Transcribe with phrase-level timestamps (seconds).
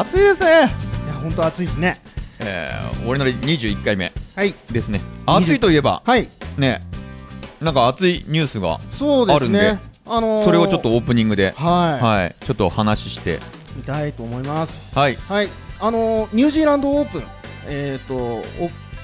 [0.00, 0.68] 暑いですね、いや
[1.22, 2.00] 本当暑いですね。
[2.40, 4.12] えー、俺の21回目。
[4.34, 4.52] はい。
[4.72, 5.00] ですね。
[5.24, 6.28] 暑いといえばはい。
[6.58, 6.80] ね
[7.60, 9.60] なんか熱いニュースがそうですね。
[9.60, 13.38] あるんであのーそれをちょっとオープニングで、はい、はい、ちょっとお話しして。
[13.76, 14.98] 見たいと思います。
[14.98, 15.14] はい。
[15.14, 15.48] はい。
[15.80, 17.22] あのーニュージーランドオープン。
[17.68, 18.42] えっ、とお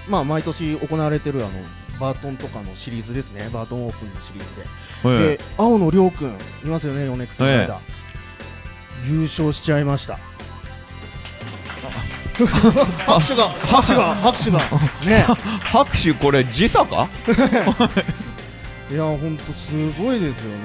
[0.08, 1.50] まあ毎年行われてるあの
[2.00, 3.48] バートンとかのシリーズですね。
[3.52, 4.44] バートンオープンのシリー
[5.04, 7.78] ズで、えで青野亮君いますよねヨネックスの間、
[9.08, 10.18] 優勝しちゃいました
[13.06, 14.58] 拍手が拍手が 拍手が。
[15.06, 15.24] ね
[15.72, 17.08] 拍手これ時差か？
[18.90, 20.58] いや本当すごいですよね。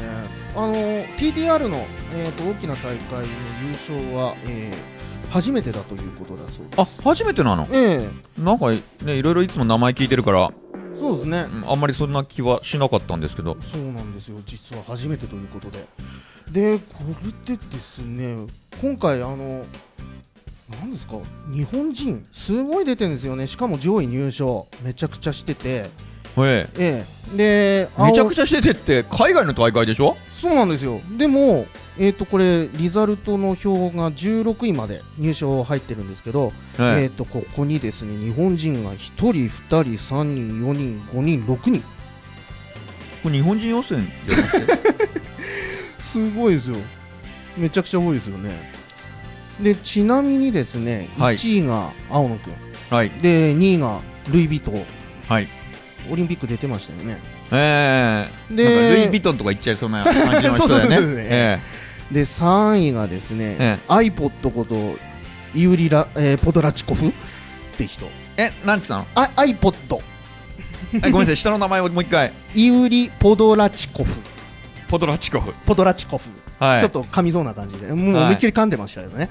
[0.55, 0.73] あの
[1.17, 3.23] TTR の、えー、と大きな大会の
[3.63, 4.95] 優勝は、えー
[5.31, 7.67] 初めてだということだそうであす初めてなの？
[7.71, 8.69] えなんか
[9.03, 10.51] ねいろいろいつも名前聞いてるから
[10.95, 11.47] えそうですね。
[11.51, 13.57] うんあんまりそんな気はしなかったんですけど。
[13.59, 14.37] そうなんですよ。
[14.45, 15.83] 実は初めてということで。
[16.51, 16.99] でこ
[17.47, 18.45] れでですね
[18.79, 19.65] 今回あの
[20.69, 21.17] なんですか？
[21.53, 23.47] 日本人すごい出てるんですよね。
[23.47, 24.67] しかも上位入賞。
[24.83, 25.89] めちゃくちゃしてて。
[26.37, 26.67] え。
[26.77, 27.37] ええ。
[27.37, 30.17] でえめちゃくちちゃしててって海外の大会でしょ？
[30.31, 30.99] そうなんですよ。
[31.17, 31.65] でも
[31.97, 41.81] えー、とこれリザルトの表が16位まで入賞入ってるんですけど、ええー、とここにですね日本人が1人、2人、3人、4人、5人、6人。
[43.23, 44.51] これ日本人予選じゃなく
[44.97, 45.09] て？
[46.03, 46.75] すごいですよ。
[47.55, 48.73] めちゃくちゃ多いですよね
[49.59, 51.35] でちなみにですねはい。
[51.35, 52.53] 1位が青野くん、
[52.89, 53.09] はい。
[53.09, 54.85] で2位がルイ・ヴィトン。
[55.27, 55.47] はい。
[56.11, 57.17] オリンピック出てましたよね。
[57.51, 58.53] ええ。
[58.53, 61.15] でルイ・ヴィトンとか言っちゃいそうな感じの人だよ そうそうそうねそう。
[61.17, 61.59] え
[62.11, 64.75] で3位がですね、え iPod こと
[65.55, 67.07] イウリラ、えーポドラチコフ？
[67.07, 67.13] っ
[67.77, 68.05] て人。
[68.37, 69.07] ええなんつったの？
[69.15, 69.73] あ iPod
[70.93, 71.37] えごめんなさい。
[71.37, 72.31] 下の名前をもう一回。
[72.53, 74.19] イウリ・ポドラチコフ。
[74.87, 75.53] ポドラチコフ。
[75.65, 76.29] ポドラチコフ、
[76.59, 76.79] はい。
[76.81, 77.93] ちょっと噛みそうな感じで。
[77.93, 78.23] もうはい。
[78.23, 79.29] 思いっきり噛んでましたよね、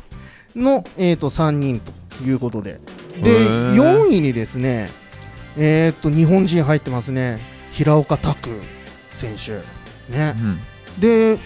[0.54, 1.92] の、えー、と3人と
[2.24, 2.80] いうことで。
[3.22, 3.74] でへー。
[3.74, 4.90] 4位にですね
[5.56, 7.38] えー、と日本人入ってますね。
[7.72, 8.50] 平岡拓
[9.12, 9.62] 選手。
[10.12, 10.34] ね。
[10.36, 10.60] うん。
[11.00, 11.38] で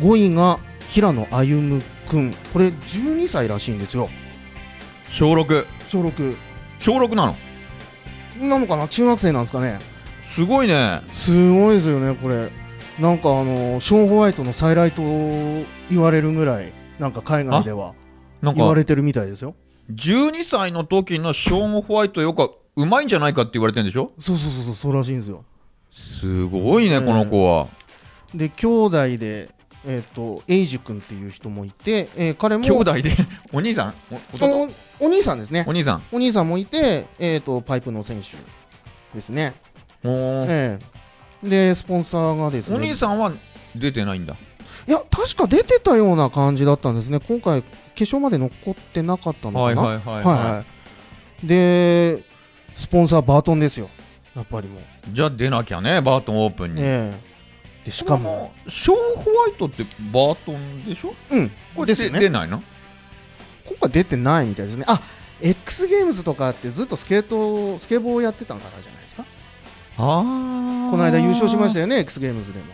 [0.00, 0.58] 5位が
[0.88, 4.08] 平野歩夢君これ12歳らしいんですよ。
[5.08, 6.36] 小6小6
[6.78, 7.36] 小6なの？
[8.48, 8.88] なのかな？
[8.88, 9.78] 中学生なんですかね。
[10.34, 11.02] すごいね。
[11.12, 12.48] すごいですよねこれ
[13.02, 15.02] なんかあのショーン・ホワイトの再来と
[15.90, 17.94] 言われるぐらいなんか海外では
[18.42, 19.56] 言われてるみたいですよ。
[19.92, 24.12] 12歳の時のショーン・ホワイトよかうまいんじゃないかって言われてるんでしょ？
[24.18, 25.44] そうそうそうそうそうらしいんですよ。
[25.92, 27.66] すごいねこの子は。
[28.34, 29.50] で兄弟で
[29.84, 33.10] えっ、とエイジ君っていう人もいて、えー彼も兄弟で？
[33.52, 33.94] お兄さん？
[34.12, 34.70] お弟
[35.00, 35.64] おお兄さんですね。
[35.66, 36.02] お兄さん。
[36.12, 38.36] お兄さんもいて、えー、とパイプの選手
[39.12, 39.54] ですね、
[40.04, 40.46] おー。
[40.48, 41.01] ええ
[41.42, 42.76] でスポンサーがですね。
[42.76, 43.32] お兄さんは
[43.74, 44.36] 出てないんだ。
[44.88, 47.20] いや確か出てたような感じだったんですね。
[47.20, 47.62] 今回
[47.94, 49.82] 決勝まで残ってなかったのかな。
[49.82, 50.24] はいはいはいはい。
[50.24, 52.22] はいで
[52.74, 53.90] スポンサーバートンですよ。
[54.34, 56.82] やっぱりもう、じゃあ出なきゃねバートンオープンに。
[56.82, 57.84] ええ。
[57.84, 58.52] でしかも。
[58.68, 59.82] ショーン・ホワイトって
[60.12, 61.12] バートンでしょ？
[61.30, 61.50] うん。
[61.74, 62.20] これですよね。
[62.20, 62.62] 出ないの？
[63.66, 64.84] 今回出てないみたいですね。
[64.86, 65.02] あ
[65.40, 69.24] X ゲームズとかってずっとスケートスケボーをやってたからじゃないですか
[70.04, 70.20] あ
[70.88, 72.66] あこの間優勝しましたよね X ゲームズでも。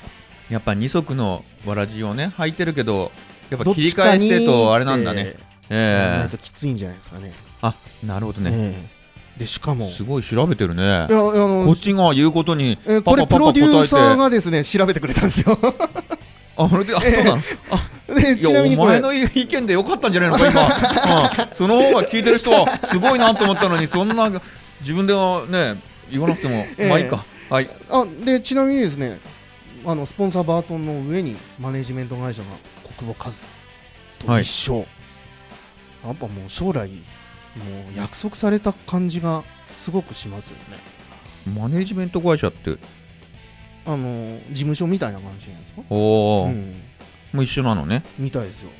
[0.48, 3.12] やっぱ二足のわらじをね履いてるけど
[3.50, 5.34] やっぱ切りちかに替えしてとあれなんだね。
[5.68, 7.30] えいときついんじゃないですかね。
[7.30, 8.50] えあなるほどね。
[8.54, 8.98] ええ
[9.40, 9.88] でしかも。
[9.88, 10.82] いすごい調べてるね。
[10.82, 15.58] やあのこっちが言うことにえーこれプパパパパロデューサーがですね調べてくれたんですよ。
[16.56, 17.36] あそれであそうな
[18.08, 18.14] の？
[18.16, 18.92] でいやおちなみにこれ。
[18.92, 20.62] 前の意見でよかったんじゃないのか今、
[21.46, 21.50] う。
[21.52, 24.30] ん、その方が聞いてる人はすごいなと思ったのにそんな
[24.80, 25.80] 自分ではね
[26.10, 26.88] 言わなくても、 ええ。
[26.88, 27.24] まあいいか。
[27.50, 27.70] はい。
[27.88, 29.18] あでちなみにですね
[29.86, 32.48] あのスポンサーバートンの上にマネジメント会社が
[32.96, 33.32] 国母和
[34.36, 34.86] と一緒、
[36.04, 39.44] やっぱもう将来もう約束された感じが
[39.76, 40.78] すごくしますよね。
[41.58, 42.76] マネジメント会社って？
[43.86, 46.74] あの事務所みたいな感じなんですか、おお、うん、
[47.32, 48.02] もう一緒なのね。
[48.18, 48.70] みたいですよ。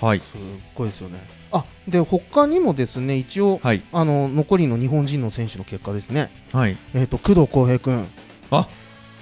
[0.00, 0.20] はい。
[0.20, 0.38] すっ
[0.74, 1.18] ごいですよね。
[1.18, 1.41] あ
[1.88, 3.82] で他にもですね一応はい。
[3.92, 6.30] あの残りの日本人の選手の結果ですね。
[6.52, 6.76] はい。
[6.94, 8.06] えっ、と工藤浩平君。
[8.50, 8.68] あ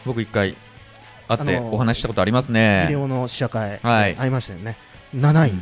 [0.04, 0.56] 僕一回
[1.28, 4.14] 会ってあのーお話ししたことありますビねデオの試写会、はい。
[4.16, 4.76] 会いましたよね。
[5.14, 5.52] 7位、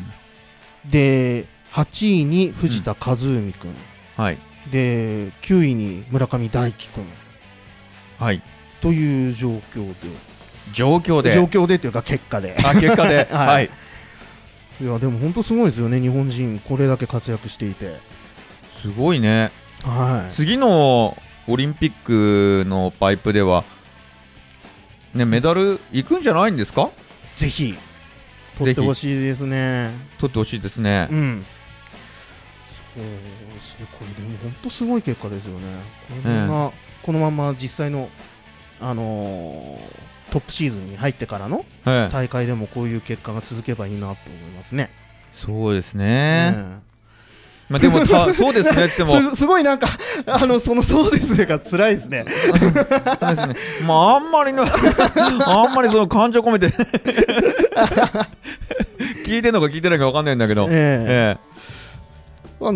[0.91, 3.75] で8位に藤田和海君、
[4.17, 4.39] はい。
[4.71, 7.06] で9位に村上大輝君。
[8.19, 8.43] はい。
[8.81, 9.95] という状況で。
[10.73, 11.33] 状況で。
[11.33, 12.56] 状況でというか結果で。
[12.65, 13.29] あ結果で。
[13.33, 13.47] はい。
[13.47, 13.71] はい
[14.81, 17.97] いやでも本当すごいですよね日本人これだけ活躍していて
[18.81, 19.51] すごいね
[19.83, 21.17] はい次の
[21.49, 21.93] オリンピッ
[22.63, 23.65] クのパイプでは
[25.15, 26.91] ねメダルいくんじゃないんですか？
[27.37, 27.75] ぜひ
[28.59, 29.91] 取ってほしいですね。
[30.19, 31.15] 取ってほしいですねう。
[31.15, 31.47] ん。
[32.97, 33.05] そう
[33.55, 35.67] ですね、これでも本当すごい結果ですよね。
[36.23, 36.73] これが、
[37.03, 38.09] このまま実際の、
[38.81, 42.13] あのートップシーズンに入ってからのはい。
[42.13, 44.17] 大会でもこういう結果が続けばいいなと思い
[44.57, 44.91] ますね。
[45.33, 46.55] そうですね。
[46.55, 46.83] うん
[47.69, 49.89] まあでもた、そうですね っても、すすごいなんか、
[50.27, 52.25] あの、そのそうですねが辛いですね。
[53.21, 53.55] そうですね。
[53.87, 54.65] まあ、あんまりの、
[55.47, 56.69] あんまりその感情込めて、
[59.27, 61.59] 聞いてんのか聞いてないか分かんないんだけど、ええ
[62.59, 62.73] まあ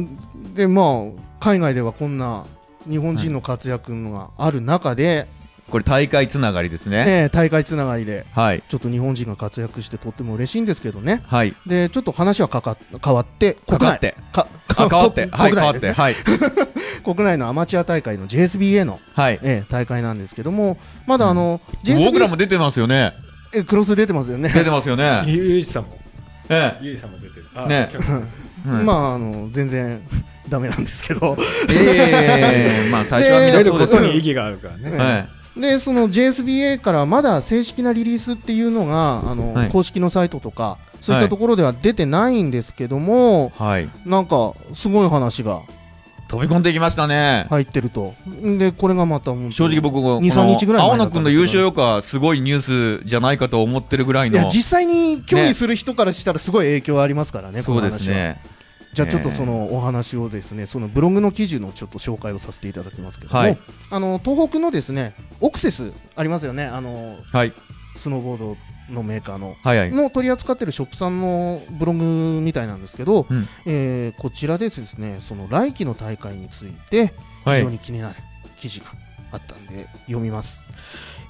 [0.55, 2.45] で、まあ、海外ではこんな
[2.89, 7.05] 日本人の活躍のがある中で、えこれ大会つながりですね。
[7.07, 8.63] ええ大会つながりで、はい。
[8.69, 11.23] ちょっと日本人が活躍してとっても嬉しいんですけどね。
[11.27, 11.55] はい。
[11.67, 13.81] で、ちょっと話はかか変わって、国内。
[13.81, 14.17] かかって。
[14.33, 15.29] かあ、変わって。
[15.31, 15.79] はい、国変わって。
[15.79, 16.15] 内ですねはい。
[17.05, 19.41] 国内のアマチュア大会の JSBA の、はい。
[19.43, 23.13] ええ大会なんですけども、まだあの、JSBA 僕らも出てますよね。
[23.55, 24.49] えクロス出てますよね。
[24.49, 25.23] 出てますよね。
[25.27, 25.99] ゆゆうじさんも
[26.49, 27.91] えゆうじさんも出てるあね
[28.85, 30.01] まあ、あの、全然
[30.49, 31.37] ダメなんですけど。
[31.71, 34.03] ええまあ最初はみん出るこなそうですよ。
[34.03, 35.29] とに意義があるからねはい。
[35.57, 43.89] で、その JSBA からまだ正式なリリースっていうのが、あの、はい公式のサイトとか、そういったところでは出てないんですけども、はい。
[44.07, 45.63] なんか、すごい話が
[46.33, 47.47] 飛び込んでいきましたね。
[47.51, 48.15] 入ってると。
[48.59, 54.39] で、これがまた正直僕、この2 3日ぐらい前青野だったんですけどくんの優勝よかすごいニュースじゃないかと思ってるぐらいの。
[54.39, 57.83] いや、実際に競技する人からしたらすごい影響ありますからね、こそう。
[57.83, 58.41] ですね。
[58.93, 63.59] じゃあちょっとそのお話をですね、そのブログの記事のちょっと紹介をさせていただきますけども、はい
[63.91, 67.53] あの東北のですね、オクセスありますよね、あのはい。
[67.95, 68.57] スノーボード
[68.91, 69.55] のメーカーの。
[69.63, 69.91] はいはい。
[69.91, 77.15] の取り扱ってるショップさんのブログみたいなんですけど、うんえーこちらでですねその来季の大会について
[77.45, 78.17] はい非常に気になる
[78.59, 78.87] 記事が
[79.33, 80.65] あったんで読みます。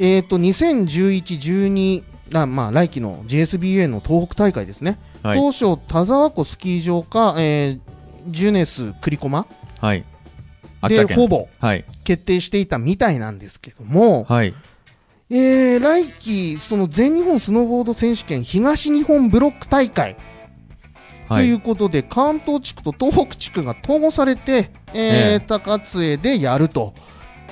[0.01, 2.03] えっ、と2011、12
[2.35, 4.99] あまあ来季の JSBA の東北大会ですね。
[5.23, 5.39] はい。
[5.39, 7.93] 当初田沢湖スキー場か、えー
[8.29, 9.47] ジュネス栗駒
[9.81, 10.05] はい。
[10.81, 11.85] 秋でほぼはい。
[12.05, 14.55] 決定していたみたいなんですけども、はい。
[15.31, 20.17] えー来季その全日本スノーボード選手権東日本ブロック大会
[21.29, 26.95] とはいいうことで、関東地区と東北地区が統合されて、えーええ高津江でやると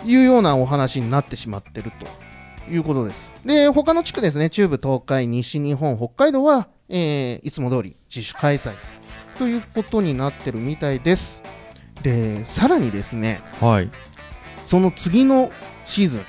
[0.04, 1.90] いうようなお話になってしまってる
[2.66, 3.32] ということです。
[3.44, 8.72] で、他の地区ですね、中部、東海、西日本、北海道は、えーいつも通り自主開催
[9.38, 11.42] ということになってるみたいです。
[12.02, 13.90] で、さらにですね、はい。
[14.64, 15.50] その次の
[15.84, 16.24] シーズン、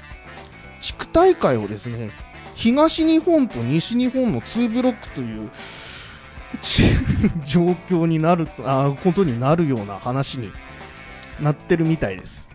[0.80, 2.12] 地区大会をですね、
[2.56, 5.50] 東日本と西日本の2ブロックという
[6.62, 6.84] ち
[7.46, 10.52] 状況になると、あーことになるような話に
[11.40, 12.50] なってるみたいです。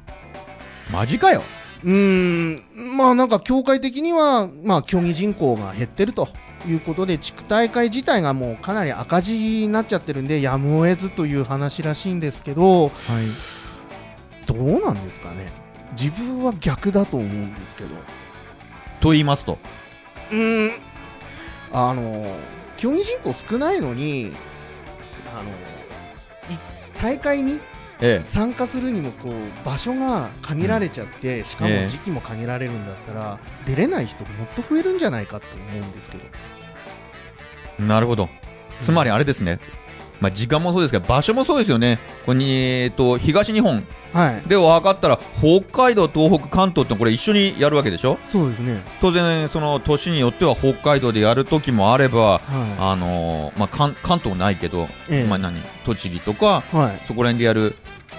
[0.93, 1.43] マジかよ。
[1.85, 6.29] うーん、まあなんか協会的には、まあ競技人口が減ってると
[6.67, 12.93] いうことで、地区大会自体がもうかなり赤字になっちゃってるんで、やむを得ずという話らしいんですけど、はい。
[14.47, 15.53] どうなんですかね。
[15.93, 17.91] 自分は逆だと思うんですけど。
[19.01, 19.59] と言いますと？
[20.33, 20.73] うーん、
[21.73, 22.37] あの、
[22.77, 24.33] 競技人口少ないのに、
[25.37, 25.53] あの、い
[27.01, 27.61] 大会に
[28.01, 29.33] え参加するにもこう
[29.65, 36.25] 場所が限られちゃって、しかもええ時期も限られるんだったら、出れない人もっと増えるんじゃないかと思うんですけど。
[37.81, 37.83] え。
[37.83, 38.29] なるほど。
[38.81, 39.61] つまりあれですね。
[40.21, 41.99] まあ時間もそうですけど、場所もそうですよね。
[42.25, 44.49] これに、えっと、東日本はい。
[44.49, 48.19] で分かったら、北海道、東北、関東ってこれ一緒にやるわけでしょ？
[48.25, 48.83] そうですね。
[49.01, 52.41] 当然、その年によっては北海道でやる時もあれば、は
[52.79, 54.87] あのーまあ、関関東ないけど、い。
[55.11, 55.61] ええまあ、何？
[55.85, 57.07] 栃木とかはい。
[57.07, 57.75] そこら辺でやる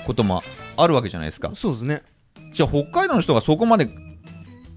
[0.06, 0.44] ことも
[0.78, 2.04] あるわけじゃないですかそうですね。
[2.52, 3.88] じゃあ北海道の人がそこまで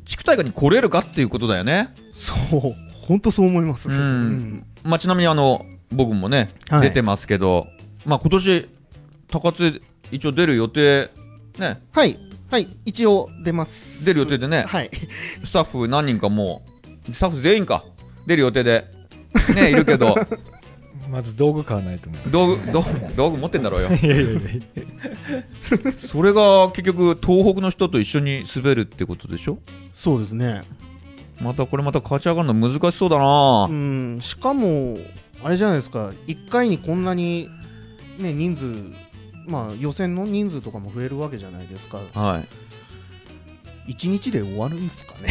[0.06, 2.74] 地区大会に来れるかっていうことだよね、そう。
[3.06, 3.90] 本当そう思います。
[3.90, 6.82] うんまあ、ちなみにあの僕もね、はい。
[6.82, 7.66] 出てますけど、
[8.04, 8.68] まあ、今年
[9.28, 11.10] 高津一応出る予定
[11.58, 11.80] ね。
[11.92, 12.18] はい。
[12.50, 12.68] はい。
[12.84, 14.04] 一応出ます。
[14.04, 14.62] 出る予定でね。
[14.62, 14.90] はい。
[15.44, 16.62] スタッフ何人かも
[17.08, 17.84] うスタッフ全員か。
[18.26, 18.86] 出る予定で。
[19.54, 20.14] ねいるけど。
[21.10, 22.30] まず道具買わないと思う。
[22.30, 23.88] 道具道具道具持ってんだろうよ。
[24.00, 24.40] いやいやいや
[25.96, 29.58] それが結局東北の人と一緒に滑るってことでしょ？
[29.92, 30.62] そうですね。
[31.40, 33.66] またこれまた勝ち上がるの難しそうだな。
[33.68, 34.98] うん、しかも、
[35.42, 37.48] あれじゃないですか、1回にこんなに、
[38.18, 38.64] ね、人数、
[39.46, 42.38] まあ、予選の人数とかも増えるわけじゃないですか、は
[43.88, 43.92] い。
[43.92, 45.28] 1日で終わるんですかね、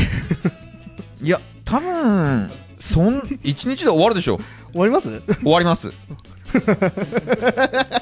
[1.22, 4.40] いや多分そん一日で終わるでしょ。
[4.72, 5.22] 終わります？
[5.42, 5.92] 終わります。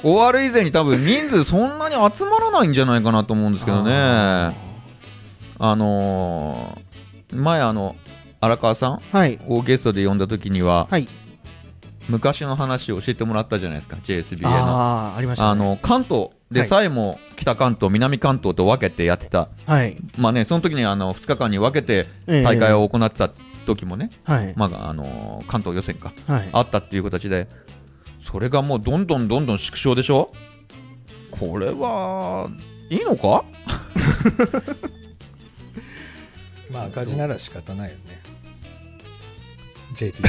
[0.02, 3.92] 終わる以前に多分人数そんなに集まらないんじゃないかなと思うんですけどね。
[3.92, 4.54] あ
[5.58, 7.94] あのー前あの
[8.40, 11.06] 荒川さんーはい、をゲストで呼んだ時にははい、
[12.08, 14.48] 昔の話を教えてもらったじゃないですか JSBA の。
[14.48, 15.50] ああありましたね。
[15.50, 19.96] あの関東でさえも北関東、南関東と分けてやってた、はい。
[20.16, 22.42] まあね、その時にあの2日間に分けてええ。
[22.42, 23.28] 大会を行ってた
[23.66, 24.54] 時もね、はい。
[24.56, 26.48] まあ、あの関東予選かはい。
[26.52, 27.46] あったっていう形で
[28.24, 30.32] それがもうどんどんどんどん縮小でしょ？
[31.30, 32.48] これは
[32.88, 33.44] いいのか？
[36.72, 38.20] まあ赤字なら仕方ないよね
[39.94, 40.22] JT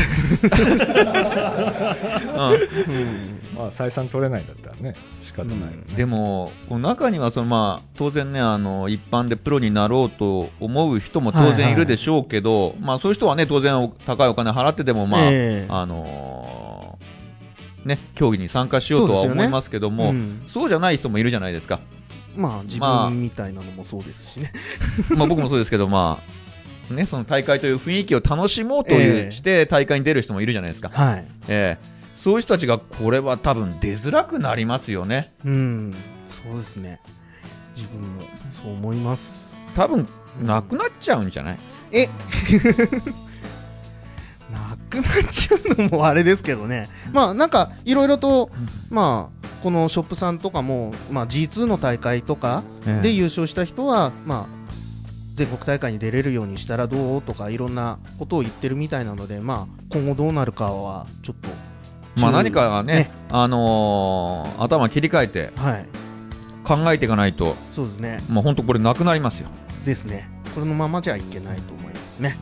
[2.36, 15.66] まあ採算取れないんだったらね仕方ないよね、でも、この中にはその、まあ、当然ねあの、一般でプロになろうと思う人も当然いるでしょうけど、まあ、そういう人はね当然お高いお金払ってでも、まあええ。
[15.70, 20.44] あのーね、競技に参加しようとは思いますけども、うん。
[20.48, 21.80] そうじゃない人もいるじゃないですか、
[22.36, 24.52] まあ自まあ分みたいなのもそうですしね。
[25.16, 26.39] まあ、僕もそうですけど、まあ
[26.90, 29.32] ね、その大会という雰囲気を楽しもうという、ええ。
[29.32, 31.26] して大会に出る人もいるじゃないですか、はい。
[31.48, 31.84] ええ。
[32.16, 35.34] そういう人たちがこれは多分出づらくなりますよね。
[35.46, 35.94] うん。
[36.28, 37.00] そうですね。
[37.76, 39.56] 自分もそう思います。
[39.76, 40.08] 多分
[40.44, 41.58] なくなっちゃうんじゃない？
[41.92, 42.10] え。
[44.52, 46.90] なくなっちゃうのもあれですけどね。
[47.14, 48.50] まあなんかいろいろと
[48.90, 52.64] まあこのショップさんとかも、まあ、G2 の大会とか
[53.02, 54.59] で優勝した人は、まあ、
[55.40, 61.50] 全国大会に出れるようにしたらどうとかいろんなことを言ってるみたいなので、まあ、今後どうなるかはちょっと
[62.22, 63.12] まあ、何かねね。
[63.30, 65.86] あのー頭切り替えてはい。
[66.66, 68.22] 考えていかないと、そうですね。
[68.30, 69.48] まあ、本当これなくなりますよ。
[69.86, 70.30] ですね。
[70.54, 72.38] これのままじゃいけないと思いますね。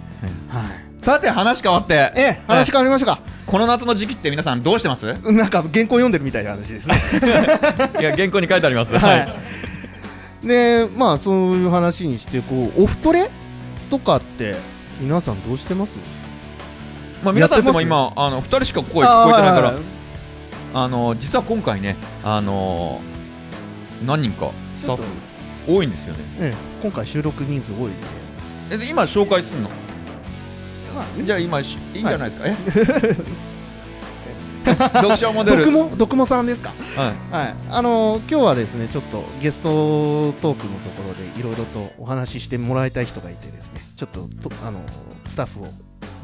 [0.50, 1.04] はい。
[1.06, 1.94] さて話変わって。
[2.16, 3.22] ええ話変わりましたか。
[3.46, 5.06] この夏の時期って皆さんどうしてます？
[5.08, 6.96] いなんか原稿読んでるみたいな話ですね。
[8.02, 8.98] や原稿に書いてあります。
[8.98, 9.34] はい
[10.44, 13.30] でまあそういう話にしてこうオフトレ
[13.90, 14.56] とかって
[15.00, 16.00] 皆さんどうしてます？
[17.24, 19.80] まあ、皆さんでも今あの2人しか声聞こえてないから
[20.74, 23.02] あの実は今回ねあの
[24.06, 25.04] 何人かスタッフ
[25.68, 26.20] 多いんですよね。
[26.40, 27.96] ええ今回収録人数多いんで。
[28.72, 29.70] えで今紹介するの？
[29.70, 32.56] まあじゃあ今しいいんじゃないですか、え？
[35.02, 35.66] 読者モデル。
[35.66, 36.74] 毒も毒もさんですか？
[36.96, 37.34] はい。
[37.44, 37.56] はい。
[37.70, 44.80] あの今日はですねちょっとゲストトークのところでいろいろとお話ししてもらいたい人がいてですねちょっととあの
[45.26, 45.68] スタッフを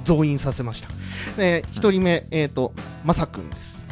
[0.04, 0.90] 増員させました。
[1.38, 2.74] で一人目えっ、と
[3.06, 3.84] まさくんです。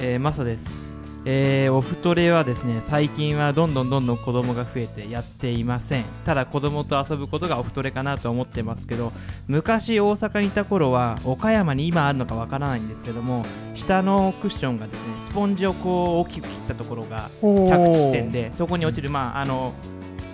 [0.00, 0.87] えー、マサです、
[1.24, 6.04] えー、オフトレはですね最近はどんどんどんどん子供が増えてやっていません。
[6.24, 9.12] ただ子供と遊ぶことがオフトレかなと思ってますけど
[9.46, 13.44] 昔大阪にいた頃は岡山に今あるのかわからないんですけども
[13.74, 19.74] 下のクッションがですねスポンジをこう大きく切ったところが着地点でそこに落ちるまああの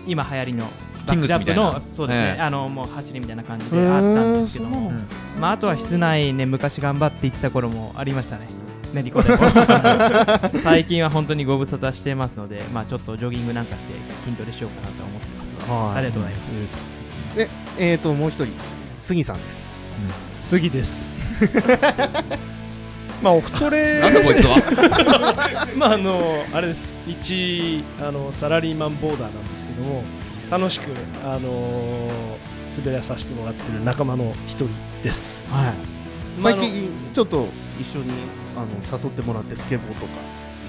[0.06, 0.66] 今流行りの
[1.06, 2.40] キングスバックジャンプのそうですね、ええ。
[2.40, 4.90] あのもう走りみたいな感じであったんですけども、
[5.38, 8.63] まあ、あとは室内ね昔頑張って行ってた頃もありましたね
[8.94, 9.38] 練り子でも。
[10.62, 13.92] 最近は本当にご無沙汰してますので、まあ、ちょっとジョギングなんかして
[14.24, 15.70] 筋トレしようかなと思ってます。
[15.70, 15.98] はい。
[15.98, 16.60] ありがとうございます。
[16.60, 16.96] です。
[17.36, 17.48] で
[17.78, 18.54] えっ、ともう一人
[19.00, 19.72] 杉さんです。
[20.40, 21.32] 杉です。
[23.22, 25.68] まあオフトレなんだこいつは。
[25.76, 26.98] まああのあれです。
[27.06, 30.04] 一あのサラリーマンボーダーなんですけども
[30.50, 30.84] 楽しく
[31.24, 32.10] あの
[32.78, 34.68] 滑らさせてもらってる仲間の一人
[35.02, 35.48] です。
[35.50, 35.74] はい。
[36.42, 37.48] まあ最近ちょっと
[37.80, 38.10] 一緒に
[38.56, 38.66] あの
[38.98, 40.12] 誘ってもらってスケボーとか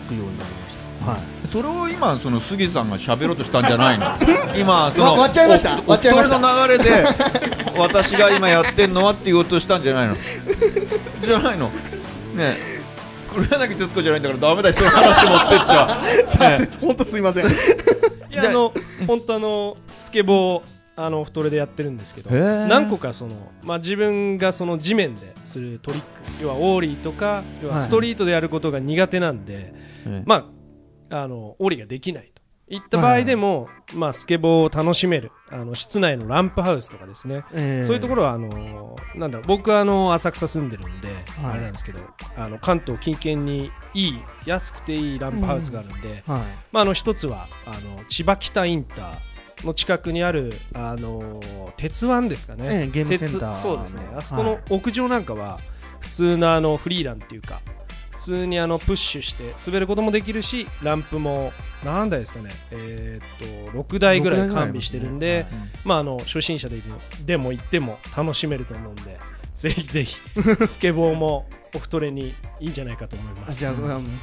[0.09, 1.11] 行くようになりました。
[1.11, 1.47] はい。
[1.47, 4.05] それを今その杉さんが喋ろうとしたんじゃないの？
[4.57, 5.79] 今そのわ割っちゃいました。
[5.85, 6.67] お割っちゃいました。
[6.67, 7.05] 流れで
[7.77, 10.15] 私が今やってんのはって言おうとしたんじゃないの？
[11.25, 11.67] じゃないの？
[11.67, 11.71] ね
[12.39, 12.75] え。
[13.29, 16.01] 黒柳徹子じゃないんだからダメだ人の話持ってっちゃ
[16.57, 17.45] ね本当すいません。
[17.45, 17.49] い
[18.31, 18.73] じゃあの
[19.07, 20.61] 本当あのスケボー
[20.97, 27.83] あのオフトレでやってるんですけど何個かその、まあ、自分がその地面でするトリック要はオーリーとか要ははい。
[27.83, 29.73] ストリートでやることが苦手なんで、
[30.05, 30.51] えま
[31.09, 32.41] ああのオーリーができないと。
[32.67, 41.51] いった場合でも、まあ、スケボーを楽しめるあの室内のランプハウスとかですね、えーそういうところはあのなんだろう僕はあの浅草住んでるんで、はい。
[41.51, 41.99] あれなんですけど
[42.37, 46.41] あの関東近県にいい安くていいランプハウスがあるんで、はい。
[46.71, 49.34] まあ、あの一つはあの千葉北インター
[49.65, 51.41] の近くにあるあの
[51.77, 53.49] 鉄腕ですかね、ええゲームセンター。
[53.51, 54.01] 鉄そうですね。
[54.11, 55.59] のあそこの屋上なんかは
[55.99, 57.61] 普通のあのフリーランっていうか
[58.11, 61.51] 普通にあのプッシュして滑ることもできるしランプも
[61.83, 62.51] 何台ですかね。
[62.71, 65.45] えーっと6台ぐらい完備してるんで、
[65.83, 66.81] まあ、あの初心者で
[67.25, 69.19] でも行っても楽しめると思うんで
[69.53, 70.17] ぜひぜひ
[70.65, 73.59] スケボーもオフトレにいいんじゃないかと思います。
[73.59, 73.73] じゃあ、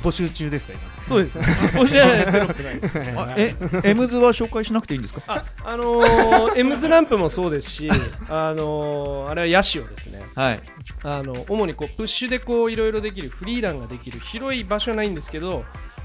[0.02, 1.04] 募集中ですか、今？
[1.04, 1.38] そうです。
[1.78, 2.98] おしゃれテロップないです。
[2.98, 3.54] あえ
[3.84, 5.22] エムズは紹介しなくていいんですか？
[5.26, 7.90] ああのー、エムズランプもそうですし
[8.28, 10.22] あのー、あれはヤシオですね。
[10.34, 10.60] はい。
[11.04, 15.64] あの主にこうプッシュでこういろいろできるフリーランができる広い場所はないんですけど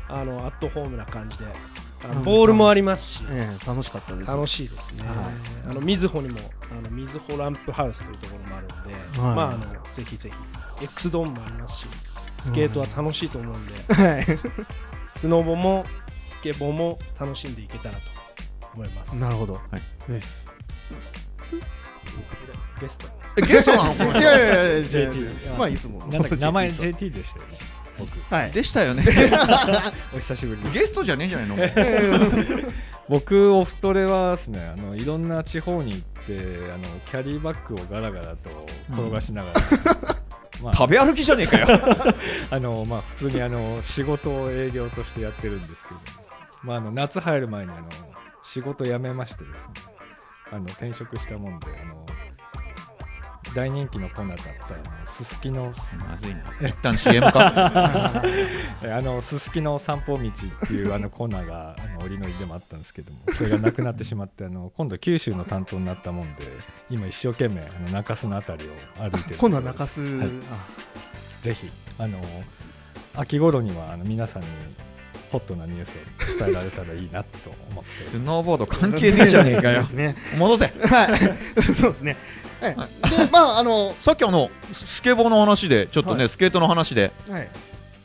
[0.09, 1.45] あのアットホームな感じで
[2.23, 4.27] ボールもありますし、ええ、楽しかったです。
[4.27, 5.17] 楽しいですね、はい。
[5.71, 6.39] あのみずほにも
[6.71, 9.35] あのみずほランプハウスというところもあるので、はい。
[9.35, 9.57] まああの
[9.91, 10.35] ぜひぜひ
[10.81, 11.85] X ドームもありますし
[12.39, 14.25] スケートは楽しいと思うんで、はい。
[15.15, 15.83] スノボも
[16.23, 18.01] スケボも楽しんでいけたらと
[18.75, 19.19] 思います。
[19.19, 19.53] なるほど。
[19.55, 19.61] は
[20.07, 20.11] い。
[20.11, 20.53] です。
[22.79, 23.07] ゲスト。
[23.37, 23.95] えゲストなの？
[23.95, 26.07] こ いれやいやいや、じゃ JT あまあ、いつもの。
[26.07, 26.35] なんだっけ？
[26.35, 27.57] 名前 JT でしたよね。
[27.97, 28.33] 僕。
[28.33, 28.51] はい。
[28.51, 29.03] でしたよね。
[30.13, 30.73] お久しぶりです。
[30.79, 31.57] ゲストじゃねえんじゃないの？
[33.09, 38.49] 僕オフトレはですねあのいろんな地方に行ってあのキャリーバッグをガラガラと
[38.91, 39.61] 転がしながら、
[40.63, 40.73] まあ。
[40.73, 41.67] 食べ歩きじゃねえかよ。
[42.51, 45.99] あのまあ普通にあの仕事を営業としてやってるんですけど、
[46.63, 47.89] まあ、あの夏入る前にあの
[48.43, 49.73] 仕事辞めましてですね。
[50.51, 52.05] あの転職したもんであの
[53.57, 55.73] 大人気のコーナーだったあのすすきの。
[56.07, 56.69] まずいな。
[56.69, 58.23] 一旦 CM か。
[58.83, 66.43] え あのすすきの散歩道っていうあのコーナーがあの折の入りでもあったんですけどもそれがなくなってしまってあの今度九州の担当になったもんで
[66.91, 68.69] 今一生懸命あの中洲のあたりを
[69.01, 70.29] 歩いてる今度は中洲、はい。
[71.41, 72.19] ぜひあの
[73.15, 74.47] 秋頃にはあの皆さんに
[75.31, 77.89] ホットなニュースを伝えられたらいいなと思って。
[77.89, 79.83] スノーボード関係ねえじゃねえかよ。
[80.37, 80.67] 戻せ。
[80.67, 81.17] はい。
[81.61, 82.15] そうですね。
[82.61, 82.75] はい。
[82.75, 86.29] で、まあ、あの、 さっきあのススケボーの話でちょっとね、はい。
[86.29, 87.49] スケートの話ではい。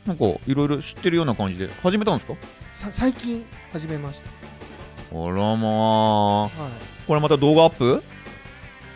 [0.05, 2.37] なんかいろいろ知ってるような感じで始めたんですか？
[2.71, 4.27] さ最近始めました。
[5.17, 6.41] あらまあ。
[6.43, 6.51] はい。
[7.07, 8.03] これまた動画アップ？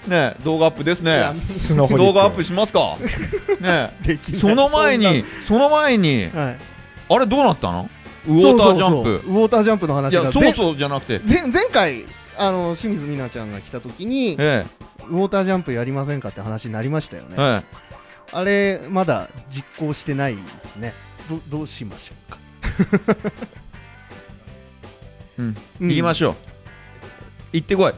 [0.07, 1.17] ねえ動画アップですね。
[1.75, 2.97] 動画アップしますか？
[3.59, 3.91] ね
[4.39, 6.57] その前にその前にはい。
[7.09, 7.89] あれどうなったの？
[8.27, 9.34] ウォータージャンそうそうプそう。
[9.34, 11.21] ウォータージャンプの話いやそうそうじゃなくて。
[11.27, 12.05] 前前回
[12.38, 14.65] あの清水美奈ちゃんが来た時にえ
[15.10, 17.88] ウォータージャンプやりませんかって話になりましたよね、ええ
[18.34, 20.93] あれまだ実行してないですね。
[21.30, 22.39] どどうしましょうか、
[25.38, 25.58] え うん。
[25.80, 25.89] うん。
[25.89, 26.36] 行きましょう。
[27.54, 27.93] 行ってこい。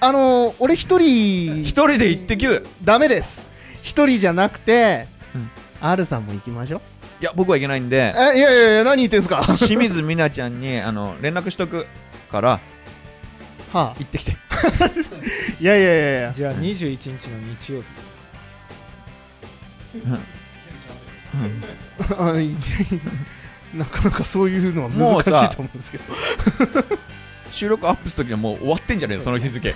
[0.00, 3.46] あの俺一人一人で行ってきゅダメです。
[3.82, 5.50] 一人じゃなくて、うん。
[5.82, 6.80] R さんも行きましょう。
[7.20, 8.14] いや僕は行けないんで。
[8.16, 9.36] えいやいやいや何言ってんすか？
[9.42, 11.86] は 清水美奈ちゃんにあの連絡しとく
[12.30, 12.58] から
[13.72, 13.94] あ。
[13.98, 14.32] 行ってきて。
[15.60, 16.32] いやいやいやいや。
[16.32, 17.86] じゃあ21日の日曜日。
[22.18, 22.56] あい
[23.76, 26.04] なかなかそういうのは難しいと思うんですけど。
[27.50, 29.74] 収録アップするときはもう終わってんじゃねえのその日付。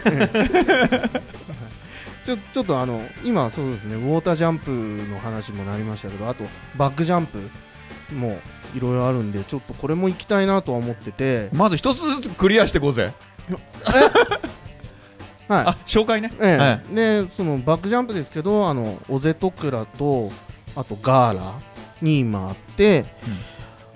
[2.25, 4.71] ちょちょっとあの今そうですねウォータージャンプ
[5.09, 6.43] の話もなりましたけどあと
[6.77, 7.39] バックジャンプ
[8.13, 8.41] も
[8.75, 11.51] いろいろあるんでちょっとこれも行きたいなとは思ってて。
[11.53, 13.13] まず一つずつクリアしていこうぜ
[15.49, 15.65] はい。
[15.67, 16.33] あ紹介ね。
[16.41, 16.57] ええ。
[16.57, 16.95] はい。
[16.95, 20.31] でそのバックジャンプですけどあのオゼトクラと
[20.75, 21.55] あとガーラ
[22.03, 23.05] に今あって、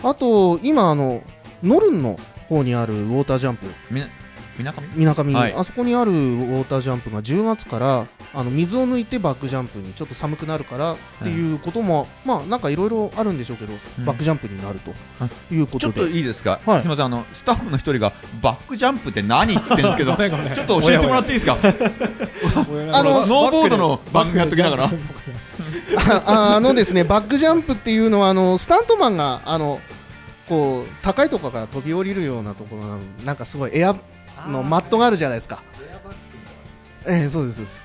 [0.02, 1.22] あと今あの
[1.62, 3.66] ノルンの方にあるウォータージャンプ
[4.60, 5.54] みなかみみなかみ、はい。
[5.54, 14.04] あそこにあるウォータージャンプが10月からあの水を抜いてバックジャンプにちょっと寒くなるからっていうことも、まあなんかいろいろあるんでしょうけど、うん。
[14.04, 14.92] バックジャンプになると
[15.54, 16.82] いうこちょっととで、いいですか、はい。
[16.82, 17.06] すみません。
[17.06, 19.54] あのスタッフの一人がバックジャンプって何？
[19.54, 20.16] って言ってるんですけど
[20.54, 21.56] ちょっと教えてもらっていいですか？
[21.62, 24.90] あのスノーボードの番組やっときながら。
[26.26, 29.80] ああのですねバックジャンプっていうのはあのスタントマンがあの
[30.48, 33.94] こう高いところから飛び降りるようなところなのなんかすごいエア
[34.48, 35.62] のマットがあるじゃないですか。
[37.06, 37.84] ええそうですそうです。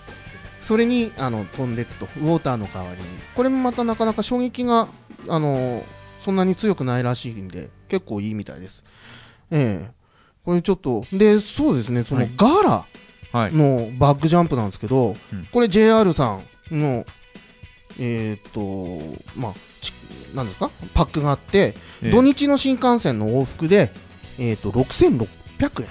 [0.61, 2.05] それにあの飛んでいくと。
[2.05, 3.07] ウォーターの代わりに。
[3.35, 4.87] これもまたなかなか衝撃が
[5.27, 5.83] あの
[6.19, 8.83] そんなに強くないらしいんで結構いいみたいです。
[9.51, 9.91] ええ。
[10.43, 12.31] これちょっとでそうですねそのはい。
[12.35, 12.85] ガーラ
[13.31, 13.53] はい。
[13.53, 15.45] のバックジャンプなんですけど、うん。
[15.51, 16.39] これ JR さ
[16.71, 17.05] んの
[17.99, 19.93] えーっとまあち
[20.33, 20.69] なんですか？
[20.93, 22.11] パックがあって、ええ。
[22.11, 23.91] 土日の新幹線の往復で
[24.39, 25.87] えーっと6600円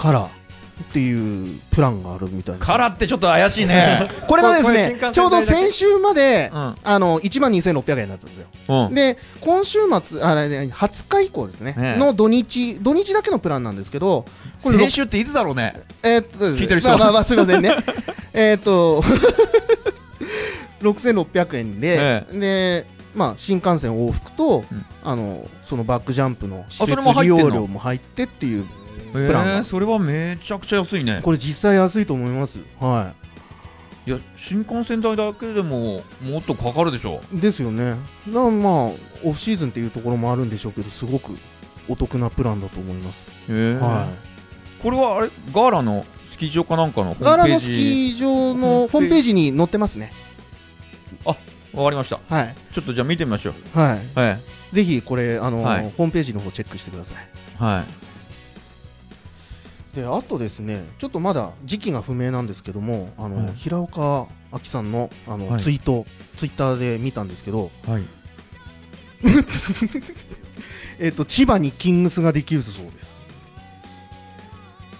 [0.00, 2.66] からっていうプランがあるみたいです。
[2.66, 4.08] からってちょっと怪しいね。
[4.26, 6.74] これがですねちょうど先週まで、うん。
[6.82, 8.46] あの1万2600円だったんですよ。
[8.86, 8.94] うん。
[8.94, 12.00] で今週末あれね20日以降ですね、ええ。
[12.00, 14.24] の土日土日だけのプランなんですけど
[14.62, 15.74] これ先週っていつだろうね？
[16.02, 16.88] えーっと聞いてる人。
[16.88, 17.76] まあまあまあすみませんね。
[18.32, 19.04] えーっと
[20.80, 24.86] 6600円で、でまあ新幹線往復と、うん。
[25.04, 28.79] あのそのバックジャンプの施設利用料も入ってっていうえ
[29.12, 29.60] プランが。
[29.60, 31.20] ー、それはめちゃくちゃ安いね。
[31.22, 32.60] これ実際安いと思います。
[32.78, 33.12] は
[34.06, 34.10] い。
[34.10, 37.20] いや新幹線代だけでももっとかかるでしょ。
[37.32, 37.96] ですよね。
[38.28, 38.72] だからまあ
[39.24, 41.36] オフシーズンっていうところもあるんでしょうけどすごく
[41.88, 44.08] お得なプランだと思います、へえ、は
[44.82, 49.34] これはあれガーラのスキー場かなんかのホい、ガラームページのスキー場のホームページ。
[49.34, 50.12] に載ってますね。
[51.72, 52.18] わかりました。
[52.28, 52.54] はい。
[52.72, 53.78] ちょっとじゃあ見てみましょう。
[53.78, 54.00] はい。
[54.14, 54.38] はい
[54.72, 55.92] ぜひこれあの、はい。
[55.96, 57.62] ホームページの方チェックしてください。
[57.62, 57.99] はい
[59.94, 63.54] であとですねちょっとまだ時期が不明なんですけどもあの、はい。
[63.54, 65.60] 平岡亜紀さんのあの、はい。
[65.60, 68.04] ツイートツイッターで見たんですけど、はい。
[70.98, 73.24] えっと千葉にキングスができるそうです。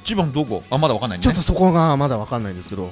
[0.05, 0.65] 千葉のどこ？
[0.71, 1.23] あまだわかんないね。
[1.23, 2.91] ちょっとそこがまだわかんないんですけど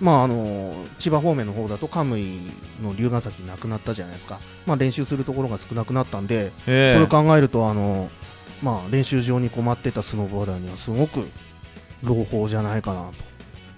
[0.00, 2.40] まああの千葉方面の方だとカムイ
[2.82, 8.10] の龍ヶ崎なくなったじゃないですか、まあ、練習するところが少なくなったんで、それ考えるとあの、
[8.62, 11.26] まあ、練習場に困ってたスノーボーダーにはすごく
[12.02, 13.14] 朗報じゃないかなと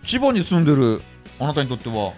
[0.04, 1.02] 千葉に住んでる
[1.40, 2.12] あなたにとっては？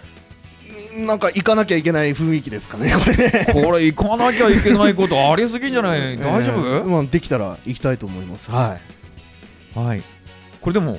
[0.94, 3.46] なんか行かなきゃいけない雰囲気ですかね、これね。
[3.64, 6.16] これ行かなきゃいけないことありすぎんじゃない？
[6.18, 8.50] 大丈 えー夫、まあ、できたら行きたいと思います。
[8.50, 8.78] は
[9.74, 10.02] はい
[10.60, 10.98] これでも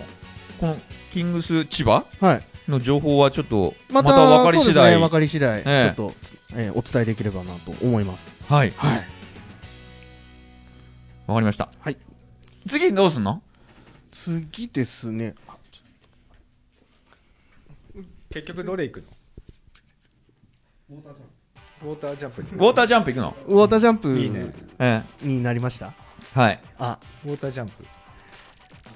[0.60, 0.78] この
[1.14, 2.06] キングス千葉？
[2.22, 2.26] い。
[2.26, 2.44] はい。
[2.70, 6.14] の情報はちょっとまた、分かり次第ね、分かり次第、ええちょっと、
[6.56, 8.32] えーお伝えできればなと思います。
[8.48, 9.08] はいはい。
[11.28, 11.70] わかりました。
[11.80, 11.98] はい。
[12.68, 13.42] 次どうすんの？
[14.10, 15.36] 次ですね。
[18.30, 19.04] 結局どれ行く
[20.90, 20.98] の？
[21.84, 22.44] ウォータージャンプ。
[22.44, 22.50] に。
[22.50, 23.36] ウォータージャンプ行くの？
[23.48, 24.54] ウォータージャンプいいね。
[24.80, 25.94] えになりました？
[26.36, 26.60] えはい。
[26.78, 27.86] あ、ウォータージャンプ。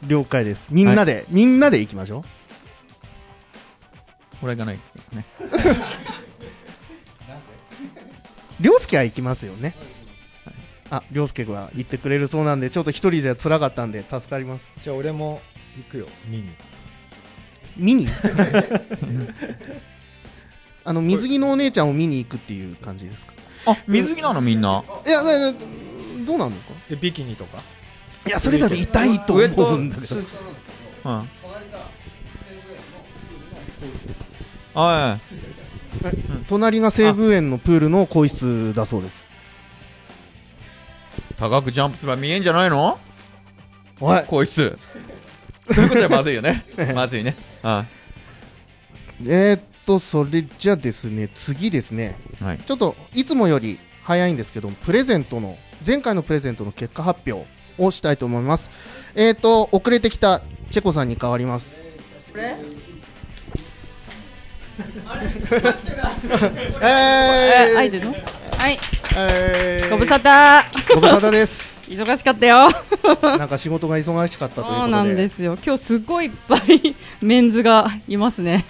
[0.07, 0.67] 了解です。
[0.69, 2.21] みんなで、みんなで行きましょう。
[4.43, 4.79] 俺がない
[5.13, 5.25] ね。
[8.59, 9.73] りょうすけは行きますよね。
[10.97, 14.71] あ、りょうすけは行ってくれるそうなんで、ちょっと一人じゃ辛かったんで、助かります。
[14.79, 15.41] じゃあ俺も
[15.77, 16.49] 行くよ見に
[17.75, 18.07] 見に
[20.83, 23.33] あの、水着のお姉ちゃんを見に行くっていう感じですか？
[23.65, 24.83] あ水着なのみんな？
[25.05, 25.57] いや、だだ
[26.25, 26.73] どうなんですか？
[26.89, 27.59] えビキニとか？
[28.25, 29.43] いや、それだと痛いと思
[29.75, 30.15] うんだけど。
[30.15, 30.25] うん
[34.73, 35.19] は
[36.47, 39.25] 隣が西武園のプールの更衣室だそうです。
[41.37, 42.99] い高くジャンプすれば見えんじゃないの？
[43.99, 44.77] おい、こいつ。
[45.71, 46.63] そういうことじゃまずいよね。
[46.93, 47.35] まずいね。
[47.61, 47.85] は
[49.25, 52.57] えー、っと、それじゃですね、次ですね、いはい。
[52.57, 58.69] ちょっといつもより早いんですけど、プレゼントの、前回のプレゼントの結果発表をしたいと思います。
[59.15, 61.89] えー、っと、遅れてきたチェコさんに変わります。
[62.35, 68.13] えー、え、あいでの？
[68.57, 68.77] はい、
[69.17, 70.63] えー、ご無沙汰。
[70.93, 71.79] ご無沙汰です。
[71.87, 72.69] 忙しかったよ。
[73.37, 74.81] なんか仕事が忙しかったということで。
[74.81, 75.57] そうなんですよ。
[75.65, 78.65] 今日すっごいいっぱいメンズがいますね。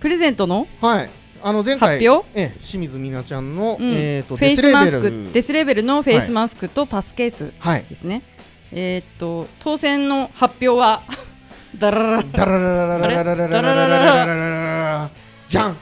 [0.00, 1.10] プレゼントの、 はい。
[1.42, 2.26] あの前回発表？
[2.34, 7.84] ええ清水美奈ちゃんの、うんえっ、とフェイデスマスク、 Death Label のフェイスマスクとパスケースはい。
[7.86, 8.22] ですね。
[8.72, 11.02] えーっと、当選の発表は、
[11.76, 14.34] ダラララ、ダラララララララララララララララ
[15.04, 15.10] ラ
[15.48, 15.76] じゃん。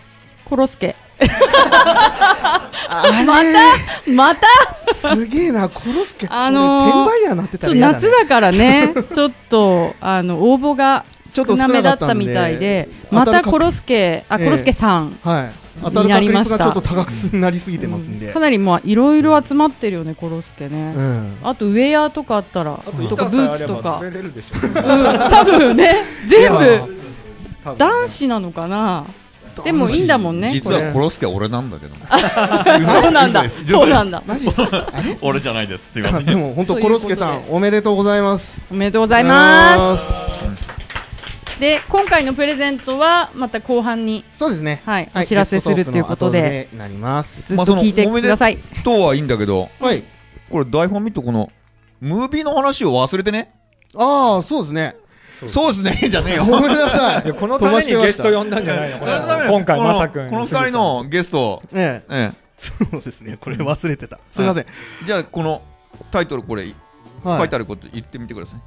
[0.44, 0.88] コロスケ。
[0.88, 1.03] あれ
[3.24, 4.46] またまた？
[4.94, 14.44] すげえな、コロスケ、あのー転売ヤーなってたら嫌だ、ね、夏だからね、 ちょっと、あの、応募がちょっと少なめだったみたいで、またコロスケ、あ、ええ。
[14.44, 15.18] コロスケさん。
[15.22, 15.52] はい。
[15.82, 16.56] 当たる確になりました。
[16.56, 18.32] 率がちょっと高くなりすぎてますんで。
[18.32, 21.36] かなりまあいろいろ集まってるよねコロスケね、うん。
[21.42, 24.00] あとウェアとかあったらあとかブーツとか。
[24.00, 24.12] うん。
[25.30, 25.96] 多分ね
[26.28, 29.04] 全部男子なのかな
[29.62, 31.94] でもいいんだもんね実はコロスケは俺なんだけど
[33.02, 33.48] そうなんだ。
[33.48, 34.22] そうなんだ。
[34.26, 34.48] マジ
[35.20, 35.92] 俺じゃないです。
[35.92, 36.26] すいません。
[36.26, 38.62] でも本当コロスケさんおめでとうございます。
[38.70, 40.34] おめでとうございます。
[41.60, 44.82] で今回のプレゼントはまた後半にそうですね。
[44.84, 47.48] はいお知らせするということでなります。
[47.48, 50.02] ずっと聞いてください、とはいいんだけどはい。
[50.50, 51.50] これ台本見るとこの
[52.00, 53.52] ムービーの話を忘れてね。
[53.96, 54.96] ああ、そうですね。
[55.48, 55.92] そうですね。
[56.08, 56.44] じゃねえよ。
[56.46, 57.32] ごめんなさい。
[57.32, 58.98] このためにゲスト呼んだんじゃないの
[59.48, 60.28] 今回まさくん。
[60.28, 61.62] この二人のゲスト。
[61.72, 63.36] ええ、えそうですね。
[63.40, 64.18] これ忘れてた。
[64.30, 64.64] すみません。
[64.64, 64.66] え
[65.06, 65.62] じゃあこの
[66.10, 66.64] タイトルこれ
[67.22, 67.38] はい。
[67.38, 68.60] 書いてあること言ってみてください。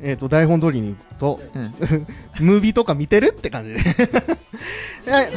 [0.00, 1.74] えっ、と、台本通りに行くと、うん
[2.40, 3.80] ムービーとか見てるって感じで。
[5.06, 5.32] は い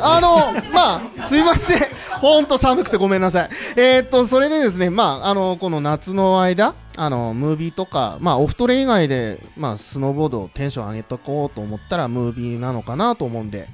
[0.00, 1.86] あの、まあ、すいません。
[2.20, 3.48] ほんと寒くてごめんなさい。
[3.76, 13.68] えっ、と、それでですね、まあ、あの、この夏の間、あの、ムービーとか、まあ、オフトレ以外で、まあ、スノーボードをテンション上げとこうと思ったら、ムービーなのかなと思うんで、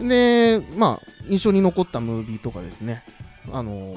[0.00, 3.02] で、まあ、印象に残ったムービーとかですね、
[3.52, 3.96] あの、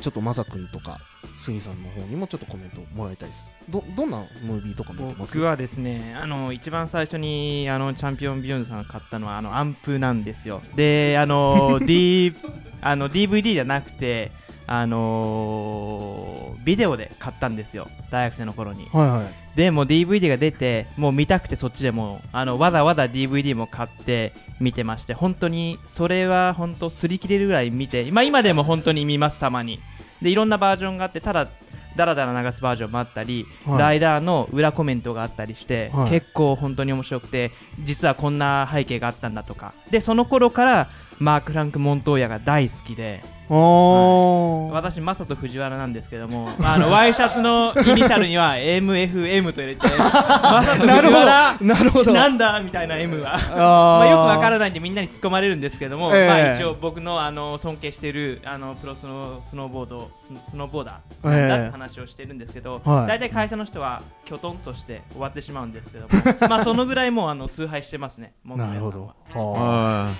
[0.00, 0.98] ちょっとまさくんとか、
[1.34, 3.48] 杉さんの方にもちょっとコメントもらいたいです。
[3.68, 5.36] どどんなムービーとか見てます？
[5.38, 10.62] 僕はですねあの一番最初にあのチャンピオンビヨンズさんが買ったのはあのアンプなんですよ。
[10.76, 12.34] であの D
[12.80, 14.30] あの DVD じゃなくて
[14.66, 17.88] あのビデオで買ったんですよ。
[18.10, 18.86] 大学生の頃に。
[18.92, 19.56] はいはい。
[19.56, 29.78] でもう DVD が出てもう見たくてそっちでもうあのわざわざ DVD も買って見てまして本当にそれは本当擦り切れるぐらい見て、まあ、今でも本当に見ますたまに
[30.24, 31.48] でいろんなバージョンがあってただ
[31.96, 33.78] ダラダラ流すバージョンもあったり、はい。
[33.78, 36.10] ライダーの裏コメントがあったりして、はい。
[36.10, 37.52] 結構本当に面白くて
[37.84, 39.74] 実はこんな背景があったんだとか。
[39.90, 40.88] でその頃から
[41.20, 43.22] マーク・フランク・モントーヤが大好きで
[43.56, 44.72] おー。
[44.72, 51.64] 私、マサと藤原なんですけども、まあ、あのワイシャツのイニシャルには MFM と入れて、マサと藤なるほ原、ど。
[51.64, 52.12] なるほど。
[52.12, 53.36] なんだみたいな M は。
[53.36, 56.26] あまあ、よくわからないんでみんなに突っ込まれるんですけども、ええ。
[56.26, 63.06] まあ、一応僕のあの尊敬しているあのプロスノースノーボードスノスノーボーダーだって話をしてるんですけど、はい。
[63.06, 66.10] 大体会社の人はきょとんとして終わってしまうんですけども
[66.50, 69.14] まあそのぐらいもうあの崇拝してますねモントなるほど。
[69.32, 70.12] は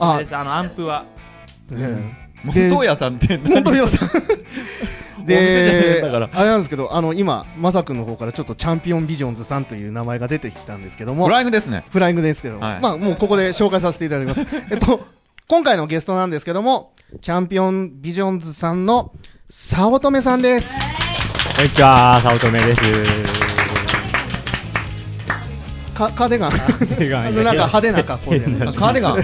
[0.00, 0.44] あ。
[0.44, 1.04] のアンプは。
[1.70, 3.54] あねモントーヤさんって何？
[3.54, 4.08] 本当によさん。
[5.26, 6.30] だから。
[6.32, 11.26] あれなんですけどあの今まさくんの方からちょっとチャンピオンビジョンズさんという名前が出てきたんですけども。
[11.26, 11.84] フライングですね。
[11.90, 12.80] フライングですけど、はい。
[12.80, 14.46] まあもうここで紹介させていただきます。
[14.70, 15.06] えっと、
[15.48, 19.12] 今回のゲストなんですけども、チャンピオンビジョンズさんの
[19.48, 20.74] 早乙女さんです。
[21.56, 23.41] こんにちは、早乙女です。
[25.92, 27.26] か、カーディガン。
[27.26, 28.38] あのなんか派手な格好で。
[28.68, 29.18] あカーディガン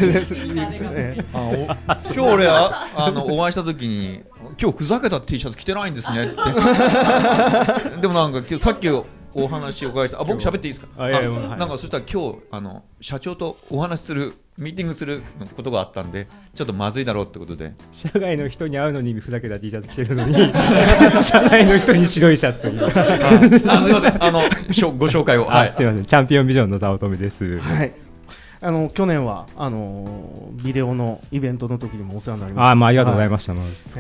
[0.95, 4.23] えあお今日俺ああのお会いした時に
[4.61, 6.37] 今日ふざけた T シャツ着てないんですねって。
[8.01, 9.05] でもなんか今日さっきお
[9.49, 10.21] 話をお伺いした。
[10.21, 10.89] あ僕喋っていいですか？
[10.99, 15.23] あなんかそしたら今日あの社長とお話しするミーティングする
[15.57, 20.53] ことがあったんでちょっとまずいだろうってことで社外の人に会うのにふざけた T シャツ着てるのに、
[21.23, 22.85] 社内の人に白いシャツという。
[22.87, 24.41] あすいませんあの
[24.73, 27.45] しょご紹介をはあ、いすみません、チャンピオンビジョンの早乙女です。
[27.45, 27.93] ーはい。
[28.61, 32.71] あの、去年は、あのービデオのイベントの時にもお世話になりました。
[32.73, 33.55] あ、まあ、ありがとうございまました。
[33.55, 33.99] まあす。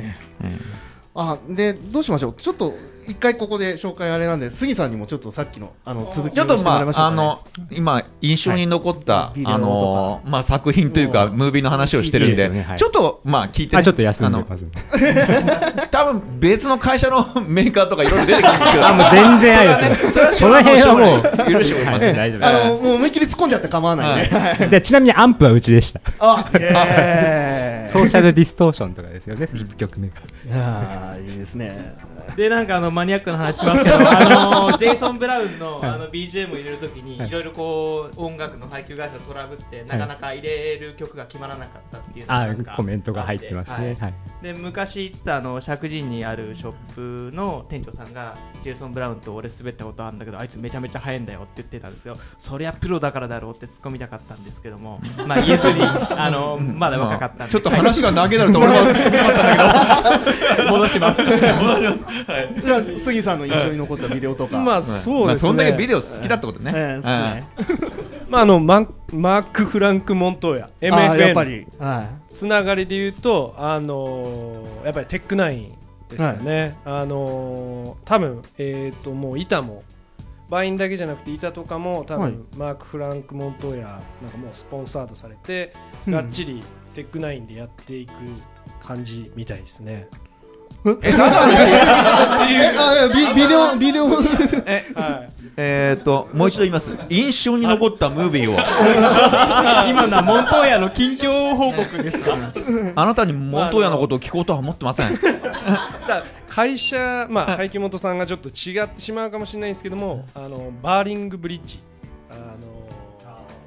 [1.14, 2.35] あ、で、どうしましょう。
[2.35, 2.75] ちょっと、
[3.09, 7.07] 一回ここで紹介あれなんで、杉さんにもちょっとさっきの、あの、続きちょっとまあ。
[7.07, 12.62] あの今印象に残った、はいあのまあ作品というかムービーの話をしてるんでね。
[12.62, 12.79] はい。
[12.79, 14.66] ちょっとまあ聞いて、ね、あ、ちょっと休んでます。
[15.90, 18.87] 多分別の会社の メーカーとかいろいろ出てくるんですけど。
[18.87, 21.97] あ、もう全然ないですそれはその辺はもう、う許してもらはい。
[21.99, 24.68] って大丈夫あの、もう思いっきり突っ込んじゃって構わないね。
[24.71, 24.81] で。
[24.81, 26.01] ちなみにアンプはうちでした。
[26.18, 27.58] あ、えー
[27.88, 30.14] ソーシャルディストーションとかですよね、1曲目が。
[30.53, 31.96] あーいいですね。
[32.37, 43.96] でなんかあのマニアックな話しますけど あのジェイソン・ブラウンのあの BGM を入れるときにはいいろいろこう音楽の配給会社トラブってなかなか入れる曲が決まらなかったっていうあなんか、コメントが入ってますね。
[43.98, 44.42] ははいい。
[44.42, 62.05] で昔つったあの石神井にあるショップの店長さんがジェイソン・ブラウンと俺滑ったことあるんだけどあいつめちゃめちゃ速いんだよって言ってたんですけどそりゃプロだからだろうって突っ込みたかったんですけどもまあ言えずにあのまだ若かったんで、ちょっと話が投げなると俺も突っ込みたかったんだけど戻します戻します
[62.64, 64.61] じゃあ杉さんの印象に残ったビデオとか。
[64.61, 68.09] まあそうまあですね、そんだけビデオ好きだってことね、えーそうですね。
[68.29, 71.67] まああのマンマーク・フランク・モントーヤあーやっぱ MFN り。
[71.79, 75.75] はつながりで言うとあのーやっぱりテックナイン
[76.09, 79.83] ですかね、あのー多分えっ、ともう板も
[80.51, 82.35] バインだけじゃなくて板とかも多分、はい。
[82.57, 85.75] マーク・フランク・モントーヤなんかもうスポンサードされて、
[86.07, 86.12] うん。
[86.14, 86.62] がっちり
[86.99, 88.13] テックナインでやっていく
[88.85, 90.09] 感じみたいですね。
[91.01, 91.63] え何の話？
[92.51, 92.55] い。
[92.55, 94.09] え、ビビデオ、ビデオ。
[94.09, 94.23] は
[95.25, 96.91] いえーっともう一度言います。
[97.09, 98.55] 印象に残ったムービーを。
[99.89, 102.37] 今のはモントーヤの近況報告ですか
[102.97, 105.17] あなたにモントーヤのことを聞こうとは思ってません。
[106.49, 111.79] 会社、まあ、廃棄元さんがちょっと違ってしまうかもしれないんですけども、あのバーリングブリッジ、
[112.33, 112.43] あの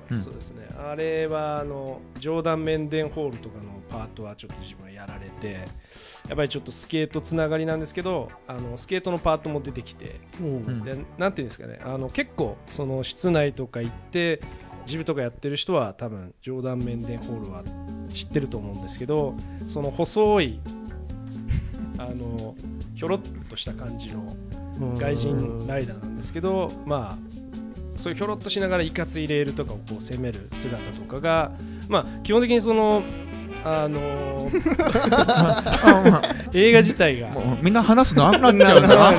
[0.10, 0.17] うん。
[0.17, 5.54] そうですね、あれはあのジョーダン・メンデンホールとかのパートはちょっと自分はやられて、
[6.28, 10.84] やっぱりちょっとスケートつながりなんですけど、あのスケートのパートも出てきて、ん。
[10.84, 14.41] でなんていうんですかね、あの結構、その室内とか行って、
[14.86, 17.63] ジムとかやってる人は多分ジョーダン・メンデンホールは
[18.10, 19.36] 知ってると思うんですけど
[19.67, 20.60] その細い
[21.98, 22.56] あの
[22.96, 24.36] ひょろっとした感じの
[24.98, 27.40] 外人ライダーなんですけどまあ
[27.95, 31.51] そういうひょろっとしながらいかついレールとかをこう攻める姿とかが
[31.89, 33.04] まあ基本的にその
[33.63, 34.49] あの
[36.54, 37.27] 映画自体が。
[37.30, 39.13] もうみんな話すのなくなっちゃうん だ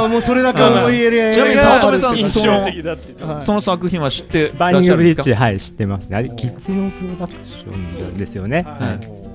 [0.00, 1.34] なもうそれだけ思い入れ。
[1.34, 6.16] ちなみに早乙女さん印象的だってその作品は知ってバらっしゃーニングブリッジ、はい、知ってますね。
[6.16, 8.64] あれ、キッズのプロダクションですよね。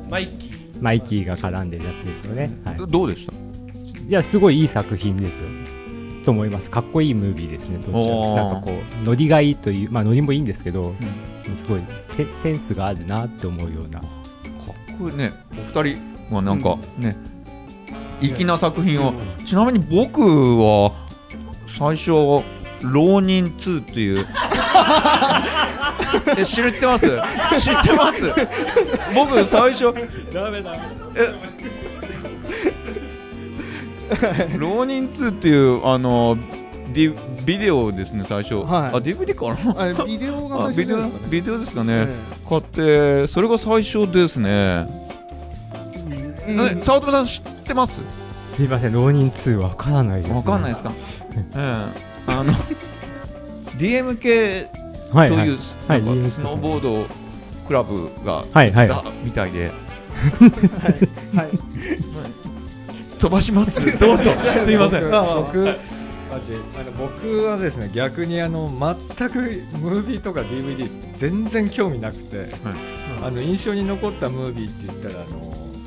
[0.10, 0.49] マイキー。
[0.82, 2.52] マイキーが絡んでるやつですよね。
[2.65, 2.76] はい。
[2.89, 3.34] どうでした？
[3.34, 5.43] いやすごいいい作品ですよ
[6.23, 6.69] と思います。
[6.71, 7.77] かっこいいムービーですね。
[7.79, 10.95] どっちらなんかこうノリがいいというまあノリもいいんですけど、
[11.55, 11.81] すごい
[12.15, 13.99] セセンスがあるなって思うような。
[13.99, 15.33] かっこいいね。
[15.75, 17.15] お二人はなんかね、
[18.21, 19.13] 粋な作品を、
[19.45, 20.91] ちなみに僕は
[21.67, 22.12] 最初
[22.81, 24.25] 浪人2っていう。
[26.38, 27.07] え知ってます？
[27.59, 28.21] 知ってます？
[29.15, 29.93] 僕最初
[30.33, 30.75] ダメだ。
[31.15, 31.33] え
[34.58, 36.38] 浪人2っていうあの
[36.94, 38.63] ディビデオですね最初、はい。
[38.66, 41.28] あ DVD かなビデオがあビデオ最初ですかね。
[41.30, 42.08] ビデオですかえね、
[42.48, 44.88] 買ってそれが最初ですね、え
[46.50, 46.80] うん。
[46.80, 48.02] え早乙女さん知ってます？
[48.56, 50.92] すいません浪人2わからないです、ね、わかんないですか、
[51.34, 51.86] ええ。
[52.28, 52.54] あの
[53.78, 54.68] DMK
[55.12, 55.46] はいはい。
[55.46, 57.06] という、はいスノーボード
[57.68, 58.88] クラブがはいはい。
[58.88, 59.72] 来たみたいで、
[61.36, 61.48] はい
[63.23, 63.79] 飛ばします。
[63.99, 64.31] どうぞ。
[64.65, 65.03] すいません。
[65.03, 65.69] 僕僕。
[65.69, 69.39] あじゃあの僕はですね逆にあの全く
[69.77, 72.47] ムービーとか DVD 全然興味なくて、
[73.21, 75.39] あの印象に残ったムービーって言ったらあの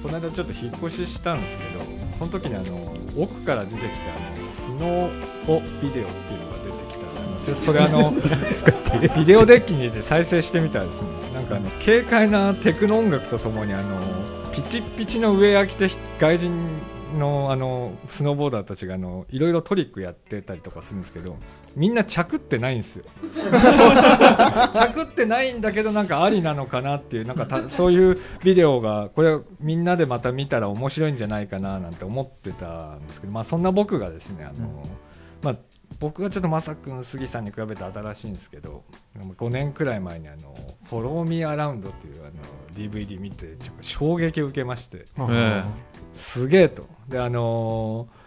[0.03, 1.85] この間ちょっと引っ越ししたんですけど
[2.17, 8.15] その時にあの奥から出てきたあのスノービデオっていうのが出てきたあのちょっとそれあの
[9.19, 11.09] ビデオデッキに入れて再生してみたらですね。
[11.35, 14.01] なんかあの軽快なテクノ音楽とともにあの
[14.53, 16.53] ピチッピチの上飽きて外人
[17.15, 21.37] のあのスノーボーダーたちがあのいろいろトリックやってたりとかするんですけど
[21.75, 23.05] みんな着ってないんですよ。
[24.95, 34.83] 着ってないんだけどなんかありなのかなっていうなんかたそういうビデオがこれみんなでまた見たら面白いんじゃないかななんて思ってたんですけどまあそんな僕がですねあの、
[35.43, 35.57] まあ
[35.99, 38.85] 僕がちょっとまさくん杉さんに比べて新しいんですけど
[39.17, 40.55] 5年くらい前にあの
[40.91, 42.33] 「フォロー・ミー・アラウンド」っていうあの
[42.75, 45.07] DVD 見てちょっと衝撃を受けまして。
[45.31, 45.63] え
[46.17, 46.87] すげえと。
[47.09, 48.09] であの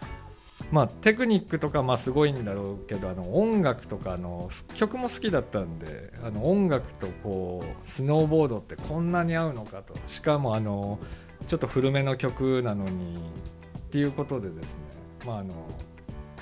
[0.70, 9.94] まあテクニックとかまあすごいんだろうけどあの音楽とかあのす曲も好きだったんであの音楽とこうスノーボードってこんなに合うのかと。
[10.06, 11.00] しかもあの
[11.48, 14.80] ちょっと古めの曲なのにっていうことでですね。
[15.26, 15.54] まああの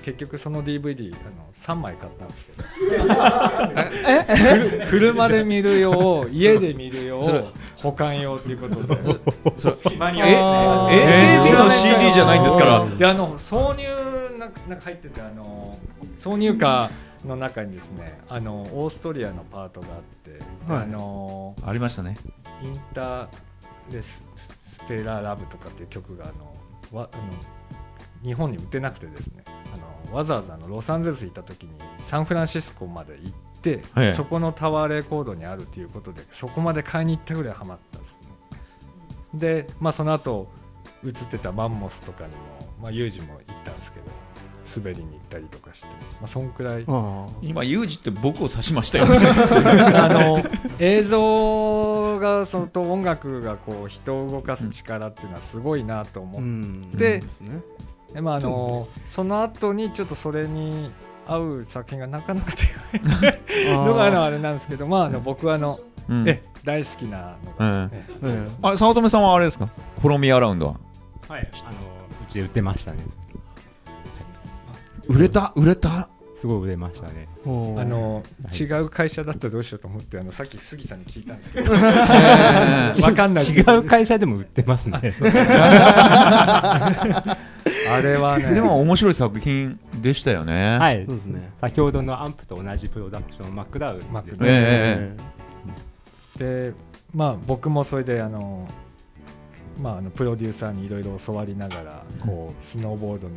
[0.02, 2.52] 結局その DVD あの3枚買ったんですけ
[2.98, 3.04] ど。
[4.90, 7.44] 車で見る用家で見る用それ
[7.82, 8.94] 保管用っていうことで。
[8.96, 12.86] あーえ？AKB の CD じゃないんですから。
[12.86, 15.76] であの挿入なんかなんか入っててあの
[16.18, 16.90] 挿入歌
[17.24, 20.82] の中にですねあのオーストリアのパートがあって、はい。
[20.84, 22.16] あのありましたね。
[22.62, 23.28] インター
[23.92, 24.24] レス
[24.62, 26.28] ステララブとかっていう曲があ
[26.92, 27.22] のわあの
[28.22, 33.47] 日本に売ってなくてですねあのわざわざあのロサンゼルス行った時にサンフランシスコまで行って、
[33.94, 34.12] はい。
[34.12, 38.18] そこのタワーレコードにあるということでそこまで買いに行ったぐらいハマったんです
[39.34, 39.38] ね。
[39.38, 40.48] でまあその後
[41.04, 42.36] 映ってたマンモスとかにも、
[42.82, 44.06] まあ、ユージも行ったんですけど
[44.76, 45.94] 滑りに行ったりとかして、ま
[46.24, 46.84] あ、そんくらい。
[46.86, 49.16] あ今ユージって僕を指しましたよね。
[49.96, 50.42] あの
[50.78, 56.90] 映像がそのと音楽がこう人を動かす力っていうのはすごいなとあ思っうん。
[56.92, 57.60] でですね
[58.12, 60.90] て、まああのその後にちょっとそれに
[61.28, 62.64] 合う作品がなかなか出
[63.22, 63.32] ない
[63.86, 66.28] のがあのあれなんですけど、まあ、あの僕はあの、うん。
[66.28, 67.90] え大好きなのが、うん。
[67.92, 68.08] ええ。
[68.24, 69.66] えあ早乙女さんはあれですか？
[70.00, 70.74] フォローミーアラウンドは？
[71.28, 71.78] はいあの
[72.26, 73.04] うちで売ってましたね。
[75.06, 75.52] 売れた？
[75.54, 76.08] 売れた？
[76.34, 77.28] すごい売れましたね。
[77.44, 78.56] あのはい。
[78.56, 81.74] 違う会社だったらどうしようと思ってあのさっき杉さんに聞いたんですけど。
[81.74, 81.78] え
[83.02, 85.12] わかんない違う会社でも売ってますね
[87.94, 88.46] あれはね。
[88.50, 90.78] えでも面白い作品でしたよね。
[90.78, 91.04] はい。
[91.06, 91.52] そうですね。
[91.60, 95.16] 先ほどのアンプと同じプロダクションマックダウンマックダウンえ
[96.38, 96.72] で
[97.14, 98.66] まあ僕もそれであの、
[99.80, 103.34] まあ、あのプロデューサーにいろいろ教わりながらこうスノーボードの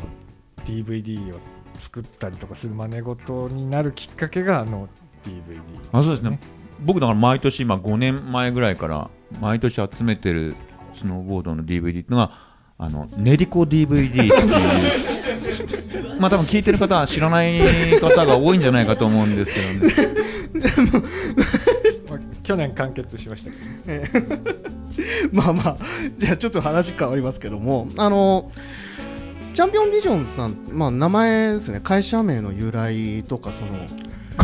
[0.66, 1.40] DVD を
[1.74, 4.88] 作ったりとかする真似事になるきっかけがあの
[5.26, 5.62] DVD
[5.92, 6.40] あそうですね。
[6.82, 9.10] 僕だから毎年今5年前ぐらいから
[9.40, 10.56] 毎年集めてる
[10.96, 12.32] スノーボードの DVD っていうのが
[12.82, 14.32] あの練り子 DVD っていう。
[16.20, 17.62] まあ多分聞いてる方は知らない
[18.00, 19.94] 方が多いんじゃないかと思うんですけどね。
[22.10, 23.52] まあ去年完結しました。
[23.52, 24.00] け
[24.32, 24.36] ど
[25.32, 25.78] まあまあ
[26.18, 28.52] じゃあちょっと話変わりますけどもあの
[29.54, 31.82] チャンピオンビジョンズさん、まあ、名前ですね。
[31.84, 33.72] 会社名の由来とかその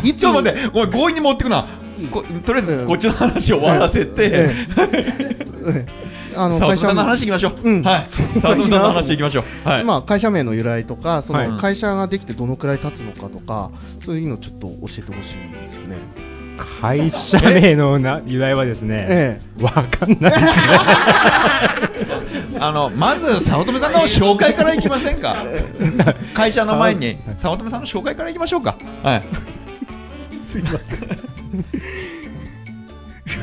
[0.03, 1.65] いつ ちょっと待ってごめん強引に持ってくな。
[2.11, 4.55] ことりあえずこっちの話を終わらせて、え
[5.65, 6.06] え
[6.37, 7.17] あの佐藤さんの会社名。
[7.17, 7.83] 話いきましょう、うん。
[7.83, 8.03] はい。
[8.03, 9.67] 佐藤さんの話いきましょう。
[9.67, 11.49] はい、まあ、会社名の由来とかそはい。
[11.49, 15.97] の会社ができてどのくらい経つのかとか、そういうのちょっと教えてほしいですね。
[16.81, 22.21] 会社名のな由来はですね、えわかんないですね。
[22.59, 25.35] あのまず早乙女さんの紹介からいきませんか？
[26.33, 28.75] 会社の前に早乙女さんの紹介からいきましょうか。
[29.03, 29.23] はい。
[30.35, 30.99] すいません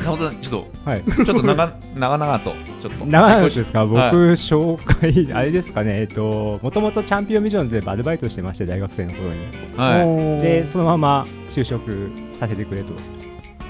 [0.03, 1.01] ちょっはい。
[1.03, 3.85] とちょっと長 長々とちょっと長いですか？
[3.85, 9.35] 僕、はい紹介、あれですかね、えっと、もともとチャンピオンビジョンズでアルバイトしてまして、大学生の頃に。
[9.77, 10.03] は
[10.39, 12.93] いで、そのまま就職させてくれと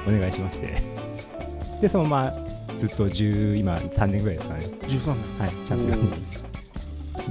[0.07, 0.81] お願いしまして。
[1.81, 2.33] で、そのまま
[2.77, 4.61] ずっと10、今3年ぐらいですかね。
[4.87, 6.09] 13年はい、チャンピオンに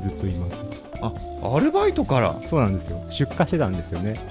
[0.03, 0.85] ずっといます。
[1.03, 1.13] あ
[1.57, 2.35] アルバイトから？
[2.49, 3.05] そうなんですよ。
[3.11, 4.15] 出荷してたんですよね。
[4.15, 4.23] ずっ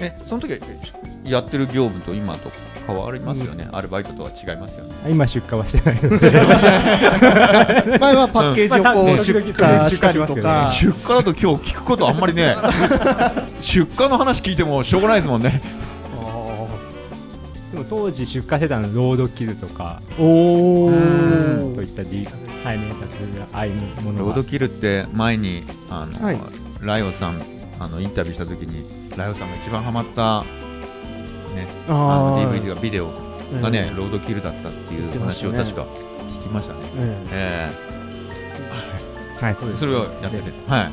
[0.00, 0.60] えその時
[1.30, 2.50] やってる業務と今と
[2.86, 4.94] 変わりますよね、アルバイトとは違いますよね。
[5.04, 5.10] と。
[5.10, 6.30] 今出荷はしてないので。
[7.98, 10.68] 前はパッケージをこうんう出荷したりとか。
[10.68, 12.56] 出荷だと今日聞くことあんまりね。
[13.60, 15.60] 出荷の話聞いてもしょうがないですもんね。
[17.72, 20.90] でも当時出荷してたのはロードキルとか、おお
[21.74, 22.26] そういった D、
[22.64, 23.72] 背面立つああいう
[24.02, 26.38] ものがロードキルって前にあの、はい。
[26.80, 27.42] ライオさん
[27.78, 28.84] あのインタビューした時に
[29.16, 30.44] ライオさんが一番ハマった、
[31.58, 33.08] ね、あ DVD がビデオ
[33.60, 36.80] がね、ロードキルだったっていう話を確か聞きましたね。
[37.32, 39.44] ええ。
[39.44, 39.78] はい、そうです。
[39.78, 40.90] えそれをやってて、は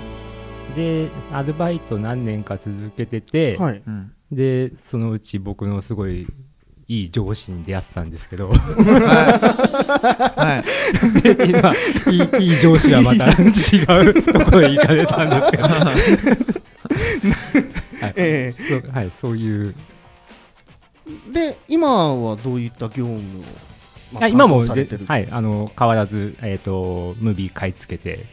[0.74, 3.82] い、で、アルバイト何年か続けてて、えはい。
[3.86, 6.28] うん、で、そのうち僕のすごい
[6.88, 8.55] いい上司に出会ったんですけど、は
[10.63, 11.72] い、 で今
[12.11, 15.63] いい、いい上司はまた 違うところへ行かれたんですけど、
[18.16, 19.95] えそうはい、そういう、え
[21.32, 23.43] で今はどういった業務を、
[24.14, 28.28] まあ今も担当されてる、はい、あの変わらず、えー、とムービー買い付けて、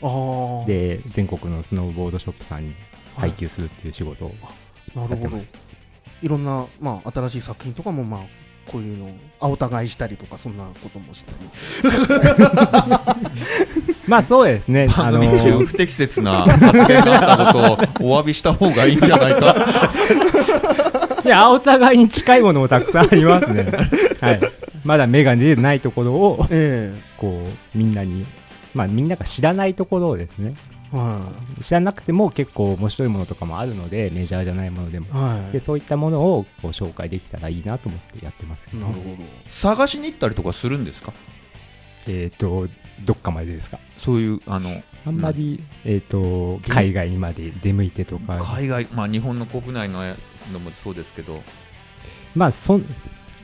[0.66, 2.74] で全国のスノーボードショップさんに
[3.16, 4.34] 配給するっていう仕事を
[4.94, 5.14] なるほど。
[5.14, 5.50] やってます。
[6.22, 8.20] いろんな、まあ、新しい作品とかも、まあ、
[8.70, 9.10] こういうのを
[9.40, 11.38] あお互いしたりとかそんなこともしたり。
[14.06, 19.90] まあそうですね、 あ番の組中不適切な発言があったことをお詫びした方がいいんじゃないか。
[21.24, 23.64] いや、お互いに近いものもたくさんありますね。
[24.20, 24.40] はい。
[24.84, 28.24] まだ目が出てないところを、えこう、みんなに、
[28.74, 30.54] まあみんなが知らないところをですね、
[30.92, 31.30] えは
[31.62, 35.06] 知らなくても結構面白いものとかもあるので、メジャーじゃないものでも。
[35.06, 35.52] いはい。
[35.52, 38.66] で、そういったものをこう紹介できたらいいなと思ってやってます。
[38.68, 39.16] けどね、なるほど。
[39.50, 41.12] 探しに行ったりとかするんですか？
[42.08, 42.66] えっ、と、
[43.04, 43.78] どっかまでですか？
[43.98, 50.00] そういうあのあんまり、えっ、と、海外にまで出向いてとか、海外、まあ、日本の国内の
[50.52, 51.42] のもそうですけど、
[52.34, 52.84] まあ、そん、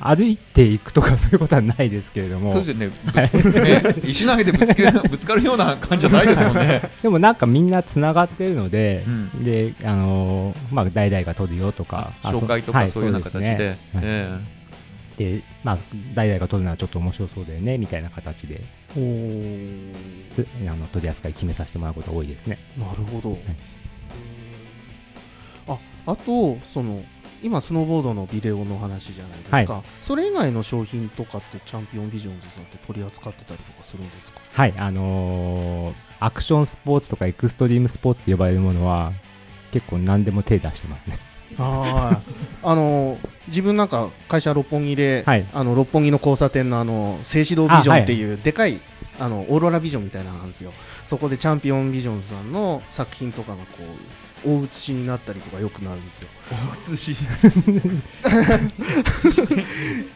[0.00, 2.90] 歩いていくとかそういうことはないですけれども、そうですよね。
[3.32, 3.94] ぶつね。
[4.04, 6.82] 石投げてぶつけ ぶつかるような感じじゃないですもんね。
[7.02, 9.44] でもなんかみんなつながってるので、うん。
[9.44, 13.76] で、あのーまあ、代々が取るよとか、あ紹介とはかそういうような形で、
[15.16, 15.78] で、まあ、
[16.14, 18.60] 代々が取るのはちょっと面白そうだよね、みたいな形で、
[18.96, 19.00] お
[20.70, 22.58] あの取り扱い決めさせてもらうことが多いですね。
[22.78, 23.50] なるほど、あ
[26.10, 27.02] あとその
[27.42, 34.40] 今スノーボードのビデオの話じゃないですか、それ以外の商品とかってチャンピオンビジョンズさんって取り扱ってたりとかするんですか？
[34.52, 39.12] はい、あのーアクションスポーツとかエクストリームスポーツと呼ばれるものは、
[39.70, 41.18] 結構何でも手出してますね。
[41.58, 42.20] あ
[42.62, 45.46] ああの自分なんか会社六本木で、はい。
[45.52, 48.80] あの六本木の交差点のあの静止堂ビジョンっていうでかい
[49.20, 50.72] あのオーロラビジョンみたいなのがあるんですよ。
[51.04, 56.28] そこでチャンピオンビジョンズさんの作品とかがこう大写しになったりとかよくなるんですよ。
[56.92, 57.14] え、し。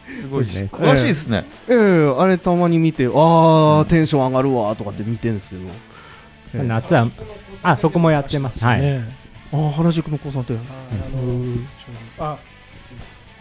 [0.07, 0.69] すごいね。
[0.71, 1.45] 詳しいですね。
[1.67, 5.61] ええあれたまに見てああ、テンション上がるわとかって見てるんですけど、
[6.55, 6.63] ええ。
[6.63, 7.09] 夏は、
[7.63, 8.65] あ、そこもやってます。
[8.65, 8.81] はい。
[8.81, 10.59] ねああ原宿の交差点。
[12.17, 12.37] あ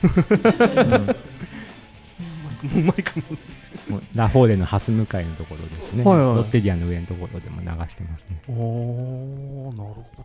[2.63, 3.25] マイクも
[4.15, 6.05] ラフォーレのハス向かいのところですね。
[6.05, 8.43] はいはいロッテリアの上のところでも流してますね。
[8.49, 10.25] おーなるほど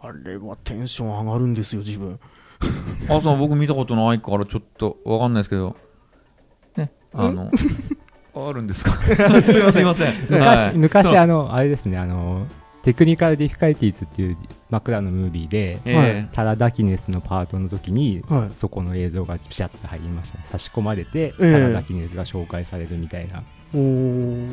[0.00, 2.20] あれはテンション上がるんですよ自分
[3.10, 5.76] あそう僕見たことないからちょっとわかんないですけど、
[6.76, 7.50] ね、あの、
[8.34, 8.92] あるんですか？
[9.42, 9.72] すいません。
[9.72, 10.12] すいません。
[10.28, 12.46] 昔、昔あの、あれですね、あの、
[12.82, 14.36] テクニカルディフィカルティーズっていう
[14.70, 18.50] 枕のムービーで、えタラダキネスのパートの時に、はい。
[18.50, 20.44] そこの映像がピシャッと入りましたね。
[20.46, 21.52] 差し込まれて、ええ。
[21.52, 23.42] タラダキネスが紹介されるみたいな。
[23.74, 24.46] おー。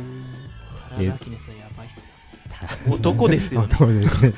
[0.99, 2.11] えラキネスはやばいっすよ。
[2.93, 3.75] 男ですよね。
[3.77, 4.33] そうですね。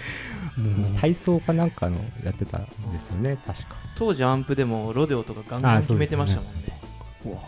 [0.99, 3.75] 体操かなんかのやってたんですよね、確か。
[3.95, 6.76] 当時アンプでもロデオとかガンガン決めてましたもんね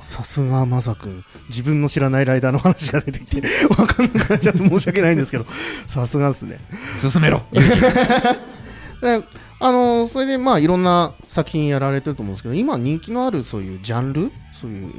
[0.02, 5.46] さすがまさくん自分の知らないライダーの話が出てきて わかんなくなっちゃって申し訳ないんですけど。
[5.88, 6.60] さすがですね。
[7.00, 7.42] 進めろ。
[9.02, 9.24] で
[9.62, 14.32] あのそれでまあいろんな作品やられてると思うんですけど今人気のあるそういうジャンル？
[14.54, 14.92] そういう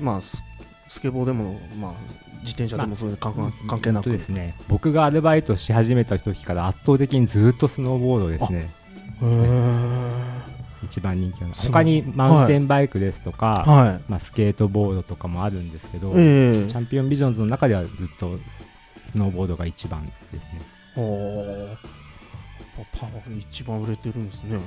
[0.00, 0.42] まあス
[0.88, 1.92] スケボーでもまあ
[2.40, 4.10] 自転車でもそういう関係関係なく。
[4.10, 8.70] ですね僕がアルバイトし始めた時から圧倒的にずっとスノーボードですね
[9.22, 10.37] へー
[10.84, 11.54] 一番人気なの。
[11.54, 14.04] 他にマウンテンバイクですとか、はい。
[14.08, 16.70] まあ、スケートボードとかもあるんですけど、ええ。
[16.70, 18.38] チャンピオンビジョンズの中ではずっと
[19.04, 20.60] スノーボードが一番ですね。
[20.96, 21.76] おー。
[22.98, 24.58] パワー一番売れてるんですね。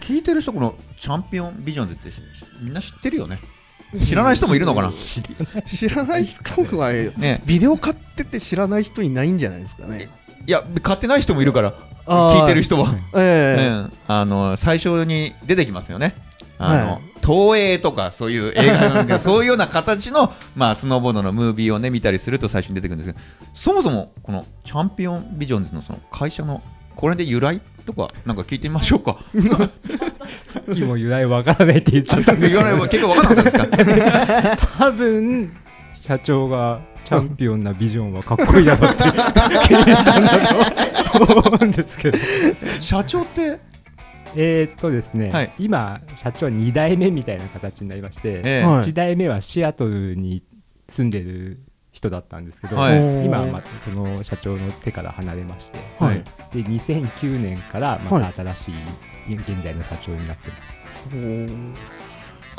[0.00, 2.20] 聞いてる人このチャンピオンビジョンズってし
[2.60, 3.40] みんな知ってるよね。
[3.96, 4.90] 知らない人もいるのかな？
[4.90, 5.22] 知
[5.88, 6.42] らない人
[6.76, 7.42] は ね。
[7.46, 10.08] ビデオ買ってて知らない人いないんじゃないですかね。
[10.46, 11.74] いや買ってない人もいるから
[12.10, 13.88] 聞いてる人は、ええ。
[13.88, 13.96] ね。
[14.08, 16.14] あの最初に出てきますよね。
[16.58, 17.00] あの、はい。
[17.24, 26.62] 東映とかそういう映画なんだけどそういうような形の、まあ、スノーボードのムービーをね見たりすると最初に出てくるんですけどそもそもこのチャンピオンビジョンズのその会社の
[26.96, 29.18] これで由来とかなんか聞いてみましょうか。
[30.48, 32.72] さっきも由来わからないって言っちゃったんです言けど。
[32.72, 34.56] わない結構分からなかったですか？
[34.78, 35.56] 多分
[35.92, 36.80] 社長が
[37.10, 39.02] チャンピオンなビジョンはかっこいいだろうって
[39.66, 40.38] 気に入ったんだ
[41.10, 42.18] と思うんですけど。
[42.80, 43.58] 社長って？
[44.36, 45.52] えーっとですね、はい。
[45.58, 48.64] 今社長は2代目みたいな形になりまして、ええ。
[48.64, 48.84] はい。
[48.84, 50.44] 1代目はシアトルに
[50.88, 51.58] 住んでる
[51.90, 53.24] 人だったんですけど、はい。
[53.24, 56.22] 今はまたその社長の手から離れまして、はい。
[56.52, 58.70] で2009年からまた新し
[59.30, 60.60] い現在の社長になってます、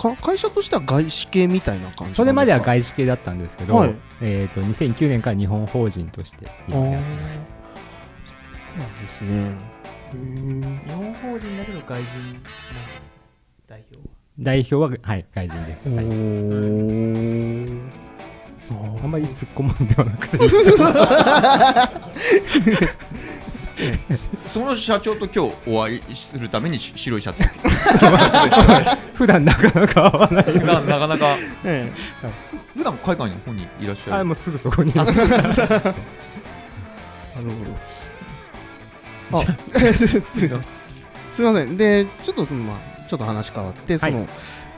[0.02, 2.24] か会社としては外資系みたいな感じなんですか？
[2.24, 3.96] それまでは外資系だったんですけど、はい。
[4.22, 6.74] えー、と2009年から日本法人としてあー。
[6.74, 7.10] そう今やって
[8.80, 9.52] なんですね。
[10.12, 10.18] 日
[10.94, 12.52] 本法人だけど外人なんで
[13.02, 13.14] すか？
[13.68, 14.04] 代表は
[14.40, 16.06] 代表は、はい、外人です、おはい。
[16.06, 17.80] ー。
[19.04, 20.38] あんまり突っ込むんではなくて
[24.54, 27.44] その社長と今日お会いするためにし白いシャツ。
[29.14, 31.36] 普段なかなか会わない普段なかなか。
[31.64, 31.92] え
[32.76, 34.16] 普段海外の方にいらっしゃる。
[34.20, 34.94] あもうすぐそこに。
[34.96, 35.14] なるほ
[39.32, 39.40] ど。
[39.40, 41.78] あすすいません。
[41.78, 44.28] でちょっとそのまあちょっと話変わってその、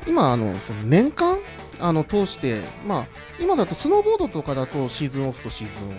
[0.07, 1.39] 今あのその年間
[1.79, 3.07] あの通してまあ
[3.39, 5.95] 今だとスノーボードとかだとシーズンオフとシーズンオフ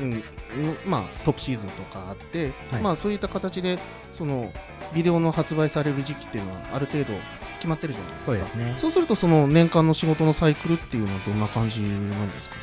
[0.00, 0.24] うん
[0.86, 2.82] まあトップシーズンとかあって、はい。
[2.82, 3.78] まあそういった形で
[4.12, 4.52] その
[4.94, 7.12] ビデオの発売される時期っていうのはある程度
[7.56, 8.26] 決まってるじゃないですか。
[8.26, 8.74] そうですね。
[8.76, 12.56] そうするとその年間の仕事のサイクルっていうのはどんな感じなんですか？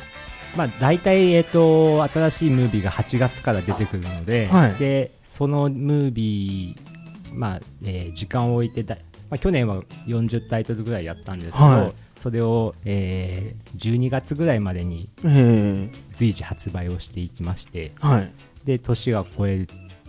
[0.56, 4.74] まあ、大体、えっと新しいムービーが8月から出てくるので,、はい。
[4.74, 8.96] でそのムービー、まあえー時間を置いてだ、
[9.30, 18.32] まあ、去年は40タイトルぐらいやったんですけど、はいそれを、えー12月ぐらいまでにえ随時発売をしていきましてえはい。
[18.64, 19.66] で年が超え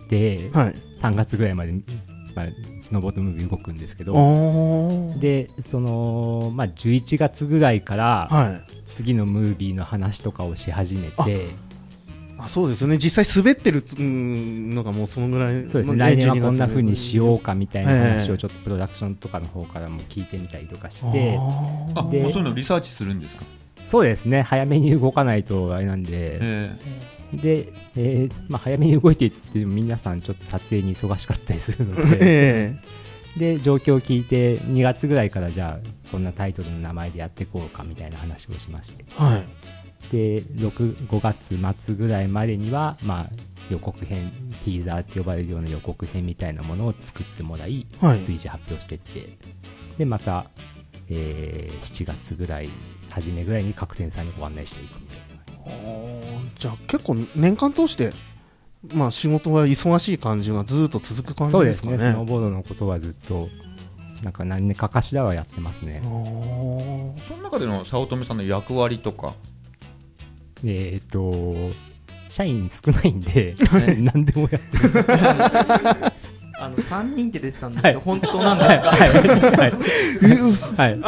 [0.08, 0.74] て、はい。
[0.98, 1.72] 3月ぐらいまで、
[2.34, 2.46] まあ、
[2.82, 4.12] スノーボードムービー動くんですけど
[5.18, 8.72] でその、まあ、11月ぐらいから、はい。
[8.86, 11.46] 次のムービーの話とかをし始めて
[12.44, 12.98] あそうですよね。
[12.98, 15.92] 実際滑ってるうんのがもうそのぐらいそうですね。
[15.92, 18.30] の来年は12こんな風にしようかみたいな話え。
[18.30, 21.36] えをちょっとプロダクションとかの方からも聞いてみたりとかして。
[21.94, 23.44] ああもうでそういうのリサーチするんですか？
[23.84, 24.42] そうですね。
[24.42, 26.10] 早めに動かないとあれなんで。
[26.40, 26.76] え
[27.34, 32.16] で、えーまあ、早めに動いていっても皆さんちょっと撮影に忙しかったりするのーで。
[32.20, 32.76] え
[33.36, 39.04] で状況を聞いて2月ぐらいからじゃあこんなタイトルの名前でやっていこうかみたいな話をしまして。
[39.18, 39.42] えはい
[40.10, 43.26] で6 5月末ぐらいまでには、まあ、
[43.70, 44.30] 予告編
[44.64, 48.24] ティーザーって呼ばれるような予告編みたいなものを作ってもらいはい。
[48.24, 49.38] 随時発表していって。
[49.98, 50.46] でまた、
[51.08, 52.70] えー7月ぐらい
[53.10, 55.22] 初めぐらいに各店さんにご案内していくみたいな。
[56.58, 58.12] じゃあ結構年間通して
[58.94, 61.92] まあ仕事は忙しい感じがずっと続く感じそうでかね。
[61.92, 62.12] ですすね。
[62.12, 63.48] スノーボードのことはずっと
[64.22, 66.00] なんか何年かかしらはやってますね。
[66.02, 69.34] その中での早乙女さんの役割とか
[70.64, 71.54] えっ、と
[72.28, 73.54] 社員少ないんで
[73.98, 74.94] 何でもやってる。
[76.58, 78.04] あの3人って出てたんですけど、はい。
[78.04, 78.90] 本当なんですか？
[78.90, 79.10] はい。
[79.56, 79.72] はい。
[80.22, 80.74] えうっす。
[80.76, 81.00] はい。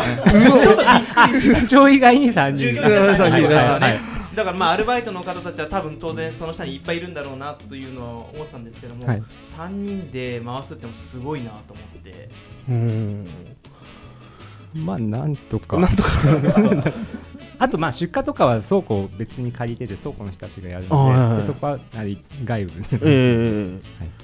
[1.41, 3.81] 社長以外に3人従業員が3人ですよね、はい。
[3.81, 3.99] はい。
[4.35, 9.23] だからまあアルバイトの方たちは多分当然その下にいっぱいいるんだろうなというのは思ってたんですけども、はい。
[9.57, 12.29] 3人で回すってもすごいなと思って。
[12.69, 13.29] うん。
[14.75, 15.79] まあなんとか。
[15.79, 16.09] なんとか
[17.59, 21.79] あとまあ出荷とかは倉庫を別に借りてて倉庫の人たちがやるあはいはいのででそこは
[22.45, 23.81] 外部え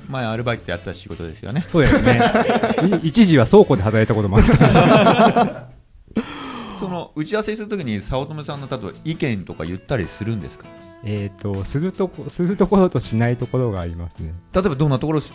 [0.09, 1.65] 前アルバイトでやってた仕事ですよね。
[1.69, 2.21] そうですね。
[3.03, 5.69] い一時は倉庫で働いたこともあった
[6.79, 10.65] その打ち合わせするときに早乙女さんの例えば意見とか言ったりするんですか？
[11.05, 14.33] えっ、とするとこするところとしないところがありますね。
[14.53, 15.31] 例えばどんなところし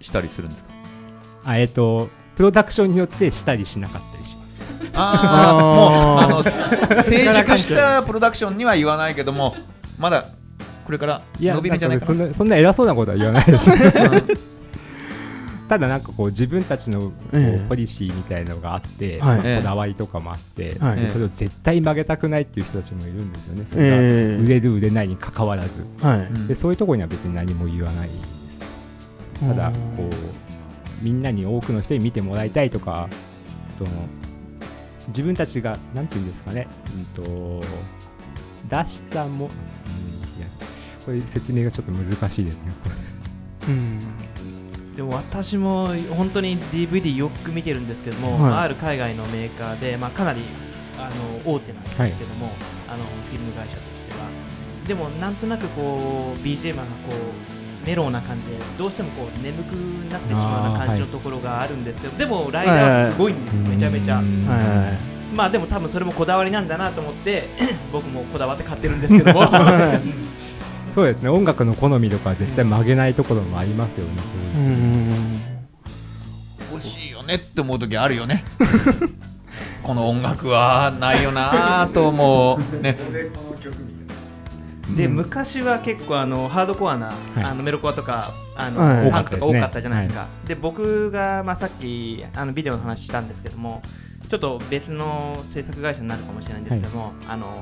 [0.00, 0.70] したりするんですか？
[1.44, 4.45] あえっ、とプロダクションによってしたりしなかったりします
[4.96, 9.54] ああもうあのせ成熟したプロダクションには言わないけども
[9.98, 10.28] まだ
[10.84, 12.14] これから伸びるんじゃないかな。
[12.14, 14.46] んかそんなそんな偉そうなことは言わないです。
[15.68, 17.12] ただなんかこう自分たちの
[17.68, 19.26] ポリシーみたいなのがあって、こ
[19.64, 21.00] だわりとかもあって、はい。
[21.00, 23.66] でそれを絶対曲げたくないっていう人たちもいるんですよね。
[23.66, 25.84] それがえ売れる売れないに関わらず。
[26.46, 28.10] でそういうところには別に何も言わない
[29.40, 33.08] ただこうみんなに多くの人に見てもらいたいとか
[33.76, 33.90] その
[35.08, 36.66] 自分たちがなんていうんですかね、
[37.16, 37.66] うん、と
[38.68, 40.48] 出したも、うん、いや
[41.04, 42.72] これ説明がちょっと難しいですね。
[43.68, 44.00] うん。
[44.96, 48.40] でも私も本当に DVD よく見てるんですけども、はい。
[48.40, 50.42] まあある海外のメーカーで、まあ、かなり
[50.98, 51.10] あ
[51.44, 52.50] の大手なんですけども、
[52.88, 54.26] あのフィルム会社としては。
[54.88, 57.55] でもなんとなくこう BGM がこう
[57.86, 59.72] メロウな感じでどうしてもこう眠く
[60.10, 64.18] なってしまうような感じのところがあるんですけど、でもライダーすごいんですよ、めちゃめちゃ。
[64.18, 64.78] うんはいはい。
[64.86, 67.48] はいまあでも多分それもこだわりなんだなと思って
[67.92, 69.44] 僕もこだわって買ってるんですけども。
[70.94, 74.76] そうですね音楽の好みとかは絶対曲げないところもありますよねそういううの。
[75.14, 75.40] ん
[76.72, 78.44] 欲しいよねって思う時あるよね。
[79.82, 82.82] この音楽はないよなと思う。
[82.82, 82.96] ね
[84.94, 87.44] で昔は結構あのハードコアな、はい。
[87.44, 89.10] あのメロコアとかあの、はい。
[89.10, 93.82] パンクとか多かったじゃないですか、で僕が、まあ、さっきあのビデオの話したんですけども
[94.28, 97.58] ちょっと別の制作会社になるかもしれないんですけども、あの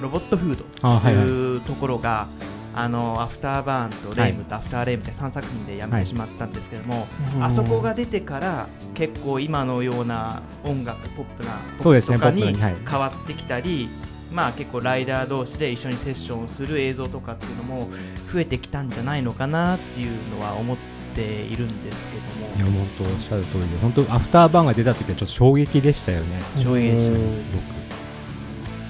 [0.00, 2.28] Robot Food というところが、
[2.74, 7.06] あの Afterbang と Lame と Afterlame って3作品でやめてしまったんですけども、
[7.40, 13.88] あそこが出てから結構今のような音楽ポップなポップそうですねスとかに変わってきたり、
[14.32, 17.88] まあ結構ライダー同士で一緒にセッションする映像とかっていうのも
[18.32, 20.76] 増えてきたんじゃないのかなっていうのは思っ
[21.14, 22.56] ているんですけども。
[22.56, 26.40] いや本当おっしゃる通りで本当アフターバーンが出た時はちょっと衝撃でしたよね。
[26.56, 27.76] 衝撃でしたすごく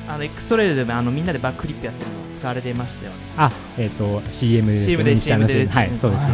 [0.08, 3.18] あの X トレイルでもあのみんなでバッククリップやってるの使われてましたよね。
[3.36, 5.74] あえっ、と CM です CM で CM でですね。
[5.74, 6.32] はいそうですね。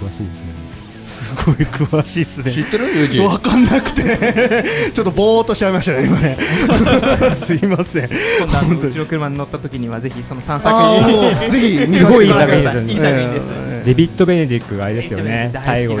[0.00, 0.65] しいですね
[1.02, 2.50] すごい詳しいっすね。
[2.50, 2.84] 知ってる？
[2.86, 3.18] ユージ。
[3.20, 4.02] わかんなくて。
[4.92, 6.36] ちょっとぼーっとしちゃいましたね今ね。
[7.36, 8.10] すいません。
[8.40, 11.38] 今度うちの車に乗った時にはぜひその3あ作ー。
[11.40, 12.86] 品ぜひ見すごいいいさせてくださ作品です。
[12.86, 13.46] ねいい作品です。
[13.48, 15.52] えデビッド・ベネディックがあれですよね。
[15.64, 15.94] 最後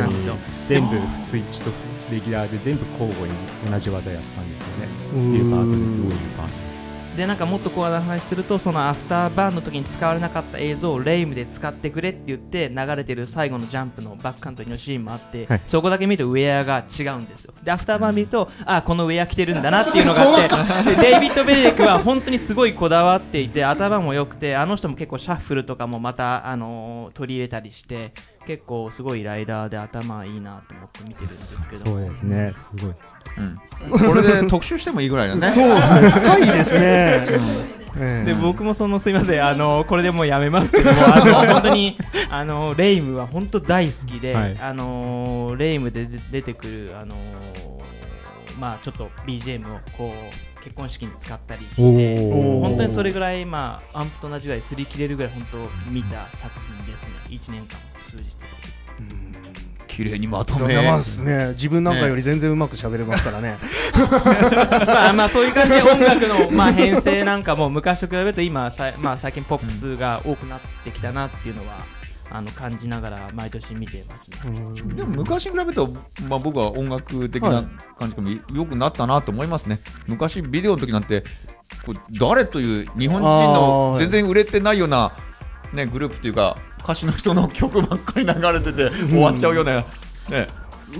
[0.68, 0.88] 全部
[1.30, 1.70] スイッチと
[2.10, 3.34] レギュラーで全部交互に
[3.70, 4.66] 同じ技やったんですよ。
[4.80, 6.65] ねっていうパートですごいいいパート
[7.16, 15.60] でなんかもっとコアな話するとその Afterbang の時に使われなかった映像を Lame で使ってくれって言って流れてる最後のジャンプのバックカントリーのシーンもあって、はい。
[15.66, 17.54] そこだけ見るとウェアが違うんですよ。
[17.62, 28.12] で Afterbang 見るとあこのウェア着てるんだなっていうのがあってでデイビッド・ベネデクは本当にすごいこだわっていて頭も良くてあの人も結構シャッフルとかもまた、あのー取り入れたりして
[28.46, 31.84] 結構すごいライダーで頭いいなと思って見てるんですけど。
[31.84, 32.52] そうですね。
[32.54, 32.94] すごい。
[33.38, 35.48] うん、これで特集してもいいぐらいだね。
[35.48, 36.10] そうですね。
[36.10, 37.40] 深いですね、え
[37.98, 39.44] えで僕もそのすみません。
[39.44, 41.00] あのこれでもうやめますけども。
[41.14, 41.98] あの本当に
[42.30, 44.56] あのレイムは本当大好きで、はい。
[44.60, 47.16] あのレイムで出出てくるあの
[48.60, 52.30] まあちょっと BGM をこう結婚式に使ったりして
[52.60, 57.12] 本当にそれぐらいまあアンプと同じぐらい擦り切れるぐらい本当見た作品ですね。
[57.30, 57.78] 1年間。
[57.78, 58.46] を通じて
[59.96, 60.60] 綺麗にまとめ。
[60.60, 61.48] とんでもないですね。
[61.52, 63.58] 自分なんかより全然うまく喋れますからね。
[64.86, 71.86] まあまあそういう感じで音楽のまあ編成なんかも昔と比べると今さまあ最近ポップスが多くなってきたなっていうのは
[72.30, 74.36] あの感じながら毎年見ていますね。
[74.44, 74.96] うん。
[74.96, 75.88] でも昔に比べると、
[76.28, 77.66] まあ、僕は音楽的はない
[77.98, 81.24] 感じでも良くなったなと思いますね、昔、ビデオの時なんて
[81.86, 85.16] こう誰という日本人の全然売れてないような、
[85.72, 89.84] ね、グループというか歌手の人の曲ばっかり流れてて終わっちゃうような、ね、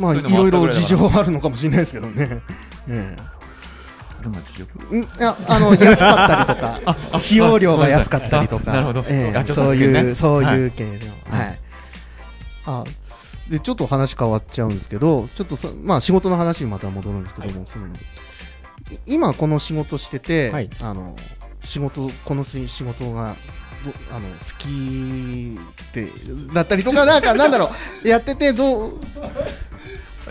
[0.01, 2.43] まあいろいろ事情はあるのかもしれないですけどね。
[2.89, 3.17] え
[4.25, 8.93] どんな記憶えんいやあの安かったりとか 使用量が安かったりとか。
[9.07, 11.37] えそういうそうはいいう系の。
[11.37, 11.61] はい。
[12.67, 12.85] あ
[13.49, 17.91] でちょっと話変わっちゃうんですけどちょっとさまあ仕事の話にまた戻るんですけどもそのい
[19.07, 20.71] 今この仕事しててはい。
[20.81, 21.15] あの
[21.63, 23.66] 仕事この仕事がど
[24.11, 25.59] あの好き
[25.93, 26.11] で
[26.55, 27.71] だったりとかなんかなんだろ
[28.05, 28.09] う。
[28.09, 29.01] やっててどう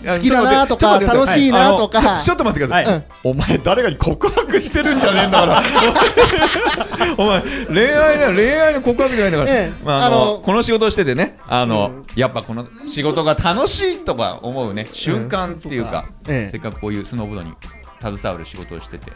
[0.03, 2.21] 好きだなとか楽しいなとか。
[2.21, 5.63] ちょっと待ってください、はいお前誰かに告白してるんじゃねえんだから。
[7.17, 9.83] お前恋愛恋愛の告白じゃないんだから、ええ。
[9.83, 12.05] まあ、あのこの仕事をしててねあの、うん。
[12.15, 14.87] やっぱこの仕事が楽しいとか思うね。
[14.91, 16.49] 瞬間っていうか、ええ。
[16.51, 17.53] せっかくこういうスノーボードに
[18.01, 19.11] 携わる仕事をしてて。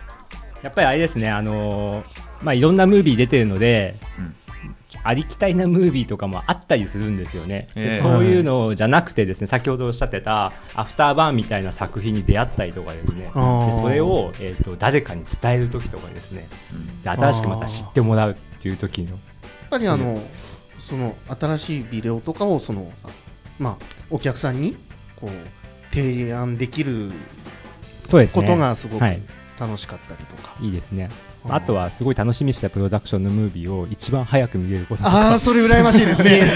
[0.64, 4.36] やっぱりあれですね、あのーまあ、いろんなムービー出てるので、うん。
[5.04, 8.00] ありきたりなムービーとかもあったりするんですよね、でええ。
[8.02, 13.24] そういうのじゃなくてですね先ほどおっしゃってたアフターバーンみたいな作品に出会ったりとかですね。
[13.24, 16.48] でそれを、えー、と誰かに伝える時とかですね。
[17.04, 19.12] で新しくまた知ってもらうっていう時の。
[19.12, 19.20] やっ
[19.70, 20.22] ぱりあの、
[20.80, 23.10] その新しいビデオとかをそのあ
[23.58, 23.78] まあ
[24.10, 24.76] お客さんに
[25.16, 27.12] こう提案できる
[28.10, 29.22] ことがすごくはい。
[29.60, 31.10] 楽しかったりとか、いいですね
[31.48, 35.34] あとはすごい楽しみにしたプロダクションのムービーを一番早く見れることとあか。
[35.36, 36.30] あそれ羨ましいですね。
[36.40, 36.50] ティ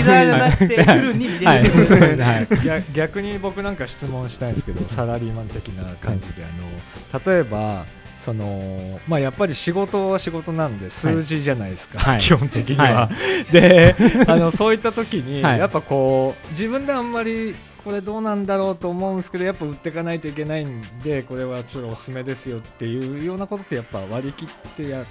[0.00, 7.84] ーザーじゃなくてフルに見れる、逆逆に僕なんか質問したいんですけどサラリーマン的な感じで、あの例えば
[8.20, 12.18] そのまあ、やっぱり仕事は仕事なんで数字じゃないですか、はい。
[12.18, 12.84] 基本的には。
[12.84, 13.10] は
[13.52, 13.94] で
[14.26, 15.58] あのそういった時に、はい。
[15.58, 17.54] やっぱこう自分であんまり
[17.88, 25.02] これどうなんだろうと思うんですけどやっぱ売っていかないといけないんでこれはちょっとおすすめですよっていうようなことってやっぱ割り切ってや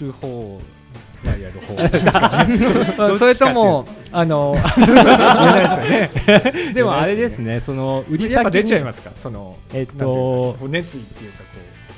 [0.00, 0.60] る方
[1.24, 2.58] がやる方ですかね。
[2.98, 4.56] まあそれともあの
[6.74, 9.12] でもあれですねその売り先にやっぱ出ちゃいますか？
[9.14, 11.44] そのえっと熱意っていうかこ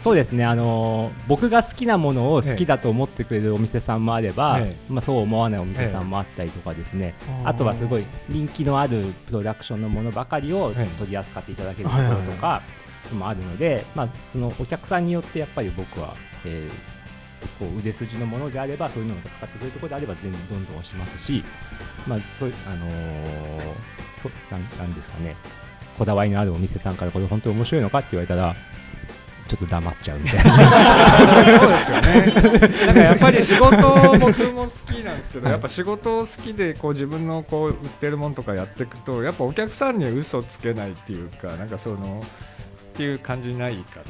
[0.00, 4.76] そうですね、あのー僕が好きなものを好きだと思ってくれるお店さんもあれば、ええ。
[4.88, 10.86] まあ、そう思わないお店さんもあったりとかですね、あとはすごい人気のあるプロダクションのものばかりをええ。
[10.98, 12.62] 取り扱っていただけるところとか
[13.12, 17.00] もあるので、まあ、そのお客さんによってやっぱり僕は、えー
[17.58, 21.42] こう腕筋のものであればそういうのを使ってくれるところであれば全然どんどん押しますし、
[22.06, 23.60] まあそういうあのー
[24.20, 25.34] そなんなんですかね。
[25.98, 28.54] こだわりのあるお店さんからこれ本当に面白いのかって言われたら
[29.50, 31.58] ちょっと黙っちゃうみたいな。
[31.58, 32.86] そうですよね。
[32.86, 33.76] なんかやっぱり仕事
[34.20, 44.02] 僕も好きなんですけど、やっぱ仕事好きでこう自分のこう売ってるものとかやっていくと、やっぱお客さんに嘘つけないっていうか、なんかそのっていう感じないか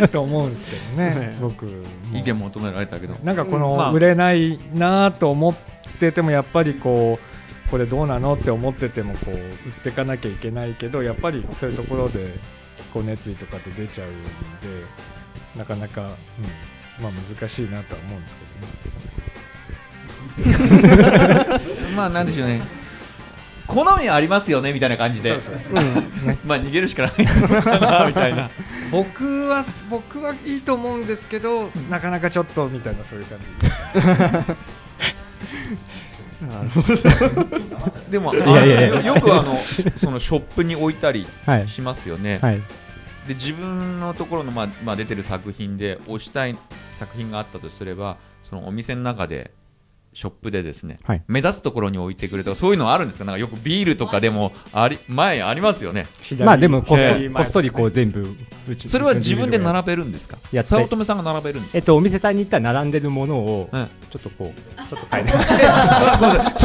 [0.00, 1.36] な と思うんですけどね。
[1.40, 1.70] 僕も
[2.12, 5.54] 意見求められたけどなんかこの売れないなと思っ
[6.00, 7.20] ててもやっぱりこ
[7.68, 9.38] うこれどうなのって思っててもこう売っ
[9.84, 12.34] ていかなきゃいけないけどやっぱりそういうところで
[12.92, 14.86] こう熱意とかって出ちゃうんで
[15.56, 16.12] なかなか、うん
[17.00, 18.42] まあ難しいなとは思うんですけ
[20.44, 20.56] ど
[21.58, 21.60] ね。
[21.96, 22.62] まあなんでしょうね。
[23.66, 25.32] 好みはありますよねみたいな感じで。
[26.44, 27.26] まあ逃げるしかないみ
[28.12, 28.50] たいな。
[28.92, 33.46] 僕は僕はいいと思うんですけどなかなかちょっとみたいなそういう感じ。
[38.10, 39.56] でもいやいやよくあの
[39.96, 41.68] そのショップに置いたりはい。
[41.68, 42.60] しますよね、はい
[43.26, 46.56] で自分のところの、ままあ、出てる作品で推したい
[46.92, 49.52] 作品があったとすればそのお店の中で
[50.14, 51.22] ショップでですね、はい。
[51.26, 53.24] 目立つところに置いてくれとかそういうのあるんですか？
[53.24, 56.06] なんかよくビールとかでもあり前ありますよね。
[56.40, 58.36] まあでもこっそえりこっそりこう全部
[58.86, 60.36] それは自分でべ並べるんですか？
[60.52, 61.78] やって早乙女さんが並べるんですか？
[61.78, 65.30] えっとお店さんに行ったら並んでるものをうんちょっとこうちょっと変えて。
[65.30, 65.34] い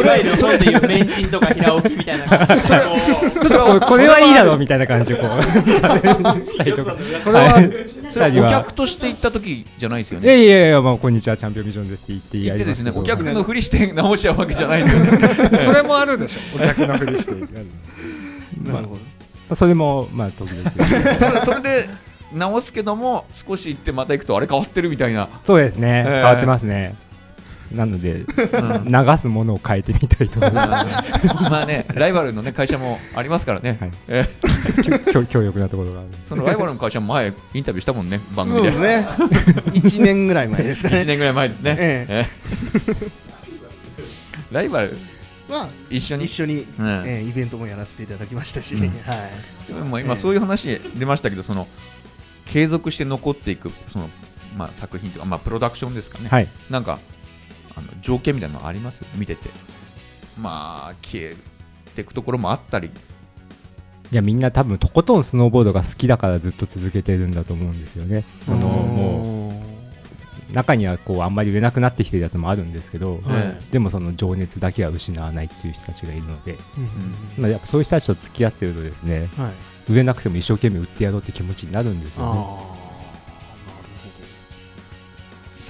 [0.08, 2.60] わゆるそうでいうメンチンとか平置きみたいな感じで。
[3.40, 5.42] こちょっとこれはいいだろうみたいな感じでこう
[6.46, 6.96] したりとか。
[7.24, 7.72] それははい
[8.12, 15.50] それお客として行った時じゃないですよいやねいやいやまあこんにちはチャンピオンビジョンですって言ってや行ってですねお客のふりして直しちゃうわけじゃないですよね。
[15.66, 17.32] それもあるでしょお客のふりして。
[17.32, 18.96] なるほど。
[18.96, 19.00] ま
[19.52, 20.72] あそれもまあ時々。
[21.44, 21.90] それで
[22.34, 25.30] 直すけども少し行ってまた行くとあれ変わってるみたいな。
[25.44, 26.04] そうですね。
[26.08, 26.14] ええ。
[26.14, 26.96] 変わってますね
[27.72, 30.86] なので流すものを変えてみたいと思いま
[31.50, 33.92] まあね、ライバルの、ね、会社もありますからね、はい。
[34.08, 34.24] え
[34.84, 38.72] す強強力なところがあるそのライバルの会社も前、インタビューしたもんね、番そう組で。
[38.72, 39.08] ですね。
[39.74, 41.76] 1年ぐらい前ですか1ね年ぐらい前ですね。
[41.80, 42.28] ええ。
[44.52, 44.98] ライバル、
[45.50, 46.26] まあ一緒に？
[46.26, 46.88] 一緒に、うん。
[47.06, 48.82] えーイベントもやらせていただきましたし、うん。
[48.82, 48.92] はい。
[49.68, 51.68] でもまあ今、そういう話出ましたけど、その
[52.46, 54.10] 継続して残っていくその、
[54.58, 56.48] まあ、作品とか、まあ、プロダクションですかね、はい。
[56.70, 57.00] なんか
[57.78, 59.06] あの条件みたいなのあります？
[59.16, 59.50] 見てて。
[60.40, 61.36] まあ、消え
[61.96, 62.92] ていくところもあったり、
[64.12, 68.24] いやみんな多分とことんスノーボードが好きだからずっと続けてるんだと思うんですよね。
[68.46, 69.64] そのも
[70.50, 73.22] う中にはこうあんまり売れなくなってきてるやつもあるんですけど、はい。
[73.72, 76.58] でもその情熱だけは失わないっていう人たちがいるので、
[77.38, 77.42] うん。
[77.42, 79.50] まあ、やっぱそういう人たちと付き合ってるとですねは
[79.90, 82.77] い、売れなくても一生懸命売ってやろうって気持ちになるんですよね。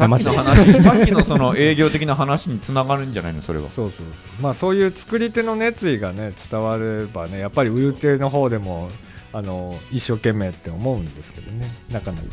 [0.06, 3.68] あさっきの話、さっきのその営業的な話につながるんじゃないの、それは。
[3.68, 4.42] そうそうそう。
[4.42, 8.90] まあそういう作り手の熱意がね伝わればねやっぱり売る手の方でも
[9.34, 11.72] あの一生懸命って思うんですけどね。
[11.92, 12.28] なかなか。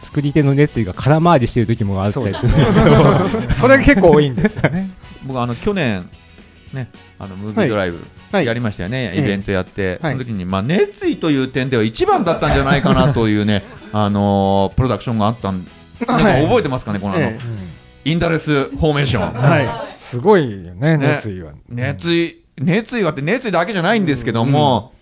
[0.00, 2.52] 作り手の熱意が空回りしてる時もあったりする。
[2.52, 4.90] んですけどそれ結構多いんですよね。
[5.24, 6.10] 僕あの去年
[6.72, 8.46] ねあのムービードライブはい。
[8.46, 9.20] やりましたよね、ええ。
[9.20, 10.12] イベントやって、はい。
[10.14, 15.64] その時にまあ熱意という点では一番だったんじゃないかなというねあのープロダクションがあったん
[16.06, 17.38] なんかはい覚えてますかねこのあの、え
[18.06, 19.22] インダレスフォーメーション。
[19.34, 20.98] はすごいよねね。
[20.98, 24.92] 熱意は、熱意、熱意はって熱意だけじゃないんですけども、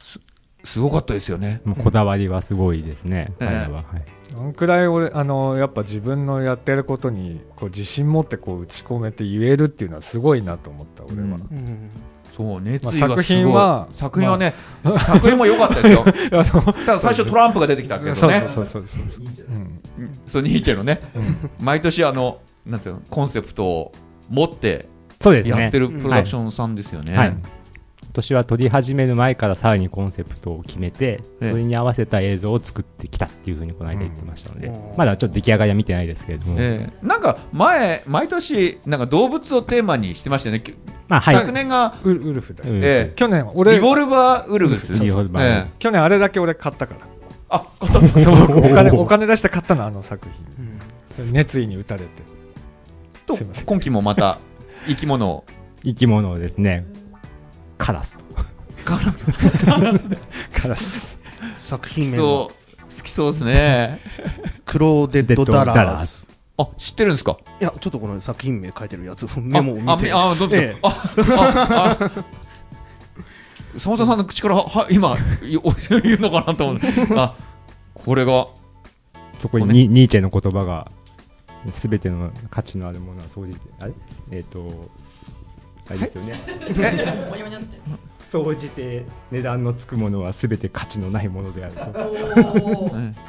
[0.00, 0.20] す
[0.64, 1.60] すごかったですよね。
[1.64, 3.46] もうこだわりはすごいですね、ええ。
[3.46, 3.76] 彼らは。
[3.78, 4.04] はい。
[4.32, 11.30] どんくらい俺あのやっぱ自分のやってることにこう自信持ってこう打ち込めて言えるっていうのはすごいなと思った俺は、うん。
[11.32, 11.34] い。
[11.34, 11.90] うん
[12.36, 13.08] そう、熱意がすごい。
[13.08, 14.54] まあ作品は作品はね、
[15.04, 16.04] 作品も良かったですよ。
[16.32, 18.14] あのただ最初トランプが出てきたけどね。
[18.14, 18.84] そうそうそう
[20.26, 23.92] そうニーチェのね、うん毎年あの、なんていうの、コンセプトを
[24.28, 24.88] 持って。
[25.24, 27.16] やってるプロダクションさんですよね。
[27.16, 27.28] はい。
[27.28, 27.38] 今
[28.12, 31.50] 年は撮り始める前からさらにコンセプトを決めて、ええ。
[31.50, 34.96] それに合わせた映像を作ってきたっていうふうにこの間言ってましたので、うん。
[34.96, 37.06] まだちょっと出来上がりは見てないですけれども、ええ。
[37.06, 40.60] なんか前、毎年、なんか動物をテーマにしてましたよね。
[40.60, 40.74] き
[41.08, 41.34] まあはい。
[41.34, 43.14] 昨年が、ウルウルフだええ。
[43.14, 45.02] 去年俺リボルバーウルフス。
[45.02, 45.44] リボルバー。
[45.44, 45.72] ええ。
[45.78, 47.00] 去年あれだけ俺買ったから。
[47.48, 47.66] あ、
[48.18, 51.32] そうお金お金出して買ったのあの作品。
[51.32, 52.08] 熱意に打たれて。
[53.26, 53.36] と
[53.66, 54.38] 今期もまた
[54.86, 55.44] 生き物を。
[55.84, 56.86] 生き物をですね、
[57.78, 58.24] カラスと。
[58.84, 61.20] からす
[61.60, 62.24] 作好品名は。
[62.24, 62.50] 好
[63.02, 64.00] きそうですね。
[64.66, 66.26] クローデッドダラーズ
[66.58, 67.38] あ、知ってるんですか？
[67.60, 70.56] いやちょっとこの作品名書いてるやつメモを見てああ、あどうぞ。
[70.56, 72.10] ええあ、あ、あ、
[73.78, 75.62] 沢田さんの口から、は、今、言う
[76.02, 76.80] 言うのかなと思う。
[77.16, 77.34] あ、
[77.94, 78.48] これが、
[79.40, 80.90] そこにニニーチェの言葉が、
[81.70, 83.92] すべての価値のあるものは総じて、あれ？
[84.30, 84.90] えっ、と、
[85.90, 86.40] あれですよね。
[88.18, 92.96] 総じて値段のつくものはすべて価値のないものであると。
[92.98, 93.14] ね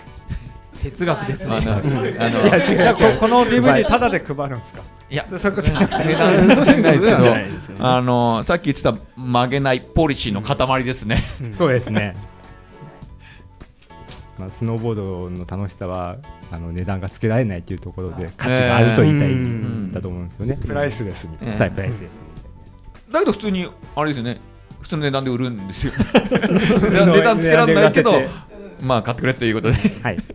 [0.82, 4.82] 哲学ですあねの、あの、いやここの DVD タダで配るんですか？
[5.10, 11.24] いや、そういうこと値段じゃないですけど、あの、さっき言ってた曲げないポリシーの塊ですね。
[11.56, 12.18] そうですね。
[14.38, 16.18] まあ、スノーボードの楽しさは
[16.52, 20.58] あの値段がつけられないというところで価値があると言いたいんだと思うんですよね。
[20.66, 22.23] プライスレスみたいええはいプライスです。
[23.14, 24.42] だけど普通に、あれですよね、
[24.82, 25.94] 普通の値段で売るんですよ。
[26.92, 28.14] 値段つけられないけど
[28.82, 29.78] まあ買ってくれということで。
[30.02, 30.18] はい。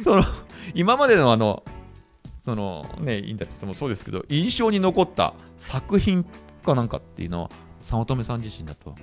[0.00, 0.24] その
[0.74, 1.62] 今までのあの
[2.40, 6.24] そのねインタビューもそうですけど印象に残った作品
[6.64, 7.50] かなんかっていうのは
[7.82, 8.94] 早乙女さん自身だと、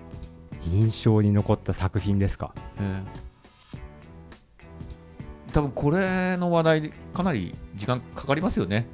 [0.65, 2.53] 印象に残った作品ですか？
[2.79, 3.28] ええ
[5.53, 8.87] 多分これの話題かなり時間かかりますよね。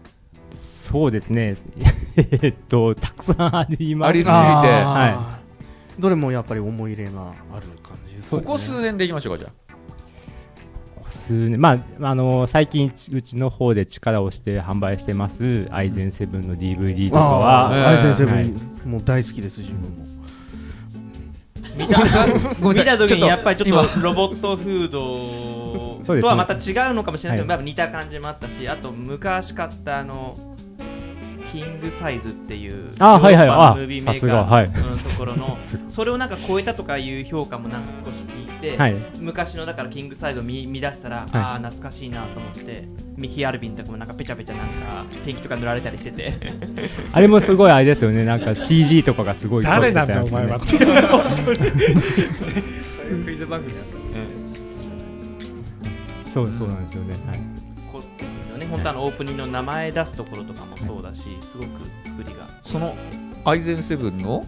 [0.51, 1.55] そうですね。
[2.15, 4.09] えっとたくさんあります。
[4.09, 4.31] ありすぎて。
[4.33, 6.01] あー。
[6.01, 9.53] どれもやっぱり思い入れがある感じですこねこ数年でいきましょうかじゃ
[11.09, 17.39] 数年まああの最近うちの方で力をして販売してますアイゼンセブンの DVD とかあ
[17.69, 18.47] は、アイゼンセブはい。
[18.47, 20.05] ンもう大好きです自分も。
[21.77, 22.27] 見た
[22.61, 25.54] 見た時にやっぱりちょ今っとロボットフード
[26.05, 30.37] とはまた違うのかもしれないけど、はやっぱ似た感じもあったしあと昔買ったあの
[31.55, 33.47] キングサイズっていうあはいはい。
[33.47, 34.43] ヨーロッパのあムービーメーカさすが。
[34.43, 34.67] はい。
[34.67, 38.95] ーのところの それをなんか超えたとかいう評価もなんか少し聞いて、はい。
[39.21, 42.83] 昔のだからキングサイズを見見出したら、ああ懐かしいなと思って
[43.15, 46.33] ミヒアルビンとかもなんかペチャペチャなんかペンキとか塗られたりしてて。
[47.13, 48.25] あれもすごいあれですよね。
[48.25, 50.59] なんか CG とかがすごい誰なんだお前は。
[53.25, 54.44] クイズ番組だった
[56.35, 57.39] そうそうなんですよね、はい。
[57.89, 58.65] こですよね。
[58.65, 61.69] 本当あのオープニングの名前出すところとかもそうだしすごく
[62.03, 62.43] 作りが。
[62.43, 62.93] あその
[63.45, 64.45] アイゼンセブンの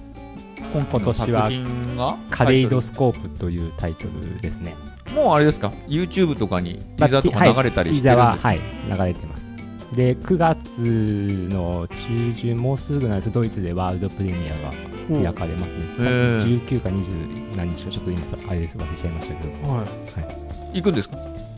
[0.73, 2.17] 今期の作品が？
[2.29, 4.75] カレイドスコープというタイトルですね。
[5.15, 8.59] もうあれですか？YouTube とかにティザーとか流れたりしてるんですか、ははい。
[8.59, 9.47] 流れてます。
[9.93, 10.81] で9月
[11.49, 13.31] の中旬もうすぐなんです。
[13.31, 15.73] ドイツでワールドプレミアが開かれます。
[15.73, 16.67] ね、へー。
[16.67, 18.77] 19か20何日かちょっと今あれです。
[18.77, 19.51] 忘れちゃいましたけど。
[19.69, 19.85] は
[20.73, 21.17] 行くんですか？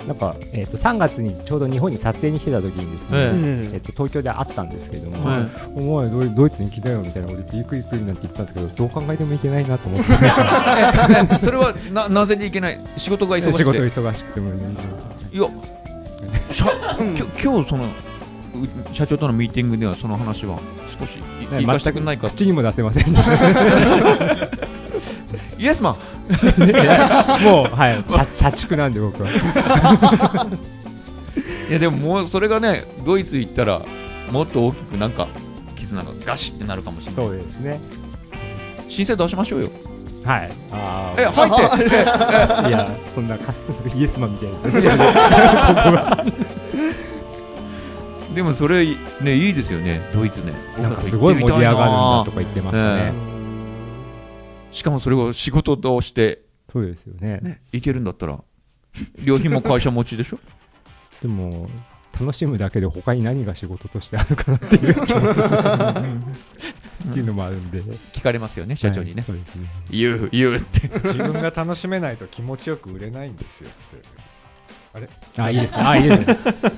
[0.10, 10.08] なんか、えー、と3月にちょうど日本に撮影に来てた時にですね、えいええっと東京で会ったんですけども、はいお前ドイドイツに来たよみたいなこと言って行く行くなんて言ったんですけどどう考えても行けないなと思って。
[10.12, 12.80] え それはななぜに行けない？
[12.98, 13.58] 仕事が忙しくて。
[13.58, 14.76] 仕事忙しくてもね
[15.32, 15.48] いや
[16.50, 16.66] しゃ
[17.16, 17.90] きょ今日そのう
[18.96, 20.58] 社長とのミーティングではその話は
[21.00, 21.20] 少しい
[21.52, 24.50] ね言かしてくれないか口にも出せませんでした
[25.60, 25.96] イエスマン
[27.42, 28.04] もうはい。
[28.10, 29.30] 社社畜なんで僕は。
[31.70, 33.82] いやでももうそれがねドイツ行ったら
[34.32, 35.28] もっと大きくなんか
[35.76, 37.26] 絆がガシってなるかもしれない。
[37.28, 37.80] そうですね。
[38.90, 39.70] 申請出しましょうよ。
[40.24, 40.50] はい。
[40.72, 41.98] あえ入って。
[42.06, 43.54] あ いやそんなか
[43.96, 44.82] イエスマンみたいですね
[48.36, 48.86] でもそれ
[49.22, 50.02] ねいいですよね。
[50.14, 50.54] ドイツね。
[50.80, 53.14] なんかすごい盛り上がるんだとか言ってましたね。
[53.26, 53.29] え
[54.72, 57.40] しかもそれを仕事としてそうですよね。
[57.42, 58.40] ね行けるんだったら
[59.24, 60.40] 旅費も会社持ちでしょ？
[61.22, 61.70] でも
[62.20, 65.20] 楽しむだけで他に何が仕事としてあるかなっていう気もする。
[67.10, 67.82] っていうのもあるんで。
[68.14, 69.40] 聞かれますよね社長にね、はい
[69.90, 70.90] 言う言うって。
[71.06, 75.42] 自分が楽しめないと気持ちよく売れないんですよって。
[75.42, 75.74] あいいです。
[75.74, 76.38] ねあいいですね。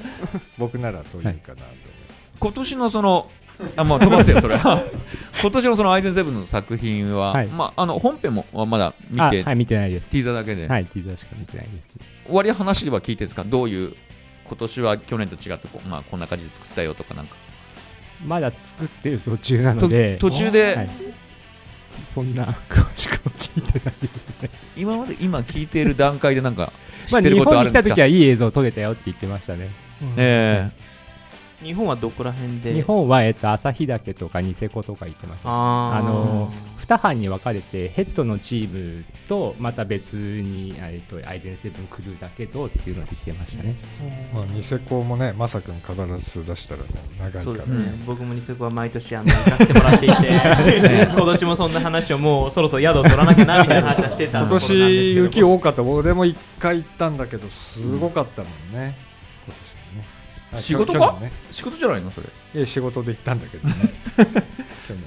[0.60, 1.64] 僕ならそういうかなと思いま
[2.22, 3.30] す、今年のその
[3.76, 4.58] あまあ飛ばせよそれ。
[4.62, 7.48] 今年のそのアイゼンセブンの作品は、はい。
[7.48, 10.10] まああの本編もまだ見て、あはい見てないです。
[10.10, 12.06] ティーザーだけで、はいティーザーしか見てないですね。
[12.30, 13.44] 割り話は聞いてるんですか？
[13.44, 13.94] どういう
[14.46, 17.36] 今年は去年と違ってこう、まあ、こんな感じで作ったよとかなんか。
[18.26, 20.90] まだ作ってる途中なのとで途中で、はい。
[22.10, 24.50] そんな詳しくは聞いてないですね。
[24.78, 26.72] 今まで今聞いている段階でなんか
[27.08, 29.70] 知まあってること日本にるんですか、時はいい映像撮れたよって言ってましたね
[30.18, 30.70] え
[31.64, 32.74] 日本はどこら辺で？
[32.74, 35.50] 日本は、えっと、旭岳とかニセコとか行ってました。
[35.50, 35.98] あー。
[35.98, 43.76] あの2班に分かれてヘッドのチームとまた別に、えっと、アイゼンセブンクルーだけどっていうので来てましたね。
[44.34, 46.88] まあ、ニセコもねまさくん必ず出したらね
[47.20, 50.16] 長いからそうですね、うん僕もニセコは毎年あの行かせてもらっていて。
[51.12, 55.84] 今年もそんな話をもうそろそろ宿を取らなきゃなみたいな話はしてた今 年雪多かった。
[55.84, 59.11] 俺も一回行ったんだけどすごかったもんね、今年はねあ
[60.60, 61.18] 仕事か？
[61.22, 61.32] ね。
[61.52, 62.28] 仕事じゃないのそれ？
[62.56, 63.76] いや仕事で行ったんだけどね。
[64.88, 65.04] 去年。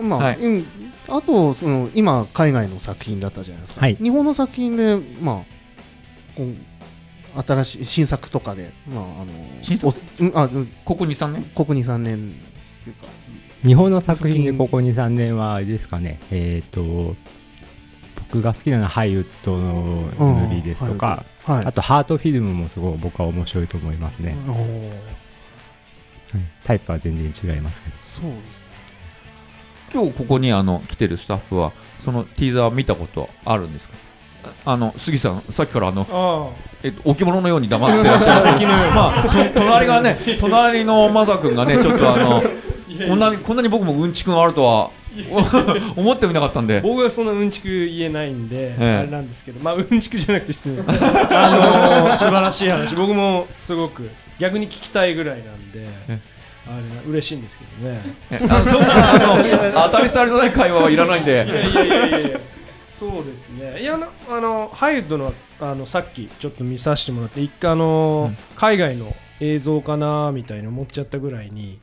[0.00, 0.36] まあ、はい。
[0.38, 0.66] うん
[1.08, 3.96] あとその今海外の作品だったじゃないですか、はい。
[3.96, 5.36] 日本の作品でまあ
[6.36, 9.26] こう新しい新作とかでまああの
[9.62, 9.88] 新作？
[10.20, 10.66] おうんあうん。
[10.84, 11.44] ここ23年？
[11.54, 12.16] ここ23年。
[12.16, 13.08] っていうか
[13.64, 16.20] 日本の作品でここ23年はあれですかね。
[16.30, 17.16] えっ、と
[18.30, 21.64] 僕が好きなのはハリウッドのムービーですとか、はい。
[21.64, 24.36] あとハートフィルムもすごい僕は面白いと思いますね、
[26.64, 27.96] タイプは全然違いますけど。
[28.02, 28.68] そうですね。
[29.92, 31.72] 今日ここにあの来てるスタッフは
[32.04, 33.94] そのティーザー見たことあるんですか？
[34.66, 36.50] ああの杉さんさっきからあのあ
[36.82, 38.66] えっと、置物のように黙ってらっしゃる。
[38.94, 42.42] まあ、と隣がね隣のマサ君がねちょっとあの
[43.08, 44.90] こんなにこんなに僕もうんちくがあるとは
[45.96, 46.80] 思ってもいなかったんで。
[46.80, 48.96] 僕はそんなうんちく言えないんで、ええ。
[49.00, 51.50] あれなんですけど、まあ、うんちくじゃなくて失礼 あ
[52.04, 52.94] のー素晴らしい話。
[52.94, 54.08] 僕もすごく
[54.38, 56.18] 逆に聞きたいぐらいなんでえ。
[56.66, 58.00] あれな嬉しいんですけどね。
[58.30, 61.32] えあそんなあの当たり障りのない会話はいらないんで。
[61.32, 62.40] いやいやいやいやいや。
[62.86, 63.80] そうですね。
[63.80, 71.78] いやあのあのハリウッドのあのさっきちょっと見させてもらって一回あの、海外の映像かなみたいに思っちゃったぐらいに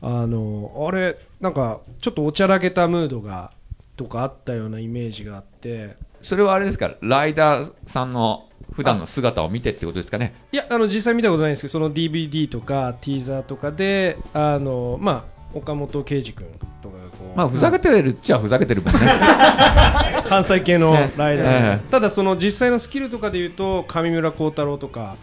[0.00, 3.52] あのあれなんかちょっとおちゃらけたムードが
[3.96, 5.96] とかあったようなイメージがあって。
[6.22, 6.92] それはあれですか？
[7.00, 10.34] ライダーさんの普段の姿を見てってことですかね？
[10.52, 16.46] いやあの実際見たことないんですけどその DVD とかティーザーとかであのまあ岡本圭司君
[16.82, 19.00] とかがこう、まあふざけてるっちゃふざけてるもんね。
[20.26, 21.36] 関西系のライダー。
[21.36, 21.90] で、ええ。
[21.90, 25.16] ただその実際のスキルとかでいうと上村幸太郎とか、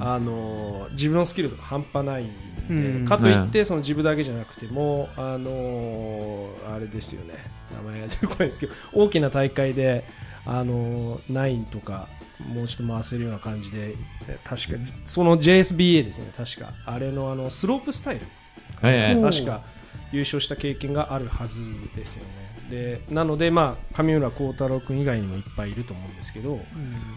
[0.00, 2.28] あの自分のスキルとか半端ないん
[2.68, 3.04] で、うん。
[3.04, 7.34] かといってその自分だけじゃなくてもあのあれですよね。
[7.74, 10.04] 名前が出てこないですけど大きな大会で
[10.44, 12.08] あの9とか
[12.54, 13.94] もうちょっと回せるような感じで
[14.28, 16.72] え確かその JSBA ですね確か。
[16.86, 18.26] あれのあのスロープスタイル。
[18.82, 19.62] ええ確か
[20.12, 21.62] 優勝した経験があるはず
[21.96, 22.52] ですよね。
[22.70, 26.58] でなのでまあ上村幸太郎君以外にもいっぱいいると思うんですけど、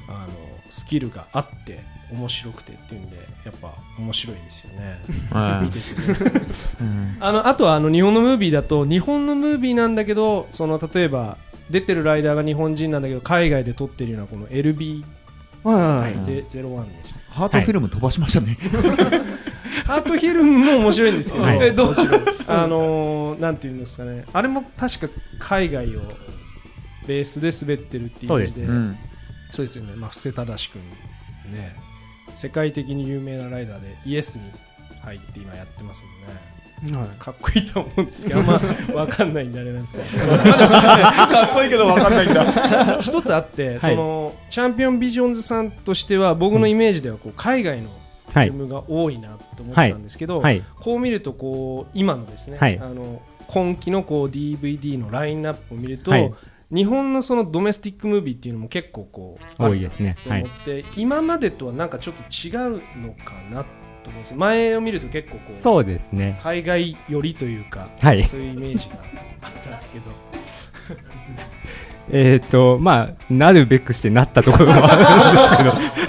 [0.08, 0.34] あの
[0.70, 5.00] スキルがあって面白くてっていうんでやっぱ面白いですよね。
[5.32, 5.66] はい。
[5.66, 5.96] 見てて
[6.84, 7.18] ね。
[7.20, 11.38] あのあとはあの日本のムービーだと日本のムービーなんだけどその例えば
[11.70, 15.04] 出てるライダーが日本人なんだけど海外で撮ってるようなこの LB01
[15.64, 16.26] はいはいはい。
[16.26, 16.44] で
[17.08, 17.20] した。
[17.32, 18.58] ハートフィルム飛ばしましたね、
[19.86, 21.60] ハートヒルムも面白いんですけど、はい。
[21.62, 21.90] えど
[22.48, 26.02] あのーなんていうんですかね、あれも確か海外を
[27.08, 28.98] ベースで滑ってるっていうイメージで、そううん。
[29.52, 30.82] そうですよね、まあ、布施忠君、
[31.54, 31.76] ね、
[32.36, 34.44] 世界的に有名なライダーで、イエスに
[35.02, 36.98] 入って今やってますもんね。
[37.00, 37.10] はい。
[37.18, 43.00] かっこいいと思うんですけど、 あんま分かんないんであれなんですけど、かっこいいけど分かんないんだ。
[43.02, 47.90] 一つあって、そのチャンピオンビジョンズさんとしては、僕のイメージではこう海外の
[48.32, 48.50] フはい。
[48.50, 50.62] ィルムが多いなと思ってたんですけど、はい。
[50.76, 52.78] こう見るとこう今のですね、はい。
[52.80, 56.34] あの今期のこう DVD のラインナップを見ると、はい
[56.72, 60.18] 日本のそのドメスティックムービーっていうのも結構こう多いですね。
[60.24, 63.64] と思って、今までとはなんかちょっと違うのかな
[64.04, 64.36] と思うんです。
[64.36, 66.40] 前を見ると結構こうそうですね。
[66.42, 68.24] 海外寄りというか、はい。
[68.24, 68.96] そういうイメージが
[69.42, 70.06] あったんですけど。
[72.12, 76.06] えっ、とまあなるべくしてなったところもあるんですけど。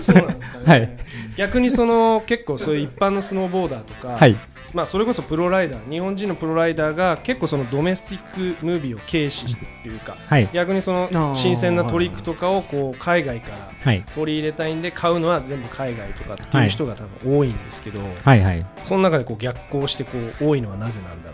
[0.00, 0.96] そうなんですかね、 はい。
[1.36, 4.36] 逆にその結構そういう一般のスノーボーダーとか、はい
[4.74, 10.48] まあ、それこそプロライダー日本人のプロライダーが結構そのドメスティックムービーを軽視してっていうかはい。
[10.52, 14.02] 逆にその新鮮なトリックとかをこう海外からはい。
[14.14, 18.66] 取り入れたいんで買うのは全部海外とかっていう人が多分多いんですけど、はいはい。
[18.82, 20.10] その中でこう逆行してこ
[20.40, 21.33] う多いのはなぜなんだろ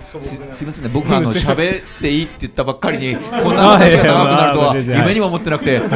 [0.00, 0.20] す
[0.52, 5.88] すいませんね僕あの喋っていいって言ったばっかりにこんな話が長くなるとは 夢にも思ってなくて、ね。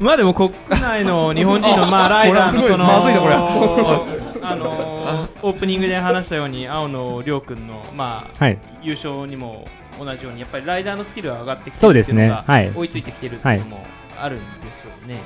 [0.00, 0.50] まあでも国
[0.80, 4.06] 内の日本人のまあ ライダーのの
[4.40, 8.58] あのーオープニングで話したように青野亮君のまあはい。
[8.82, 9.66] 優勝にも
[9.98, 12.44] 同じようにやっぱりライダーのスキルは上がってきてるっていうのが
[12.76, 13.82] 追いついてきてるっていうのも
[14.20, 15.18] あるんでしょうね。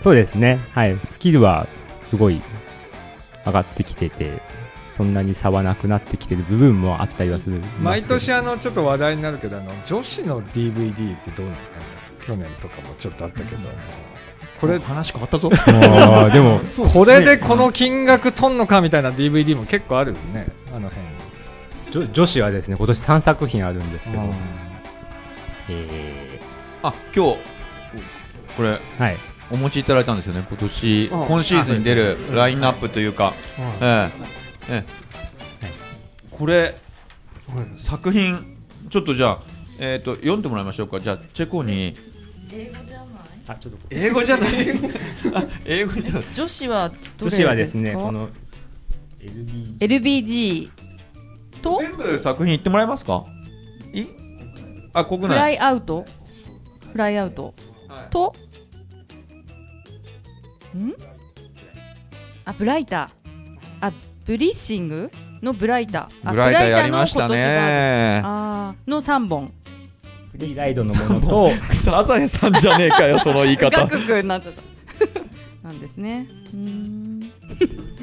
[0.00, 0.58] そうですね。
[0.74, 0.96] はい。
[1.08, 1.66] スキルは
[2.02, 2.42] すごい
[3.46, 4.42] 上がってきてて
[5.02, 11.58] そんなに差はなくなってきてる部分もあったりはする毎年あのちょっと話題になるけどあの女子の DVD ってどうなの？
[12.24, 13.68] 去年とかもちょっとあったけど、
[14.60, 15.50] これ話変わったぞ。
[15.50, 15.56] も
[16.28, 16.60] うでも
[16.92, 20.88] これでこの金額とんのかみたいな DVD も結構あるよねあの
[21.90, 22.06] 辺。
[22.06, 24.30] 女女子はですね今年3作品あるんですけど、うん
[25.68, 26.40] え
[26.84, 27.38] あ今日
[28.56, 29.16] これーはい。
[29.50, 30.46] お持ちいただいたんですよね。
[30.48, 33.34] 今年あ今シーズンに出るラインナップというか、は
[33.80, 34.84] ええええ
[36.30, 36.56] これい
[37.56, 37.78] はい。
[37.78, 38.56] 作品
[38.90, 39.42] ちょっとじゃあ、
[39.78, 41.00] えー、と読んでもらいましょうか。
[41.00, 41.96] じゃあチェコに。
[43.46, 43.78] あちょっと。
[43.90, 44.50] 英語じゃない？
[45.34, 46.24] あ英語じゃない。
[46.32, 48.28] 女子はどれ女子はですねこの
[49.20, 50.70] LB LBG
[51.62, 51.78] と？
[51.80, 53.24] 全部作品言ってもらえますか？
[53.94, 54.04] い？
[54.92, 56.04] あ国フラ内イアウト？
[56.92, 57.54] フライアウト。
[57.88, 58.10] はい。
[58.10, 58.34] と？
[60.76, 60.92] ん？
[62.44, 63.86] あブライター。
[63.86, 63.92] あ
[64.24, 65.10] ブリッシング？
[65.42, 66.28] のブライター。
[66.28, 68.22] あブライターやりましたね。
[68.22, 69.52] の3本。
[70.30, 71.50] フリーライドのものと。
[71.74, 73.76] サザエさんじゃねえかよその言い方。
[73.78, 73.84] な
[74.38, 74.62] っちゃった
[75.68, 76.28] なんですね。
[76.52, 77.20] うーん。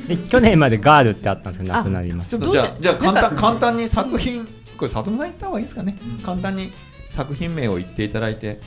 [0.08, 4.46] で去年までガールってあったんですけどあなくなりましちょっとじゃあじゃあ簡単簡単に作品
[4.78, 6.72] これ里見さん言った方がいいですかね、簡単に
[7.10, 8.56] 作品名を言っていただいて。
[8.56, 8.62] た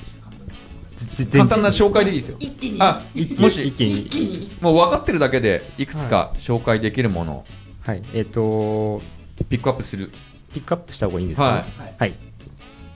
[1.30, 2.36] 簡単な紹介でいいですよ。
[2.38, 2.78] 一気に。
[2.80, 3.02] あ
[3.38, 4.50] もし一気に。
[4.60, 7.32] もう分かってるだけでいくつか紹介できるもの。
[7.32, 7.44] を
[7.84, 8.02] はい。
[8.14, 9.00] えっ、と
[9.48, 10.10] ピックアップする。
[10.52, 11.64] ピックアップした方がいいんですか、はい。
[11.98, 12.14] はい。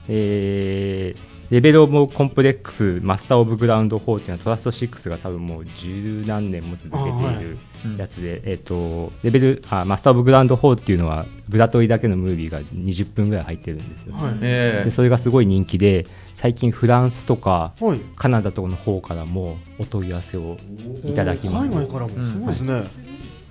[0.09, 7.57] えーレベルオブコンプレックスマスターオブグラウンド4っていうのはトラスト6が多分もう十何年も続けている
[7.97, 14.13] やつで、えっ、と、レベル、あ、マスターオブグラウンド4っていうのはグラトリだけのムービーが20分ぐらい入ってるんですよ。
[14.15, 14.37] はい。
[14.41, 14.81] え。
[14.83, 17.99] でそれがすごい人気で、最近フランスとかはい。
[18.17, 20.57] カナダとかの方からもお問い合わせを
[21.05, 21.67] いただきます。
[21.67, 22.25] 海外からも。
[22.25, 22.83] すごいですね、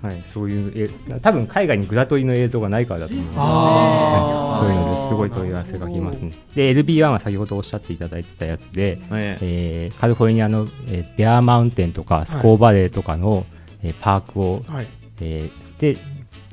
[0.01, 3.25] はい、そういうえ多分海外にグラトリの映像がないからだと思う。
[3.25, 6.33] んですけどあーそういうのですごい問い合わせが来ますね。
[6.55, 13.45] で LB1 は先ほどおっしゃっていただいてたやつで、えええーカリフォルニアの、えーベアーマウンテンとかスコーバレーとかの、
[13.83, 14.87] えーパークを、はい。
[15.21, 15.97] えーで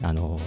[0.03, 0.41] あの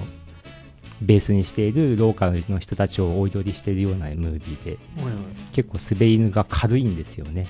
[1.02, 5.16] ベースにしているローカルの人たちをお祈りしているようなムービーではいはい。
[5.54, 7.48] 結構滑りが軽いんですよね。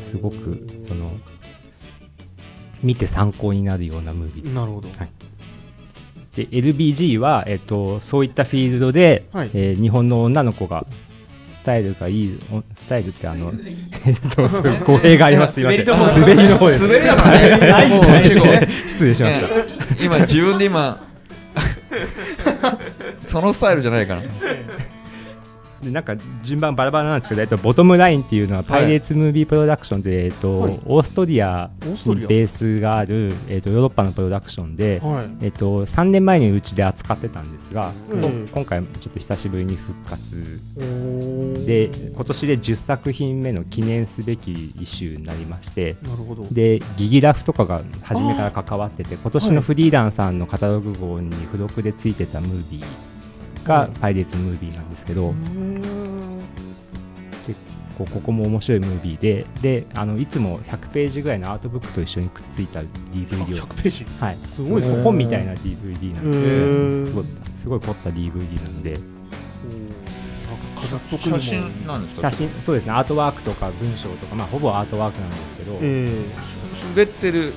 [0.00, 1.10] すごくその
[2.82, 4.54] 見て参考になるようなムービーです。
[4.54, 4.88] なるほど。
[6.36, 9.50] で LBG は、えっと、そういったフィールドで、はい。
[9.52, 10.86] えー日本の女の子が
[11.52, 13.52] スタイルがいいおスタイルってあの
[14.06, 14.48] えっと
[14.84, 15.54] 語弊があります。
[15.54, 15.84] すいません。
[15.86, 19.50] 滑りの方です滑りだからねもうチェコ失礼しました、え
[20.00, 21.02] え今自分で今
[23.20, 24.22] そのスタイルじゃないから
[25.82, 30.80] でなんか順番バラバラなんですけど、えっと、ボトムラインっていうのはパイレーツムービープロダクションで、えっとはい。
[30.84, 31.70] オーストリア？
[31.80, 35.44] にベースがある、えっと、ヨーロッパのプロダクションで、はい。
[35.44, 38.48] えっと、3年前にうちで扱ってたんですが、うん。
[38.48, 40.60] こ今回ちょっと久しぶりに復活。
[41.66, 45.96] で今年で10作品目の記念すべきイシューになりまして
[46.50, 53.09] でギギラフとかが初めから関わってて今年のフリーランさんのカタログ号に付録でついてたムービー
[53.70, 56.40] がはいパイレーツムービーなんですけど、へー
[57.98, 64.06] こうここも面白いムービーでであのいつも100ページぐらいのアートブックと一緒にくっついた DVD を、100ページ。
[64.18, 65.02] はい、すごいですね。
[65.02, 67.24] 本みたいな DVD なんへでーすごい
[67.58, 68.98] すごい凝った DVD なんで。
[71.18, 72.32] 写真なんですか？
[72.32, 72.92] 写真そうですね。
[72.92, 76.10] アートワークとか文章とか、まあ、ほぼアートワークなんですけど、え。
[76.96, 77.52] 滑ってる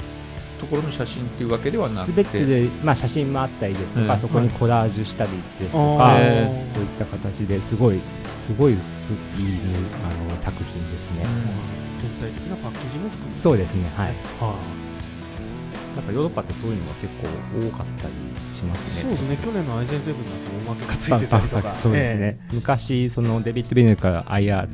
[0.64, 2.23] ところの写真っていうわけではなくて。
[2.23, 7.99] すべてで、まあ、写真もあったりですとか、うんそこにコラージュしたりですとーか、あへーそういった形ですごい
[8.38, 11.26] すごいいいあの作品ですね、
[11.99, 13.40] 全体的なパッケージも含めて。
[13.40, 14.07] そうですねはい。
[14.40, 14.60] は
[15.95, 18.14] なんかヨーロッパってそういうのが結構多かったり
[18.56, 19.02] しまいすね。
[19.02, 19.38] そうですね。
[19.38, 20.38] 去年のアイゼンセブンだと
[20.72, 21.76] おまけがついてたりとか。
[21.76, 24.68] そうですね、昔そのデビッド・ベネルから IR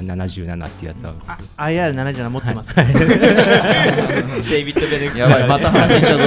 [0.00, 1.14] 77っていうやつは。
[1.26, 2.74] あ IR77 持ってます。
[4.50, 5.18] デイビッド・ベネック。
[5.18, 6.24] やばいまた話しちゃうぞ。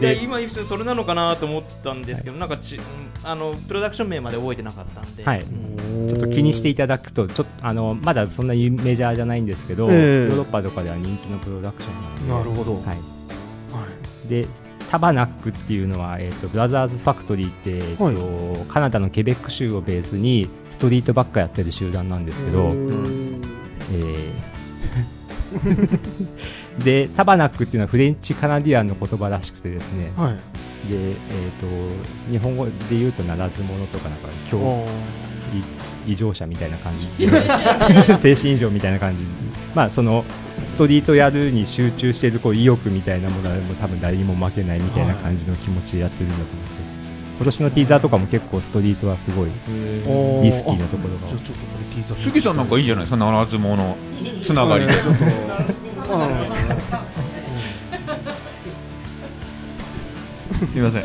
[0.00, 2.82] いや今言ってそれなのかなと思ったんですけどなんかちうん
[3.24, 5.44] あのプロダクション名まで覚えてなかったんで、はい。
[6.08, 10.28] ちょっと気にしていただくとちょっとあのまだそんなにメジャーじゃないんですけど、ええ。
[10.28, 12.50] ヨーロッパとかでは人気のプロダクションなので。
[12.50, 12.74] なるほど。
[12.76, 14.28] はい、はい。
[14.28, 14.46] で
[14.90, 24.48] タバナックっていうのは、えー、とブラザーズファクトリーって、えーとはカナダのケベック州をベースにストリートばっかやってる集団なんですけど、えー。
[26.84, 30.12] でタバナックっていうのはフレンチカナディアンの言葉らしくてですね。
[30.16, 30.32] はい。
[30.90, 34.86] で、えー、と日本語で言うとならず者とかなんか今あ
[36.06, 37.28] 日異常者みたいな感じ。
[38.18, 39.24] 精神異常みたいな感じ。
[39.74, 40.24] まあその
[40.66, 46.88] ストリートやるに集中しているこう意欲みたいなものはもう多分誰にも負けないみたいな感じの気持ちでやってるんだと思うんですけど
[47.38, 49.52] 今年のティーザーとかも結構ストリートはすごいリ
[50.50, 51.28] スキーなところが。
[52.16, 53.96] 杉さんなんかいいんじゃないですかならず者
[54.42, 54.92] つながりで。
[60.66, 61.04] すいません。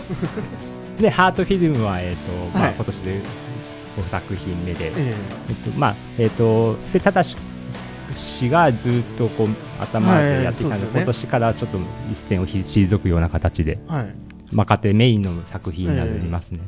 [0.99, 3.21] でハートフィルムは、えーとまあはい今年で
[3.97, 5.13] 5作品目で、ーえ。
[5.49, 7.23] えっとまあえっ、と布施忠
[8.13, 9.47] 氏がずっとこう
[9.79, 11.77] 頭でやってきたので、はいね今年からちょっと
[12.11, 14.15] 一線を退くような形でえはい。
[14.53, 16.59] 若手メインの作品になりますね。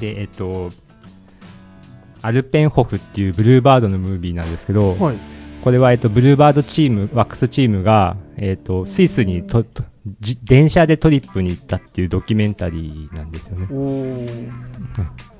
[0.00, 0.72] でえっ、と
[2.22, 5.16] アルペンホフっていうブルーバードのムービーなんですけど、はい。
[5.62, 9.84] これは、えっと、ブルーバードチーム、ワックスチームが、えっと、スイスにとと
[10.20, 13.68] じ電車でトリップに行ったっていうドキュメンタリーなんですよね。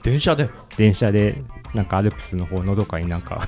[0.03, 0.49] 電車で？
[0.77, 1.43] 電車で、
[1.75, 3.47] なんかアルプスの方のどかになんか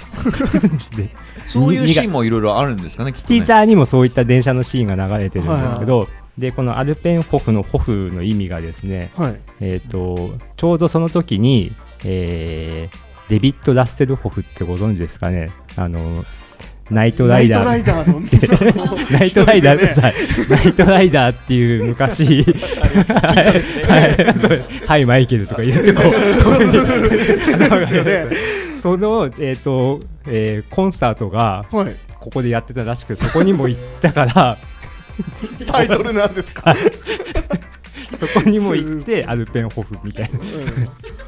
[0.97, 1.11] で
[1.47, 3.41] そういうシーンもいろいろあるんですかねきっとね。
[3.41, 9.41] ティーザーにもそういった電車のシーンが流れてるんですけど、で、このアルペンホフのホフの意味がですね、はい。
[9.61, 11.75] えっ、と、ちょうどその時に、
[12.05, 15.51] えーデビッド・ハッセルホフってご存知ですかね。
[15.77, 16.25] あの、
[16.91, 17.65] ナイトライダー。
[17.65, 18.21] ナイトライダーの
[19.11, 22.45] ナイトライダー、ナイトライダーっていう昔、
[24.87, 26.05] はい、マイケルとか言ってこう、
[28.77, 31.97] その、えっ、と、えーコンサートがはい。
[32.21, 34.57] ここでやってたらしく、そこにも行ったから、
[35.67, 36.75] タイトルなんですか？
[38.27, 40.39] そこにも行って、アルペンホフみたいな。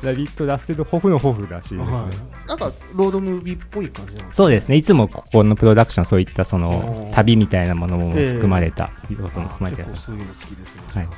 [0.02, 1.92] ダビッド・ラッセルホフのホフらしいですね。
[1.92, 4.76] はいなんかロードムービーっぽい感じなんですそうですね。
[4.76, 10.06] いつもここのプロダクション、そういったそおのー旅みたいなものもええ含まれた、要素もあ含まれたやつ。
[10.06, 11.08] 結構そういうの好きですねはい。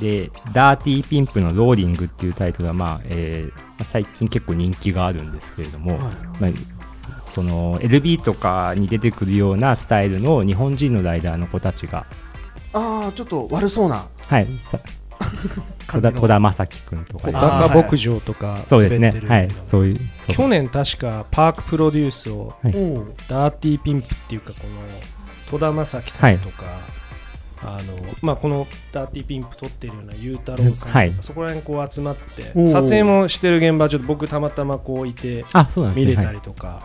[0.00, 6.00] で、ダーティーピンプのローリングっていうタイトルは、まあ、えーまあ最近結構人気があるんですけれども、はい
[6.40, 12.06] まあ、その LB とかに出てくるようなスタイルの日本人のライダーの子たちが、
[12.72, 14.08] ああちょっと悪そうな。
[14.26, 14.78] はい、さ
[15.88, 19.10] 戸田戸田正樹君とか高牧場とかそうですね。
[19.26, 22.72] はい、そういう、去年確かパークプロデュースをはい。
[23.28, 24.80] ダーティーピンプっていうかこの
[25.50, 26.64] 戸田正樹さんとか、
[27.62, 31.14] あのまあ、このダーティーピンプ撮ってるようなゆうたろうさんとか、はい。
[31.20, 36.10] そこら辺こう集まって撮影もしてる現場ちょっと僕たまたまこういてあ、そうなんですね。
[36.12, 36.34] 見れたはい。
[36.36, 36.80] りとか、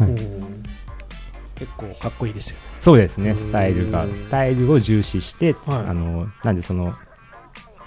[1.56, 2.64] 結構かっこいいですよね。
[2.78, 5.90] そうですね、スタイルがう、んスタイルを重視して、はい。
[5.90, 6.96] あの、なんでその、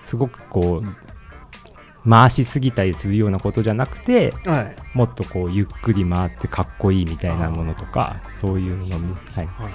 [0.03, 4.77] すごくこう、回しすぎたりするようなことじゃなくて、はい。
[4.97, 9.73] もっとこう、ゆっくり回ってかっこいいみたいなものとか、そういうのを見,、はい、はい。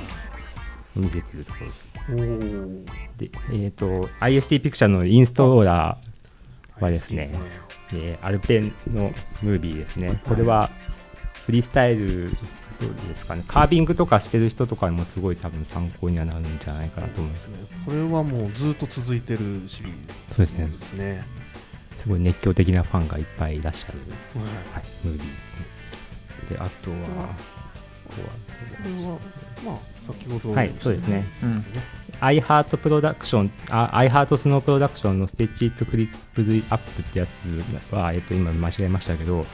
[0.95, 1.93] 見せてるところ。
[3.17, 7.29] で、えっ、と、IST ピクチャーのインストーラーはですね
[7.93, 9.13] えーアルペンの
[9.43, 10.21] ムービーですね。
[10.27, 10.71] これは、
[11.45, 12.31] フリースタイル、
[12.87, 17.49] どうですかね、カービングとかしてる人とかにもすごい多分参考にはなるんじゃないかなと思うんです
[17.85, 19.93] これはもうずっと続いてるシリー
[20.31, 21.43] そうですねズですね。
[21.95, 24.73] すごい熱狂的なファンがいっぱいいらっしゃる、はい。
[24.73, 25.65] はい、ムービーですね。
[26.49, 27.27] で、あとは、
[28.05, 29.17] ここれは
[29.63, 31.25] まあ先ほどはいそうですね。
[31.43, 31.63] うん
[32.19, 37.29] アイハートプロダクション、あアイハートスノープロダクションのステッチとクリップアップってやつ
[37.93, 39.37] は、えっと、今間違えましたけど、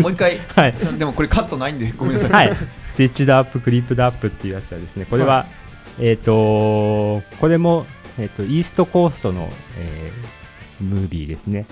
[0.00, 0.38] もう一回。
[0.54, 0.74] はい。
[0.98, 2.30] でもこれカットないんでごめんなさい。
[2.30, 2.66] はい、ス
[2.96, 5.46] テッチドアップ、クリップドアップっていうやつはですね、これは、
[5.98, 7.86] えっ、と、これも、
[8.18, 10.28] えっ、と、イーストコーストの、えー
[10.80, 11.66] ムービーですね。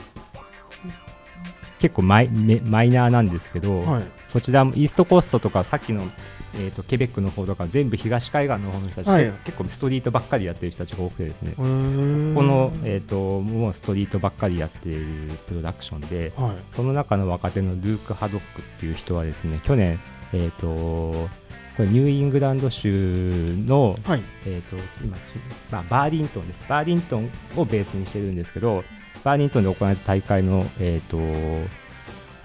[1.78, 4.02] 結構マイメマイナーなんですけど、はい。
[4.32, 6.02] こちらもイーストコーストとか、さっきの、
[6.54, 9.32] えー、とケベックの方とか、全部東海岸の方の人たち、はい。
[9.44, 16.74] 結構ストリートばっかりやってる人たちが多くてですね、この、えー、ともうストリートばっかりやっているプロダクションで、はい。
[16.74, 20.00] その中の若手のルーク・ハドックっていう人はですね、去年、
[20.32, 20.66] えっ、と、
[21.76, 24.22] これニューイングランド州の、はい。
[24.46, 25.36] えっ、と、今ち、
[25.70, 26.64] まあ、バーリントンです。
[26.68, 28.82] バーリントンをベースにしてるんですけど、
[29.24, 31.18] バーニントンで行われた大会の、えー、と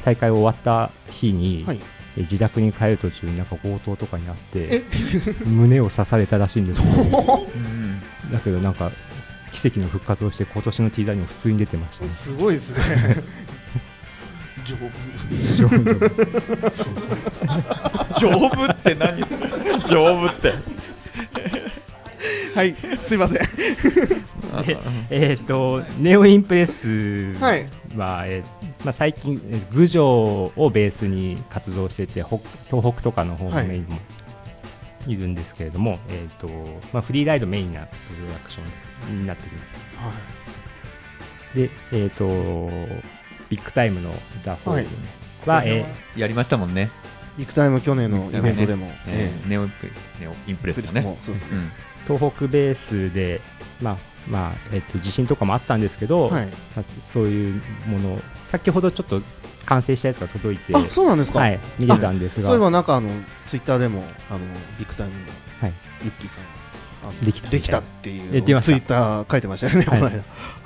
[0.03, 1.77] 大会終わった日に、はい。
[1.77, 4.83] え自宅に帰る途中になんか強盗とかにあってえ？
[5.45, 6.93] 胸を刺されたらしいんですけど
[7.55, 8.01] うん。
[8.31, 8.91] だけどなんか
[9.51, 12.09] 奇跡の復活をして今年のティーザーにも普通に出てましたね。
[12.09, 12.79] すごいですね。
[14.65, 14.75] 丈
[15.67, 15.69] 夫。
[18.19, 19.21] 丈夫って何？
[19.87, 20.53] 丈夫って
[22.55, 23.41] はいすいません。
[24.65, 24.77] で
[25.09, 27.59] えっ、とネオインプレスは、はい
[28.27, 28.43] えー
[28.83, 32.39] まあ、最近えー郡上をベースに活動してて北
[32.69, 33.97] 東北とかの方インも
[35.07, 36.47] いるんですけれども、えーと
[36.93, 37.87] まあ、フリーライドメインなプ
[38.21, 39.43] ロダクションですになって
[41.55, 41.67] る。
[41.67, 42.27] で、えっ、と
[43.49, 44.87] ビッグタイムのザ・ホール
[45.45, 45.85] は、え
[46.15, 46.89] やりましたもんね、
[47.37, 49.45] ビッグタイム去年のイベントでも、ええ。
[49.45, 51.63] ーネオインプレネオインプレえスだねもそうですね、うん。
[51.65, 51.69] ー
[52.07, 53.41] 東北ベースで、
[53.81, 53.97] まあ
[54.27, 56.45] まあえー、と地震とかもあったんですけど、はい。
[56.45, 59.21] まあ、そういうもの先ほどちょっと
[59.65, 62.45] 完成したやつが届いて、あそうなんですか、はい、見れたんですが。
[62.45, 63.09] そういえばなんかあの
[63.45, 64.39] ツイッターでもあの
[64.77, 65.21] ビッグタイムの
[65.61, 65.73] はい。
[66.03, 69.99] ユッキーさんができたできたっていうツイッター書いてましたよね、はい。
[69.99, 70.23] この間。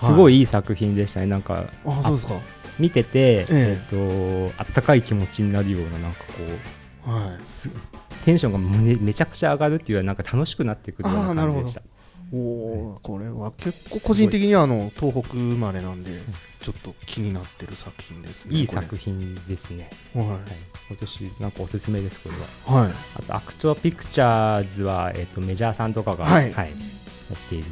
[0.08, 2.34] すごいいいい作品でしたね、なんかあそうですか。
[2.80, 3.48] 見てて、え。
[3.50, 6.34] えっとあったかい気持ちになるような、なんかこ
[7.08, 7.46] うはい。
[7.46, 7.70] す
[8.26, 11.82] テンションがめめちゃくちゃ上がるっていうよりはなんか楽しくなってくるような感じでした。
[12.34, 16.12] おこれは結構個人的にはあの東北生まれなんで
[16.60, 19.92] ちょっと気になってる作品ですねいい作品ですね。
[20.16, 20.40] ははい、
[20.90, 22.36] 今年なんかおすすめです、これ
[22.76, 22.86] は。
[22.86, 27.66] い、はい、あと、アクトアピクチャーズは、えっとメジャーさんとかが、はいやっている。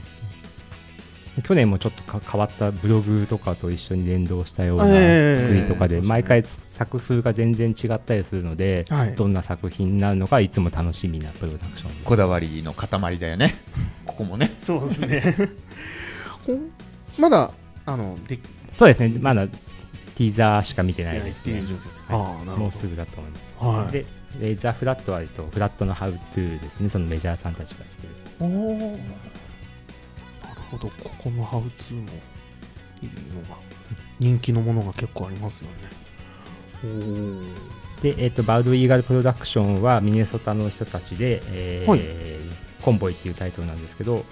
[1.43, 9.15] 去年もちょっとか変わったブログとかと一緒に連動したようなええ作りとかで、毎回つ作風が全然違ったりするので、はい。
[9.15, 11.89] どんな作品になるのかいつも楽しみなプロダクション。
[11.89, 13.55] ですこだわりの塊だよね。
[14.05, 14.55] ここもね。
[14.59, 15.49] そうですね。
[17.17, 17.51] まだ
[17.85, 18.41] あのでき
[18.71, 19.17] そうですね。
[19.19, 21.31] まだティーザーしか見てないですね。
[21.31, 23.53] っていう状況で、ああなるほもうすぐだと思います。
[23.59, 23.91] どはい。
[23.91, 24.05] で
[24.39, 26.89] でザ・フラットは、えっと、フラットのハウトゥーですね。
[26.89, 28.09] そのメジャーさんたちが作る。
[28.39, 28.97] お
[30.73, 32.03] ほどここのハウツーも
[33.01, 33.57] いいのが
[34.19, 35.75] 人気のものが結構ありますよね。
[36.83, 42.01] おおで、えっと、バウド・イーガル・プロダクションはミネソタの人たちで、えーはい。
[42.81, 44.25] コンボイっていうタイトルなんですけど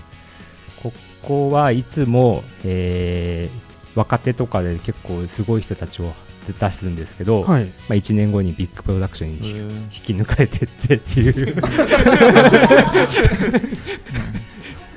[0.84, 0.92] こ
[1.22, 6.14] こはいつも、えー若手とかで結構すごい人たちを
[6.48, 7.66] 出してるんですけど、はい。
[7.66, 11.58] まあ、1年後にビッグプロダクションに引き抜かれてってっていう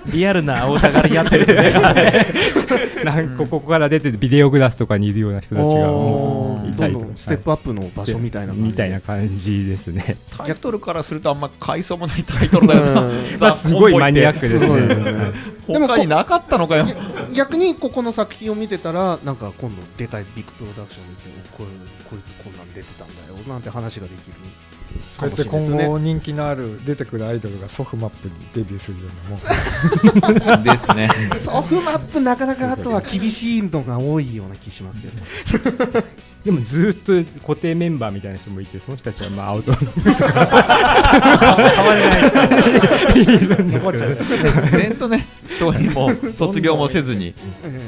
[0.07, 3.05] リアルなお互いにやってるですね。
[3.05, 7.05] なんかここから出ててビデオグラスとかにいるような人たちがもういたりとか。
[7.05, 10.17] どんどんステップアップの場所みたいな感じみたいな感じですね。
[10.37, 13.11] タイトルからするとあんま買いそうもないタイトルだよ
[13.41, 13.53] な。
[13.53, 14.69] すごいマニアックですね。
[15.67, 16.87] 他になかったのかよ。
[17.33, 21.23] 逆にここの作品を見てたらなんか今度でかいビッグプロダクション見て
[21.55, 21.71] おこれ
[22.11, 24.35] こいつこんなん出てたんだよなんて話ができる
[25.19, 30.65] そうやって今後人気のある出てくるアイドルがソフマップにデビューするようなもん。
[30.65, 31.09] ですね。
[31.39, 35.15] ソフマップなかなかあとは厳しいのが多いような気しますけど。
[36.44, 39.73] でもずっと固定メンバーみたいな人もいてその人たちはまあアウト
[44.70, 45.27] 全とね。
[45.59, 47.35] そういうもう卒業もせずに。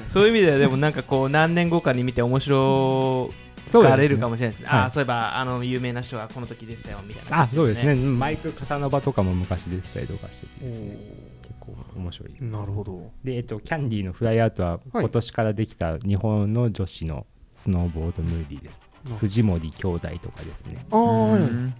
[0.06, 3.30] そういう意味ではでもなんかこう何年後かに見て面白
[3.72, 4.66] がれるかもしれないですね。
[4.68, 4.80] はい。
[4.80, 7.42] ああそういえばあの有名な人がこの時でしたよみたいな。
[7.42, 7.94] あそうですね。
[7.94, 10.96] マイク・カサノバとかも昔出てたりとかしててですね
[11.42, 12.36] 結構面白い。
[12.40, 13.10] なるほど。
[13.24, 18.80] で、えっと、キャンディーのフライアウトは今年からできた日本の女子のスノーボードムービーです。
[19.10, 20.84] な藤森兄弟とかですね。
[20.90, 21.00] ああ
[21.32, 21.40] はい。
[21.40, 21.74] うん。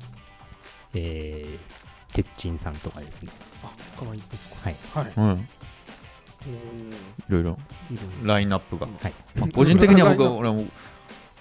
[0.94, 3.30] えー、てっちんさんとかですね。
[3.64, 5.04] あ河合徹子さはい。
[5.04, 5.36] んはい。
[5.36, 5.48] うん。
[6.48, 6.96] い
[7.28, 7.58] ろいろ。
[8.22, 9.14] ラインナップが、はい。
[9.34, 10.66] まあ、個人的には僕は俺はもう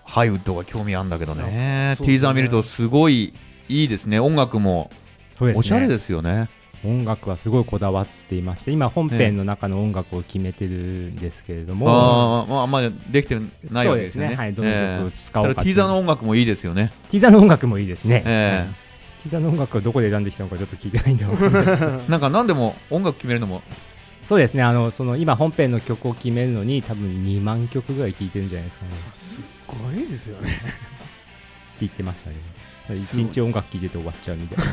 [0.05, 1.43] ハイウッドが興味あるんだけどね。
[1.43, 3.33] ねティーザー見るとすごい
[3.67, 4.19] いいですね。
[4.19, 4.89] 音楽も
[5.55, 6.49] おしゃれですよね。
[6.83, 13.39] 音楽はすごいこだわっていまして今本編の中の音楽を決めてるんですけれども、あーまああんまりできて
[13.73, 14.29] ないわけですね。
[14.29, 14.35] ね。
[14.35, 16.91] はいどの曲を使おうかただティーザーの音楽もいいですよね。
[17.09, 18.67] ティーザーの音楽もいいですね、え
[19.23, 23.63] ティーザーの音楽をどこで選んできたのかちょっと聞いてないんでわかんないですえ なんか何でも音楽決めるのも
[24.27, 24.63] そうですね。
[24.63, 28.91] あのその今本編の曲を決めるのに多分2万曲ぐらい聴いてるんじゃないですかね。
[28.91, 30.49] ってすっごいですよね。
[31.79, 32.35] 言ってましたね。
[32.89, 34.63] 一日音楽聴いてて終わっちゃうみたいな。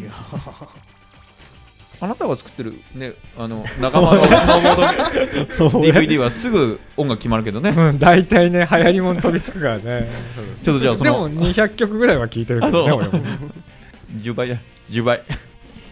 [0.00, 0.10] いや
[2.00, 4.62] あなたが作ってるねあの仲間のスノ ー
[5.58, 7.70] ボード DVD はすぐ音楽決まるけどね。
[7.70, 10.08] うん大体ね流行りもん飛びつくからね。
[10.62, 13.12] ちょっとじゃあそでのも200曲ぐらいは聴いてるけどね俺も。
[14.20, 14.56] 10倍だ。
[14.88, 15.22] 10倍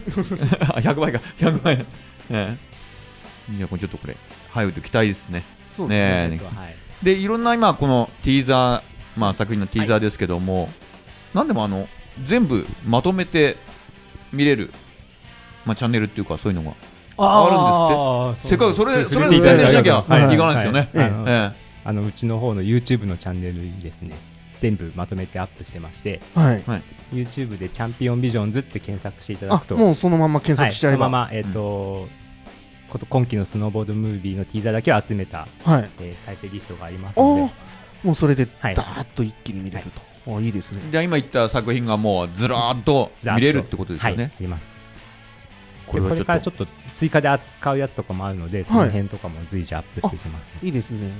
[0.69, 1.77] あ100倍か100倍。
[1.77, 1.83] だ
[2.31, 2.57] え
[3.51, 4.17] えじゃあこれちょっとこれ
[4.49, 5.43] ハイウッド期待ですね。
[5.71, 6.37] そうですね。
[6.37, 6.75] ねはい。
[7.03, 10.69] でいろんな今このティーザー、まあ、作品のティーザーですけども、
[11.33, 11.87] なんでもあの
[12.25, 13.57] 全部まとめて
[14.31, 14.71] 見れる、
[15.65, 16.75] まあ、チャンネルっていうかそういうのが
[17.17, 18.49] あるんですって。
[18.49, 21.07] せっかくそれそれ宣伝しなきゃはいいかないですよね、はい。
[21.07, 21.65] あのえ。
[21.87, 24.15] あのうちの方の YouTube のチャンネルにですね
[24.65, 26.63] 全部まとめてアップしてましてはい。
[27.13, 31.09] YouTube でチャンピオンビジョンズって検索していただあくともうそのまま検索しちゃえば。
[31.09, 32.07] はい、そのまま、えっと
[32.89, 35.89] こと今期のスノーボードムービーのティーザーだけを集めた、はい。
[36.01, 37.51] えー再生リストがありますので。
[38.03, 38.75] もうそれではい。
[38.75, 39.85] ダーッと一気に見れる
[40.25, 40.81] と、あいいですね。
[40.89, 44.81] じゃあ今言った作品がもうずらーっと見れるってことですよはいね、あります。
[45.85, 46.65] これこれからちょっと
[46.95, 51.11] 追加で扱うやつとかもあるのでその辺とかも随時アップしていきます、いいですね。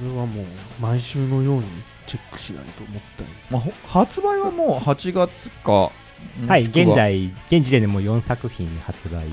[0.00, 0.44] これはもう
[0.80, 1.64] 毎週のように
[2.06, 6.58] チェックしないともったいまあ、ほ発売はもう8月かは。
[6.58, 9.26] い現在現時点でもう4作品発売。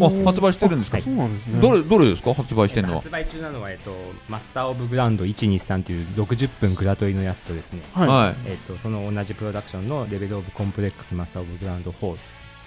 [0.00, 1.60] あ発売してるんですか、はいそうなんですね。
[1.60, 2.34] どれどれですか？
[2.34, 3.00] 発売してるのは。
[3.00, 3.94] 発売中なのは、えっと、
[4.28, 8.34] マスター・オブ・グラウンド123という60分グラトリのやつとですね、はい、はい。
[8.46, 12.16] えっと、その同じプロダクションのレベル・オブ・コンプレックス・マスター・オブ・グラウンド4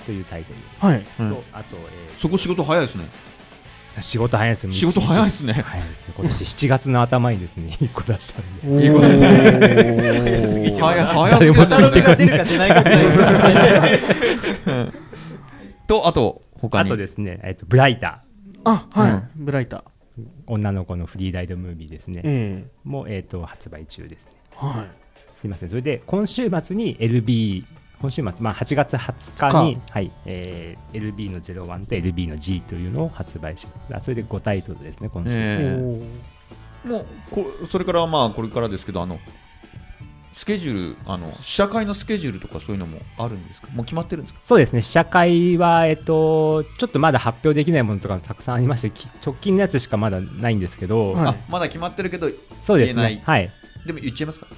[0.06, 0.90] というタイトル。
[0.90, 1.02] はい。
[1.02, 1.32] と、うん。
[1.52, 3.04] あと、えそこ仕事早いですね。
[3.04, 3.08] ー
[4.02, 5.54] 仕事早いですよ仕事早いですね。
[5.54, 5.88] 早い。
[5.88, 8.90] ですよ今年7月の頭にですね 1個出したんで。
[10.80, 12.02] 早早すぎです誰もついて。
[12.04, 13.02] こない出るか出ないかぐら
[14.88, 14.92] い
[15.88, 16.90] とあと他に。
[16.90, 18.24] あとですね、えっと、ブライタ
[18.64, 19.46] あはい、うん。
[19.46, 19.82] ブライター。
[19.82, 19.84] ー
[20.48, 22.22] 女の子のフリーライドムービーですね。
[22.24, 24.32] えも、えっと、発売中ですね。
[24.54, 25.40] えはい。
[25.42, 25.70] すいません。
[25.70, 27.66] それで今週末に LB
[28.06, 33.96] 今週末、まあ、8月20日に、はいえー LB の01と LB の G というのを発売します。
[33.96, 36.06] あそれで5タイトルですね今週、えおー
[36.86, 39.20] えもうこそれからまあこれからですけどあの
[40.34, 43.70] スケジュールあの試写会のスケジュールとかそういうのもあるんですか？
[43.74, 44.40] もう決まってるんですか？
[44.44, 44.82] そうですね。
[44.84, 52.28] 試写会は、えっと、ちょっとまだ発表できないものとかたくさんありましてき直近のやつしかまだないんですけど、はいあまだ決まってるけど
[52.62, 53.16] そうです言えない。
[53.16, 53.50] ねはい。
[53.88, 54.48] でも言っちゃいますか？
[54.52, 54.56] あ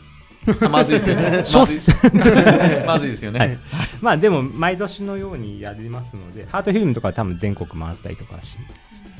[0.72, 1.46] まずいですよね。
[1.46, 1.80] 少 まずい。
[1.80, 1.92] し
[2.88, 3.58] まずいですよね、はい。
[4.02, 8.58] まあでも毎年のようにやりますのでハートフィルムとかは多分全国回ったりとかし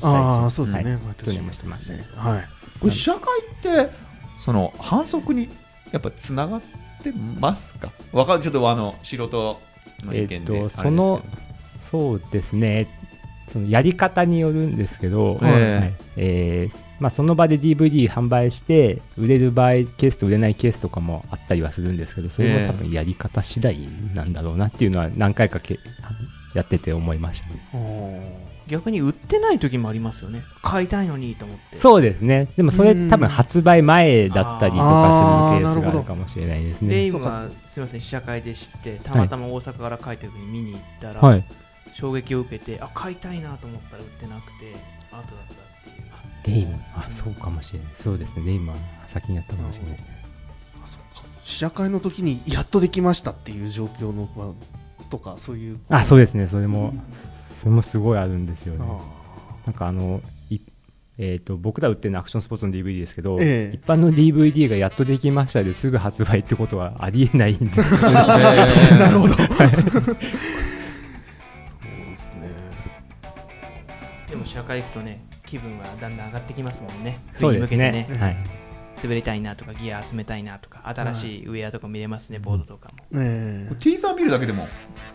[0.00, 0.92] ああそうですね、はい。
[1.02, 2.04] 毎年去年もしてましたね。
[2.16, 2.48] はい。
[2.80, 3.90] これ試写会って
[4.44, 5.48] その反則に
[5.90, 6.60] やっぱつながっ
[7.02, 7.92] てますか？
[8.12, 9.60] わかるちょっとあの素人
[10.04, 11.22] の意見でえっとその
[11.90, 12.86] そうですね
[13.48, 15.78] そのやり方によるんですけど、ええ。
[15.78, 15.94] はい。
[16.16, 23.78] えーまあ、その場で DVD 販売して売れる場合ケースと売れないケースとかもあったりはするんですけどそれも多分やり方次第
[24.14, 25.78] なんだろうなっていうのは何回かけ
[26.54, 28.48] やってて思いましたね。
[28.66, 30.42] 逆に売ってない時もありますよね。
[30.62, 31.78] 買いたいのにと思って。
[31.78, 32.48] そうですね。
[32.56, 33.08] でもそれうん。
[33.08, 36.94] 多分発売前だったりとかするケースがあるかもしれないですね。
[36.94, 41.44] レイムがすみません試写会で知ってたまたま大阪から帰った時に見に行ったら、はい
[41.98, 44.72] 衝撃を受けてあ買いたいなと思ったら売ってなくて
[45.10, 46.56] 後だったっていう。
[46.56, 46.80] レイム。
[46.94, 47.88] あそうかもしれない。
[47.92, 48.46] そうですね。
[48.46, 48.76] レイムは
[49.08, 50.08] 先にやったかもしれないですね。
[50.84, 51.24] あそうか。
[51.42, 54.54] 試写会の時にやっとできましたっていう状況のは
[55.10, 55.80] とかそういう。
[55.88, 56.46] あそうですね。
[56.46, 56.94] それも
[57.60, 58.86] それもすごいあるんですよね。
[58.88, 59.00] あ
[59.66, 60.20] なんかあの
[60.50, 60.60] い
[61.20, 63.76] えー、と僕ら売ってるのはアクションスポーツの DVD ですけど、ええ。
[63.76, 68.18] 一般の DVD がやっとできましたですぐ発売ってことはありえないんですよね。
[68.18, 69.34] ー なるほど
[74.68, 77.18] でも試写会行くとね気分はだんだん上がってきますもんね。
[77.32, 78.06] そう冬に向けてね。
[78.08, 78.36] ねはい、
[79.02, 83.04] 滑りたいなとかギア集めたいなとか新しいウェアとか見れますね、ボードとかも。
[83.14, 84.68] えティーザー見るだけでも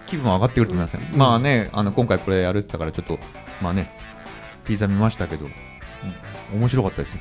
[0.08, 3.20] 気分上がってくると思いますよ、まあねあの今回これやるって言ったからちょっと
[3.62, 3.90] まあね
[4.66, 5.50] ティーザー見ましたけど、う
[6.56, 6.60] ん。
[6.60, 7.20] 面白かったです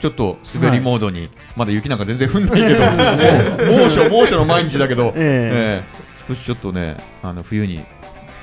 [0.00, 2.80] ちょっと滑りモードに、まだ雪なんか全然降んないけど。
[2.80, 5.84] もう猛暑猛暑の毎日だけど、ええ。
[5.98, 7.84] え少しちょっとねあの冬に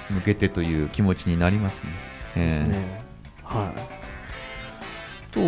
[0.10, 1.92] 向けてという気持ちになりますね。
[2.36, 3.09] えですええね
[3.50, 4.00] はい。
[5.32, 5.40] と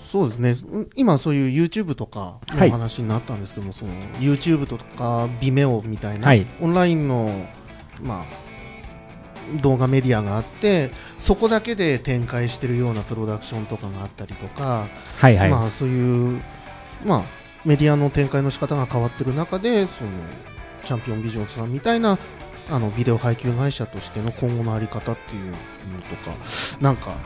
[0.00, 0.50] そうですね。
[0.72, 6.46] うん今そういう YouTube とかのはい話になったんですけども、その YouTube とか Vimeo みたいな、はい。
[6.60, 7.46] オンラインの
[8.02, 8.26] まあ
[9.60, 14.86] 動画メディアがあってそこだけで展開してるようなプロダクションとかがあったりとか、
[15.18, 16.42] はいはい、まあそういう
[17.04, 17.22] まあ
[17.64, 20.10] メディアの展開の仕方が変わってる中でその
[20.84, 22.18] チャンピオンビジョンさんみたいな
[22.70, 25.54] あのビデオ配給会社としての今後のあり方っていうの
[26.22, 26.36] とか
[26.80, 27.16] なんか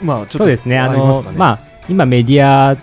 [0.00, 2.76] まあちょっとそうですね、あのまあ、今、メディア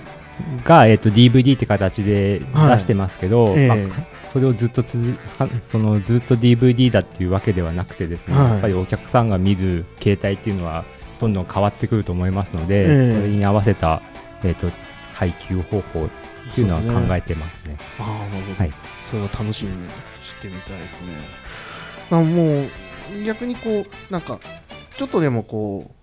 [0.64, 8.50] が、えっと DVD って形ではい出してますけど、ええまあそれをずっと続かそのずっと DVD だっていうわけではなくてですね、はい。
[8.52, 10.86] やっぱりお客さんが見る形態っていうのは
[11.20, 13.16] どんどん変わってくると思いますので、ええ。
[13.16, 14.02] それに合わせた、
[14.44, 14.70] えっと
[15.14, 16.10] 配給方法っ
[16.54, 17.78] ていうのは考えてますね。
[17.98, 18.74] ああなるほど、はい。
[19.04, 19.72] それは楽しみ
[20.30, 21.10] にしてみたいですね。
[22.12, 24.40] あもう逆にこうなんか
[24.98, 26.00] ちょっとでもこう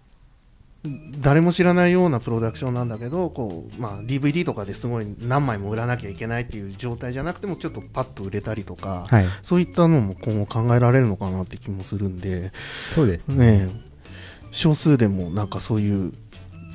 [1.19, 9.27] 誰も知らないようなプロダクションなんだけどこう、まあ、DVD とかですごい何枚も売らなきゃいけないっていう状態じゃなくてもちょっとパッと売れたりとか、はい。
[9.43, 12.53] そういったのも今後考えられるのかなって気もするんで、
[12.95, 13.67] そうですね。
[13.67, 16.13] ねえ、少数でもなんかそういう、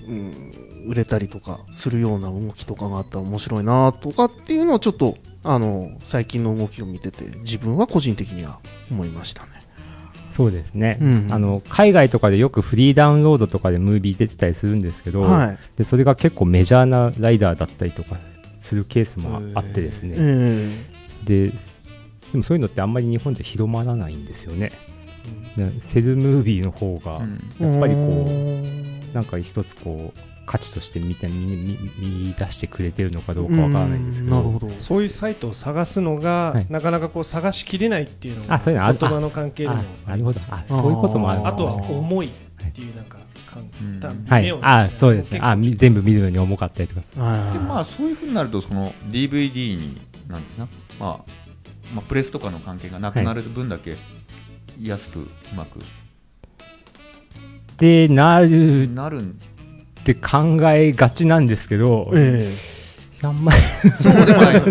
[0.07, 8.59] うん、売れたりとかするような動きとかがあったら面白いなとかっていうのをちょっとあの最近の動きを見てて自分は個人的には
[8.91, 9.49] 思いましたね。
[10.29, 15.57] そうですね、うんあの海外とかでよくフリーダウンロードとかでムービー出てたりするんですけど、はい。
[15.75, 18.15] でそれが結構メジャーなライダーだったりとか
[18.61, 20.69] するケースもあってですね、え
[21.25, 21.53] でで
[22.37, 24.71] もそういうのってあんまり日本じゃ広まらないんですよね、
[25.57, 27.19] でセルムービーの方が
[27.59, 28.61] やっぱりこ
[29.11, 31.77] うなんか一つこう価値として見て見見
[32.27, 34.69] 見出してくれてるのかどうかわからないんですけどなるほど。
[34.79, 36.67] そういうサイトを探すのが、はい。
[36.69, 39.75] なかなかこう探しきれないっていうのがあそういうの言葉の関係でも
[40.05, 41.47] あなるほどあそういうこともある。
[41.47, 42.29] あとは重いっ
[42.73, 43.17] ていうなんか
[44.27, 44.43] はい。
[44.43, 45.39] 目をあそうですね。
[45.41, 50.67] あみ全部見るのに重かったりとかでまあそういうふうになるとその DVD になんですか、
[50.99, 51.31] まあ、
[51.95, 53.95] まあプレスとかの関係がなくなる分だけ
[54.81, 55.79] 安くうまく。
[57.77, 59.39] でなるなるん
[60.01, 62.51] って考えがちなんですけど、え
[63.23, 63.59] あんまり。
[63.91, 64.61] そうでもない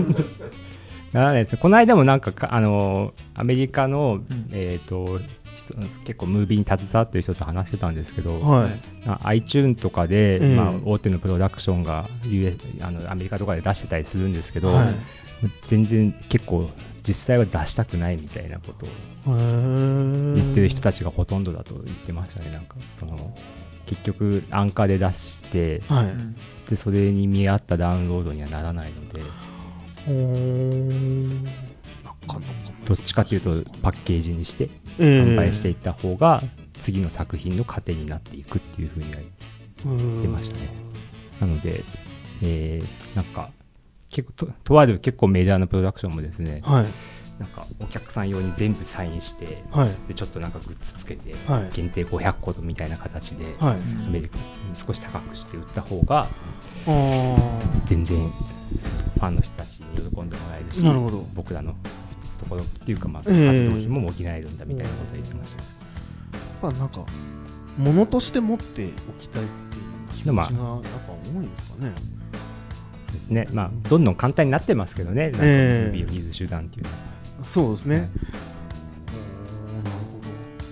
[1.12, 1.59] ならないですね。
[1.61, 4.20] この間もなんかか、あのアメリカの、
[4.52, 5.20] えっ、と、
[5.57, 5.74] 人
[6.05, 8.70] 結構ムービーに携わってる人と話してたんですけど、えはい。
[9.07, 10.57] あ iTune とかで、ええ。
[10.57, 14.86] まあ、大手のプロダクションが US あのアメリカとかで出してたりするんですけど、はい。
[15.62, 16.69] 全然結構
[17.02, 18.89] 実際は出したくないみたいなことを
[19.27, 22.51] 言言ってる人たちがほとんどだと言ってましたね。
[22.51, 23.36] なんかその
[23.90, 26.06] 結局アンカーで出してはい。
[26.70, 29.20] でそれに見合ったダウンロードにはならないので
[32.84, 36.42] どっちかというとパッケージにしてええ販売していった方が
[36.74, 39.20] 次の作品の糧になっていくっていうふうには
[39.86, 40.68] うん出ましたね。
[41.40, 41.82] なので、
[42.42, 43.50] えーなんか
[44.08, 46.86] 結構ととある結構メジャーなプロダクションもですねはい
[47.40, 49.90] なんかお客さん用に全部サインしてはい。
[50.08, 51.68] でちょっとなんかグッズつけてはい。
[51.72, 53.74] 限定500個みたいな形ではい。
[54.06, 54.42] アメリカに
[54.76, 56.28] 少し高くして売った方が
[57.86, 61.26] 全然ファンの人たちに喜んでもらえるしなるほど。
[61.34, 61.74] 僕らの
[62.40, 63.46] ところっていうかまあええ。
[63.48, 65.62] 活動費も補えるんだみたいなことを言ってました。
[66.62, 67.06] まあなんか
[67.78, 71.92] 物として持っておきたいっていう気持ちがやっぱ多いんですかね。
[73.30, 73.48] ね。
[73.52, 75.90] まあ、どんどん簡単になってますけどね、なんかムええ。
[75.90, 76.96] ービーを見る手段っていうのは。
[77.42, 78.08] そうですね、はい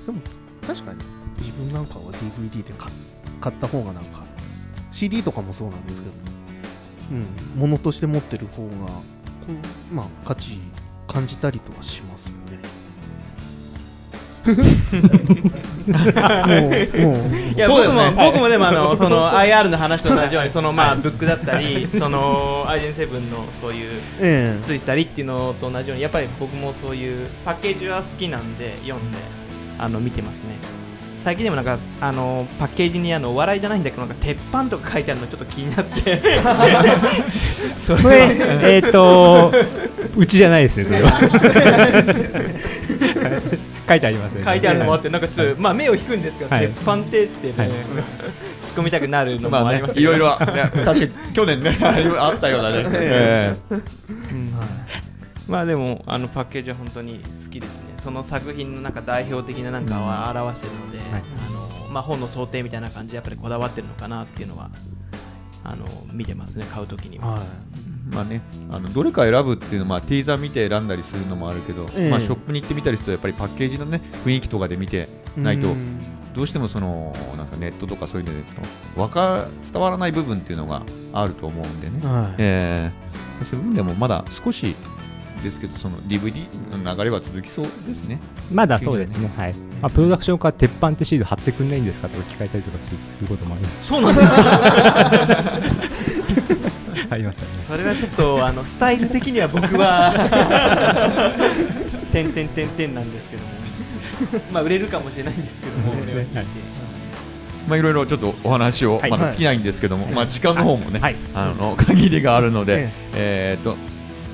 [0.08, 0.20] でも
[0.66, 1.00] 確かに
[1.36, 2.90] 自分なんかは DVD で買
[3.40, 4.24] 買った方がなんか
[4.90, 6.14] CD とかもそうなんですけど
[7.12, 7.26] うん。
[7.60, 9.02] 物として持ってる方がこ
[9.92, 10.58] うまあ価値
[11.06, 12.32] 感じたりとはします
[14.48, 14.54] も
[15.94, 24.62] うもういや僕も僕もでもあの その IR の話と同じように そのまあブックだったりそのアイデンセブンのそういうええ。
[24.62, 29.18] ついたりっていうのと同じようにやっぱり僕もそういうパッケージは好きなんで読んで
[29.78, 30.56] あの見てますね。
[31.18, 36.22] 最近でもなんかあのパッケージにあのお笑いじゃないんだけどなんか鉄板とか書いてあるのちょっと気になって。
[37.76, 39.52] そそれ、えっ、と、
[40.16, 41.10] うちじゃないですね、それは。
[43.88, 44.44] 書いてありますね。
[44.44, 46.68] 書いてあるのもあってなんかちょっとまあ目を引くんですけど、はい。
[46.68, 47.70] 鉄板ってってね、はい。
[47.70, 47.74] 突っ
[48.76, 51.10] 込みたくなるのもまありましたいろいろ、ね、確かに。
[51.32, 51.78] 去年ね
[52.18, 53.56] あったようなね、え
[55.48, 57.94] まあでもあのパッケージは本当に好きですね。
[57.96, 61.22] その作品のなんか代表的ななんかは表してるので、はい。
[61.48, 64.70] あのまあ、本の想定みたいな感じでやっぱりこだわってるのかなっていうのは
[65.64, 68.40] あの見てますね買うときには、はえまあね
[68.70, 75.98] あのどれか選ぶっていうのは、まあ、ティーザー見て選んだりするのもあるけど、ええまあ、ショップに行ってみたりするとやっぱりパッケージのね雰囲気とかで見ていないとうん
[76.34, 78.44] どうしてもそのなんかネットとかそういうので
[78.94, 80.82] わか伝わらない部分っていうのが
[81.12, 83.08] あると思うんでね、はいええ
[83.44, 84.74] そういう部分でもまだ少し
[85.42, 86.44] ですけどその DVD
[86.84, 88.20] の流れは続きそうですね。
[88.52, 89.30] まだそうですね。
[89.36, 89.54] はい。
[89.80, 93.88] まあ、プロダクションから鉄板ってシール貼ってくんないんですかとか聞かれたりとかするすることもあります。
[93.88, 94.34] そうなんですか
[97.10, 97.54] ありますよね。
[97.66, 100.12] それはちょっとあのスタイル的には僕は
[102.12, 103.48] 点点点点なんですけども。
[104.52, 106.26] まあ売れるかもしれないんですけども、ね。
[106.34, 106.46] はい。
[107.68, 109.10] まあいろいろちょっとお話をはい。
[109.10, 111.16] まだ尽きないんですけども、まあ時間の方もね、はい。
[111.34, 113.58] あの限りがあるのでえ、え。
[113.58, 113.76] ーっと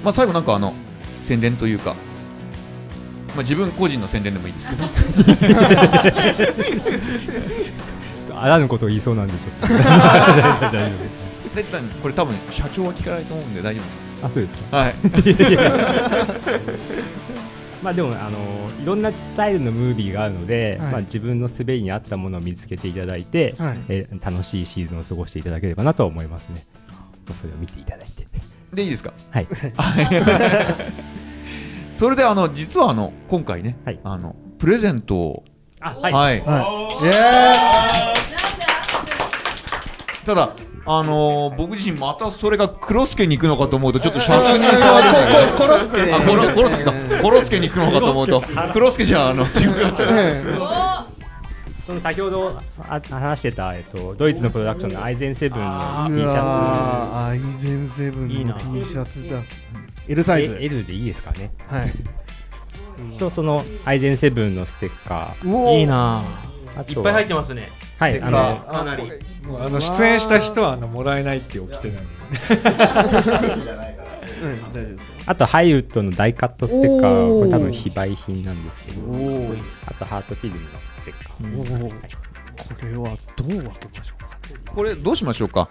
[0.03, 0.75] まあ最後なんかあの
[1.23, 1.97] 宣伝というか、
[3.35, 4.85] まあ自分個人の宣伝でもいいですけど、
[8.41, 9.69] あらぬことを言いそうなんでしょう。
[9.69, 11.24] 大丈夫
[12.03, 13.99] これ多分社長は聞かないと思うんで大丈夫です。
[14.23, 14.77] あ、そうですか。
[14.77, 14.95] はい。
[17.83, 18.39] まあでもあの
[18.83, 26.65] いろんなスタイルのムービーがあるので、はいまあ自分の滑りに合ったものを見つけていただいて、はいえー楽しいシーズンを過ごしていただければなと思いますね。
[27.29, 28.27] まあそれを見ていただいて。
[28.73, 29.13] でいいですか？
[29.31, 29.47] はい。
[31.93, 35.45] それであの実はあの今回ね、はいあのプレゼントを
[35.81, 36.41] あはい、はいイ
[37.09, 37.13] エ
[40.27, 40.51] ただ
[40.87, 45.09] あのー僕自身またそれがクロスケに行くのかと思うとちょっと尺ーイに触る
[45.57, 46.13] コ コロスケ。
[46.13, 46.93] あコロコロスケか
[47.23, 48.43] コロスケに行くのかと思うと。
[48.73, 49.51] クロスケじゃあの違う
[50.11, 51.15] ええ。
[51.87, 52.59] その先ほど
[52.89, 58.55] あ話してた、えっと、ドイツのプロダクションのアイゼンセブンの T うシャわーアイゼンセブンのいいな。
[58.55, 59.43] T シャツだ。
[60.09, 60.51] L サイツ。
[60.51, 60.59] ズ。
[60.61, 61.51] え L でいいですかね。
[61.69, 61.93] はい。
[63.19, 65.79] と、そのアイゼンセブンのステッカー。
[65.79, 66.25] いいな
[66.89, 67.71] いっぱい入ってますね。
[67.99, 69.03] はい、あの、かなり
[69.47, 72.03] もうあの出演した人はあのもらえないって起きてない
[74.43, 74.97] うん大丈夫で
[75.27, 79.01] あとハイウッドのダイカットステッカーこれ多分非売品なんですけど、
[79.87, 81.59] あとハートフィルムのステッカー。
[81.59, 81.93] おー
[82.55, 84.73] これはどう分けましょうか？
[84.73, 85.69] これどうしましょうか？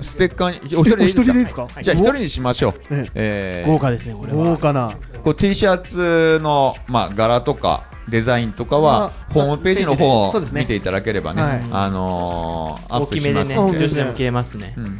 [0.00, 1.66] ステッカーにお一人でですすか？
[1.66, 2.74] かじゃあ一人にしましょう。
[2.90, 3.06] え。
[3.14, 3.70] えー。
[3.70, 4.44] 豪華ですねこれは。
[4.44, 4.96] 豪華な。
[5.22, 11.62] こう T シャツの、まあ、柄とかデザインとかはまあホームページの方を見ていただければねはい。
[11.72, 13.72] あのーアッ大プしきめですねまん。
[13.72, 14.74] で女子でも着れますね。
[14.76, 14.98] うん。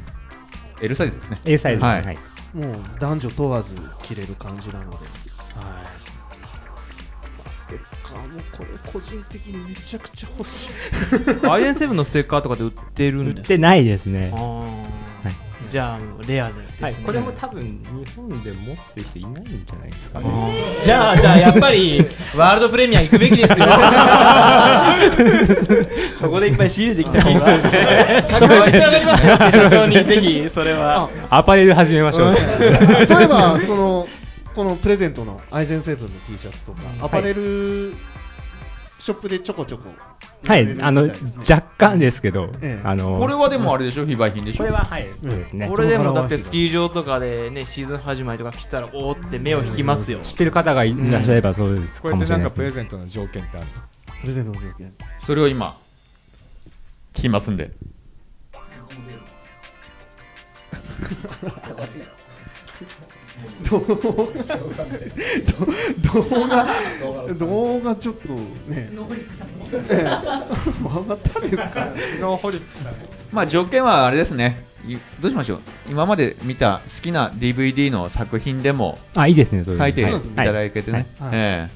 [0.83, 1.39] L サイズですね。
[1.45, 2.03] A サイズ、ははい。
[2.55, 2.57] い。
[2.57, 4.97] もう男女問わず着れる感じなので。
[4.97, 5.07] はい。
[7.51, 10.71] ステッカーもこれ個人的にめちゃくちゃ欲しい。
[11.51, 14.33] アイエンセブンのステッカーとかで売ってるんです売ってないですね。
[14.35, 15.00] あ。
[15.71, 17.79] ーじゃあレアではい、ですねこれも多分日
[18.17, 20.27] 本で持ってる人いないんじゃないですかね。
[20.83, 23.67] じゃあじゃあやっぱりワールドプレミア行くべきですよ。
[26.19, 27.47] そこでいっぱい仕入れてきた方が。
[28.29, 29.27] 格段に上がります。
[29.29, 31.09] よ社長にぜひそれは。
[31.29, 32.35] アパレル始めましょう。
[33.07, 34.09] そういえばその
[34.55, 37.95] このプレゼントのアイゼンセブンの T シャツとかアパレル
[39.01, 39.89] ショップでちょこちょこ。
[40.47, 41.09] はい、あの、
[41.49, 42.87] 若干ですけど、ええ。
[42.87, 44.05] あの、これはでもあれでしょ？
[44.05, 44.59] 非売品でしょ？
[44.59, 45.69] これは、はい、そうですね。
[45.69, 50.19] これでもだってスキー場とかでねシーズン始まりとか来たらおーって目を引きますよ。
[50.21, 52.03] 知ってる方がいらっしゃればそうです。
[52.03, 52.71] こかれってなんかプレ。
[52.71, 53.73] ゼントの条件ってあるの？
[54.21, 54.95] プレゼントの条件。
[55.19, 55.77] それを今
[57.15, 57.73] 聞きますんで
[63.71, 63.81] 動
[66.49, 66.67] 画
[67.35, 68.43] 動画ちょっとね。
[68.69, 70.05] ええ
[70.83, 71.89] またですか？
[73.33, 74.65] まあ条件はあれですね。
[74.87, 75.61] いどうしましょう？
[75.91, 80.15] 今まで見た好きな DVD の作品でもあ、いいですね、書いていはい。
[80.37, 81.31] ただけてね、はい。
[81.35, 81.69] え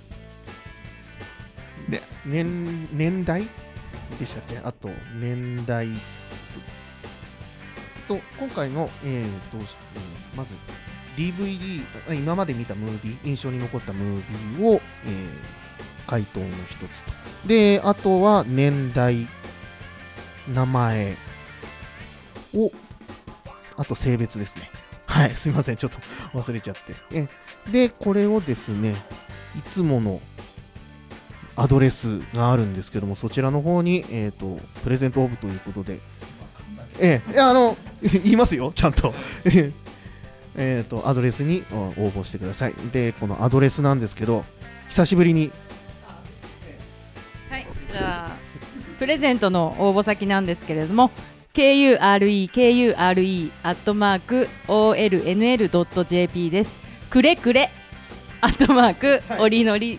[2.27, 3.47] 年年代
[4.19, 4.59] でしたっけ？
[4.59, 4.89] あと
[5.21, 5.89] 年代
[8.05, 10.55] と今回の、えーとえまず
[11.17, 15.65] DVD 今まで見たムービー印象に残ったムービーを、えー
[16.07, 17.13] 回答の一つと。
[17.47, 19.27] であとは年代
[20.53, 21.17] 名前
[22.55, 22.71] を
[23.77, 24.71] あと性別ですね。
[25.07, 25.99] はいすいませんちょっと
[26.39, 26.95] 忘れちゃって。
[27.11, 27.29] え
[27.71, 28.97] でこれをですね
[29.57, 30.21] いつもの
[31.57, 36.01] アドレスがあるんですけども、そちらの方に、えっ、と、プレゼントオブということで、
[36.99, 37.77] ええあの、
[38.23, 39.15] 言いますよ、ちゃんと。
[39.45, 39.73] え
[40.57, 42.75] えっと、アドレスにお応募してください。
[42.93, 44.45] で、このアドレスなんですけど、
[44.89, 45.51] 久しぶりに、
[47.51, 48.37] はい、じゃあ
[48.99, 51.11] プレゼントの応募先なんですけれども
[51.55, 51.99] KURE
[52.51, 56.77] KURE アットマーク OLNL.jp です。
[57.11, 57.71] くれくれ
[58.41, 59.99] アットマークおりのり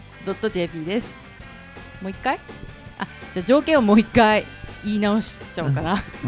[0.51, 1.07] .jp です。
[2.01, 2.39] もう一回？
[2.97, 4.45] あじゃあ条件をもう一回
[4.85, 6.27] 言い直しちゃおうかな、え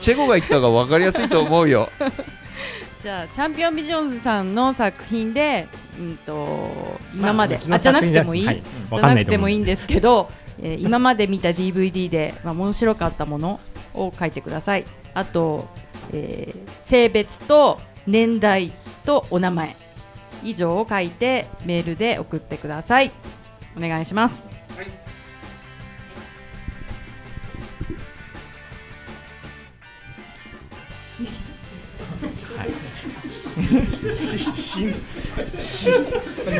[0.00, 1.88] チェコが言った方が分かりやすいと思うよ。
[3.00, 5.66] じゃあチャンピオンビジョンズさんの作品で、
[5.98, 8.62] うん、と今まで、まあじゃなくてもいい、はい。
[8.90, 9.76] じゃないくてもいいんで。
[9.76, 13.60] すけど、えー今まで見た DVD で、まあ、面白かったもの
[13.94, 14.84] を書いてください。
[15.14, 15.68] あと、
[16.12, 18.72] えー性別と年代
[19.04, 19.76] とお名前
[20.44, 23.10] 以上を書いてメールで送ってください。
[23.76, 24.51] お願いします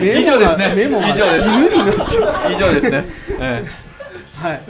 [0.01, 2.53] 以上ですねメモ以上です死ぬになっちゃう。
[2.53, 3.05] 以上ですね、
[3.41, 3.65] え
[4.43, 4.61] はい。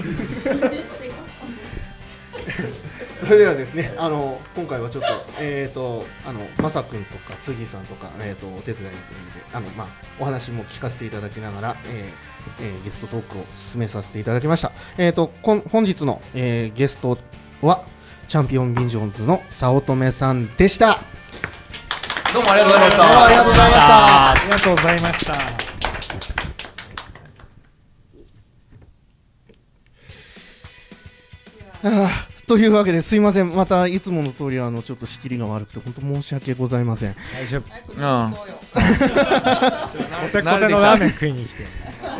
[3.16, 5.08] それではですね、あの今回はちょっと
[5.40, 9.86] えっ、とあのまさくんとか杉さんとかえっ、とお手伝いできるので、あのまあ
[10.18, 14.72] お話も聞かせていただきながら、えーえーゲストトークを進めさせていただきました。
[14.98, 17.16] えっ、とこん本日の、えーゲスト
[17.60, 17.84] は
[18.28, 21.00] チャンピオンビンジョンズの早乙女さんでした。
[22.32, 23.02] どうもありがとうございました。
[23.02, 25.32] どうもありがとうございましたありがとうございました。
[31.84, 33.56] あーというわけですいません。
[33.56, 37.16] またいつもの通りあのちょっと仕切りが悪くて本当申し訳ございません。
[37.32, 37.92] 大丈夫。
[37.92, 38.34] うん。
[38.34, 38.38] コ
[40.30, 41.62] テコテのラーメン食いに来て。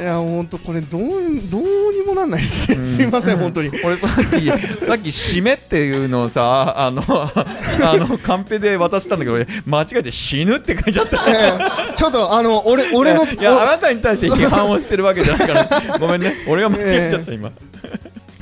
[0.01, 3.69] いや本当これどうどうにもなんないですね、すいません本当に。
[3.85, 4.49] 俺さっき
[4.87, 11.23] さっき締めっていうのをさあの あのカンペで渡したんだけど俺間違えて死ぬって書いちゃった。
[11.29, 11.53] え
[11.91, 11.95] え。
[11.95, 15.99] ちょっとあの俺俺のいやあなたに対して批判をしてるわけじゃないから。
[15.99, 16.33] ごめんね。
[16.49, 17.53] 俺が間違えちゃった 今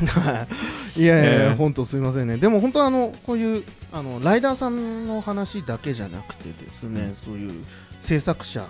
[1.01, 2.37] いやいやいや、ええ本当すみませんね。
[2.37, 7.65] でも本当あのこういうあのライダーさんの話だけじゃなくてですね、そういう
[8.01, 8.67] 制作者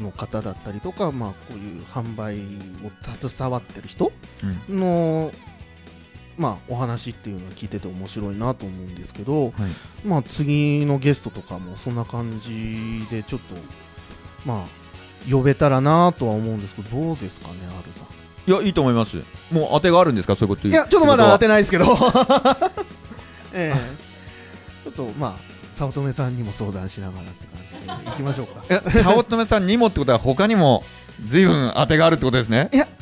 [0.00, 2.38] の方だったりとか、まあこういう販売
[2.86, 4.12] を携わってる人
[4.68, 5.32] の、
[6.36, 9.52] まあお話っていうのを聞いてて面白いなと思うんですけど、
[10.04, 13.54] まあ次のゲストとかもそんな感じでちょっと
[14.44, 18.23] まあ呼べたらなとは思うんですけど、どうですかね、アルさん。
[18.46, 19.16] いやいいと思います。
[19.50, 20.36] もう当てがあるんですか？
[20.36, 21.86] そういうこといや、ちょっとまだ当てないですけど、
[23.54, 24.04] ええ。
[24.84, 25.34] ちょっとまあ、
[25.72, 28.64] 早乙女さんにも相談しながらって感じでいきましょうか。
[28.68, 30.84] え早乙女さんにもってことは他にも
[31.26, 32.68] 随分当てがあるってことですね。
[32.72, 32.86] いや、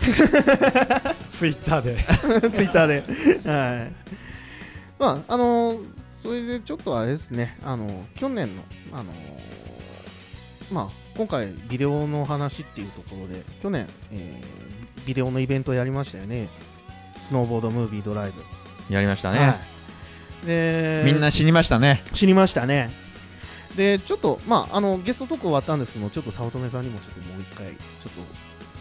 [1.30, 1.96] ツイッターで。
[2.54, 3.48] ツイッターで。
[3.50, 3.92] はい。
[4.98, 5.76] まあ、あの
[6.22, 8.62] それでちょっとあれですね、あの去年の、
[8.92, 9.04] あの
[10.70, 14.71] まあ、今回、ビデオの話っていうところで、去年、えー
[15.06, 16.48] ビデオのイベントやりましたよね。
[17.18, 18.42] スノーボードムービードライブ。
[18.92, 19.58] やりましたね、は
[20.42, 22.90] い、でみんな死にましたね死にましたね。
[23.76, 27.78] で、ちょっと、まあ、あの、ゲストトーク終わったんですけども、ちょっと早乙女さんにもちょっともう一回、ちょっ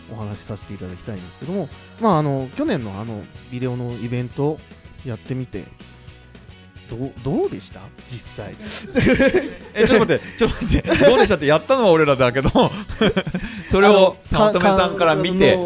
[0.10, 1.70] とお話しさせていただきたいんですけども、
[2.02, 4.60] まあ、あの、去年のあの、ビデオのイベント
[5.06, 5.66] やってみて、
[6.92, 7.80] どう、どうでした？
[8.06, 8.54] 実際。
[9.74, 11.06] えちょっと待って ちょっと待って。
[11.06, 12.50] どうでしたってやったのは俺らだけど。
[13.68, 15.58] それを早乙女さんから見て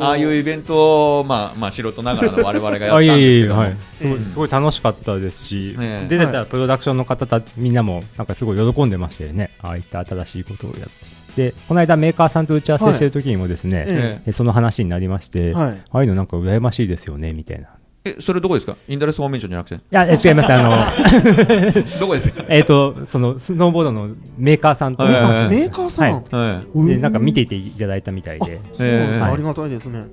[0.00, 3.66] ああいうイベントを、まあ、まあ素人ながらの我々がやったんですけどい
[3.98, 4.24] すごい。
[4.24, 5.76] すごい楽しかったですし、
[6.08, 9.50] 出てたプロダクションの方たみんなもなんかすごい喜んでましたよね。
[9.62, 11.18] ああいった新しいことをやって。
[11.36, 15.80] でこの間メーカーさんと打ち合わせしてる時にもですね、えでその話になりまして、はい。
[15.92, 17.68] ああいうのなんか羨ましいですよねみたいな。
[17.68, 17.68] い
[18.16, 18.76] えそれどこですか？
[18.88, 19.80] インダレスフォーメーションじゃなくて？
[19.90, 20.52] やえ違います。
[20.52, 20.70] あの
[22.00, 22.30] どこです？
[22.32, 24.96] か えっとそのスノーボードのメーカーさん。
[24.96, 25.44] と、はいはいはい。
[25.46, 26.62] あメーカーさん、は
[26.94, 26.98] い。
[27.00, 28.60] なんか見ていていただいたみたいで。
[28.72, 30.06] そうなんですか、はいありがたいですね。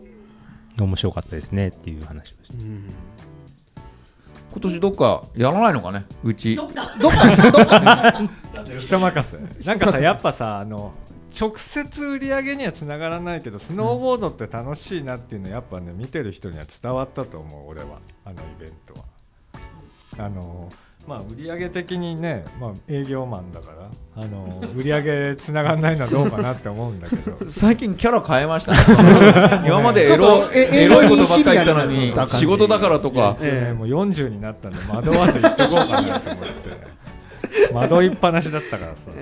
[0.79, 2.83] 面白かったですねっていう話をしてうん。
[4.51, 6.05] 今年どっかやらないのかね？
[6.23, 6.55] うち。
[6.55, 7.11] どっか、どっ
[7.65, 8.21] か、
[8.79, 9.65] 人任せ。
[9.67, 10.93] なんかさやっぱさあの
[11.39, 17.99] 直接売り上げにはつながらないけどスノーボードって楽しいなっていうのやっぱね見てる人には伝わったと思う俺は。
[18.23, 19.05] あのイベントは。
[20.17, 20.69] あの
[21.05, 27.37] まあ売り上げ的にね、まあ、営業マンだからあの売り上げつながらないのはどうかなって思うんだけど。
[27.47, 28.79] 最近キャラ変えましたね。
[29.67, 32.13] 今までエロエロいことばっかり言ったのに。
[32.29, 33.73] 仕事だからとか一応ね。
[33.73, 36.74] もう40になったんで惑わず言ってこうかなと思って
[37.73, 39.21] 惑いっぱなしだったからさ、で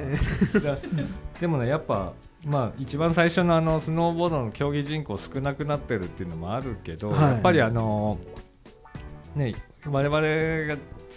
[1.39, 2.13] でもねやっぱ
[2.45, 7.21] まあ一番最初のあのスノーボードの競技人口少なくなってるっていうのもあるけど、はい。
[7.33, 8.17] やっぱりあの
[9.35, 9.53] ね
[9.85, 10.23] 我々が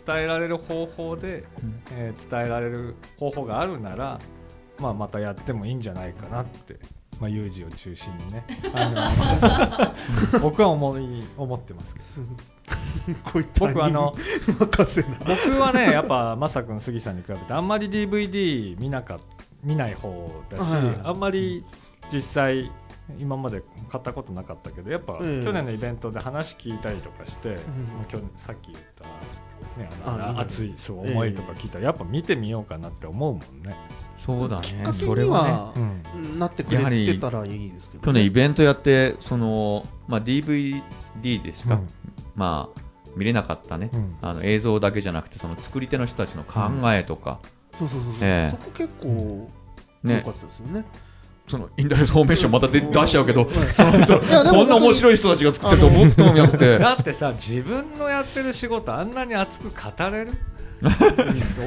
[0.06, 1.44] 伝えられる方法で、
[1.92, 4.18] えー伝えられる方法があるなら、
[4.78, 6.76] まあ、またやってもいいんじゃないかなって、
[7.20, 8.44] まあ、有事を中心にね。
[8.74, 9.94] あ
[10.32, 13.44] の 僕は思い思ってますけど。
[13.58, 14.12] 僕あの。
[14.58, 19.18] 僕はねやっぱまさくん杉さんに比べてあんまり DVD 見なか
[19.62, 21.00] 見ない方だし、はい。
[21.04, 21.64] あんまり
[22.12, 22.70] 実際
[23.18, 27.54] 今まで買ったことなかったけどやっぱ、ええ去年のイベントで話聞いたりとかして、ま
[28.02, 29.04] あ去年さっき言った、
[29.80, 33.76] ね、あのあ熱いそうええ思いとか聞いたら、やっぱ見てみようかなって思うもんね。
[34.26, 34.62] そうだね。
[34.62, 35.48] きっかけそれはね。
[35.48, 35.72] には
[36.16, 36.38] うん。
[36.38, 38.06] なってくれてたらいいですけど、ね。
[38.06, 40.82] 去年イベントやってその、まあ、DVD
[41.42, 41.80] でしか、
[42.34, 42.80] まあ
[43.14, 44.16] 見れなかったね、うん。
[44.20, 46.60] あの映像だけじゃなくてその作り手の人たちの考
[46.92, 47.38] えとか、
[47.72, 48.50] そうそうそうそう、ええ。
[48.50, 49.50] そこ結構
[50.02, 50.84] 良ねかったですよね。
[51.48, 53.52] そのインダレスフォーメーションまた出出しちゃうけど、こ
[54.64, 56.78] んな面白い人たちが作ってると思ってもなくて。
[56.78, 60.32] だってさ自分のやってる仕事あんなに熱く語れる？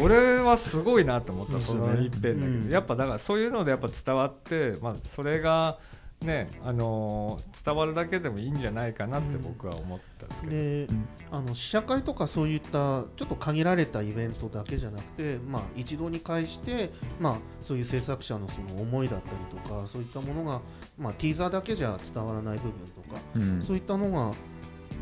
[0.04, 2.70] 俺はすごいなと思ったその一遍だけど、うん。
[2.70, 5.78] やっぱだからそういうのでやっぱ伝わって、まあ、それが
[6.22, 10.88] ねあのー伝わるだけでもいいんじゃないかなって僕は思ったんですけど、で、
[11.32, 20.62] あの試写会とかそういったちょっと限られたイベントだけじゃなくて、まあ、一堂に会して、まあ、そういう制作者のその思いだったりとかそういったものが、
[20.98, 23.62] まあ、ティーザーだけじゃ伝わらない部分とか、うん。
[23.62, 24.34] そういったのが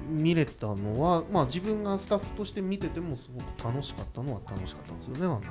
[0.10, 5.48] 見れたのは、まあ、自分がスタッフとして見ててもすごく楽しかったのは楽しかったんですよねあの時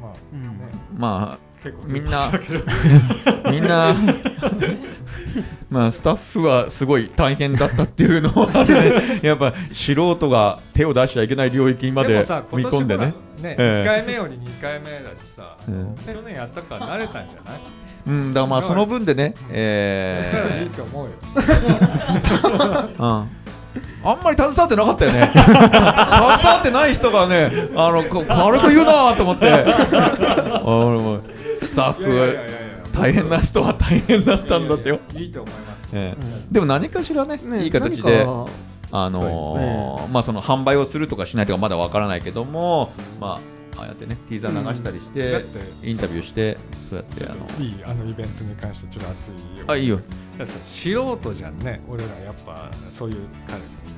[0.00, 0.42] まあうん。
[0.42, 0.48] ね。
[0.96, 2.30] ま結構みんなあ
[3.50, 3.94] みんな
[5.68, 9.20] まあスタッフはすごい大変だったっていうのはね。
[9.26, 13.12] やっぱ素人が手を出しちゃいけない領域までもさ見込んでね。
[13.42, 13.86] ね、ええ。
[13.86, 17.60] 1回目より2回目だしさ、うん去年やったから慣れたんじゃない？
[18.06, 21.12] うんだからまあその分でねだからいいえと思うよ。
[21.34, 22.88] ー
[23.20, 23.28] うん
[24.02, 25.30] あんまり携わってなかったよね。
[25.32, 29.50] 携わってない人がねあのこ軽く言うなと思って。
[29.50, 31.20] あ俺も
[31.60, 32.34] スタッフや
[32.92, 34.98] 大変な人は大変だったんだってよ。
[35.12, 35.80] いやいと思います。
[35.92, 36.16] え
[36.50, 38.26] でも何かしらねねいい形で
[38.92, 43.40] あのーまあその販売をするとかしないとかまだわからないけどもま
[43.76, 46.58] あああやってねティーザー流したりして、だってインタビューして
[46.90, 49.64] そうやってあのいいあのイベントに関してちょっと熱いよ。
[49.68, 50.00] あいいよ
[50.46, 51.80] 素人じゃんね。
[51.88, 53.16] 俺らやっぱそういう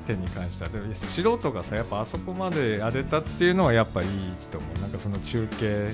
[0.05, 0.69] 手に関しては。
[0.69, 4.09] でも素人がさやっぱあそこまでやれたっていうのはやっぱいい
[4.51, 4.81] と思う。
[4.81, 5.93] なんかその中継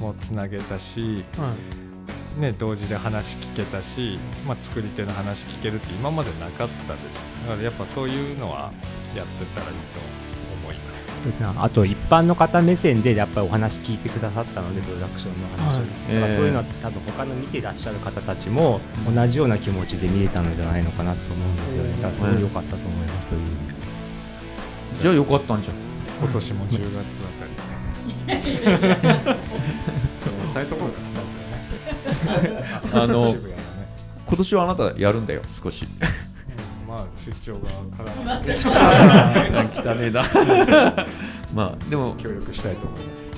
[0.00, 1.54] もつなげたし、は
[2.36, 2.40] い。
[2.40, 7.48] ね、同時で話聞けたし、まあ、作り手の話聞けるって今までなかったでしょ。
[7.48, 8.72] だからやっぱそういうのは
[9.16, 10.19] やってたらいいと思います
[11.20, 15.80] そうですね、あと一般の方目線でやっぱりお話聞いてくださったのでプロダクションの話を、
[16.22, 16.32] はい。
[16.34, 18.80] そういうのはえ多分他の見てらっしゃる方たちも
[19.14, 23.40] 同じような気持ちで見れたのではないのかなと思うので、だからすごい良かったと思いますという。
[23.42, 23.74] 意味で
[25.02, 25.74] じゃあよかったんじゃん。
[26.22, 28.42] 今年も10月あたりね。
[30.46, 31.20] 抑えとこうかスタ
[32.40, 32.64] ジオね。
[32.94, 33.34] あの
[34.26, 35.84] 今年はあなたやるんだよ少し。
[35.84, 36.29] うん
[36.90, 37.70] まあ出張が
[38.04, 38.56] 絡んで
[39.90, 40.24] 汚ねえだ
[41.54, 43.32] まあでも、協力したいと思います。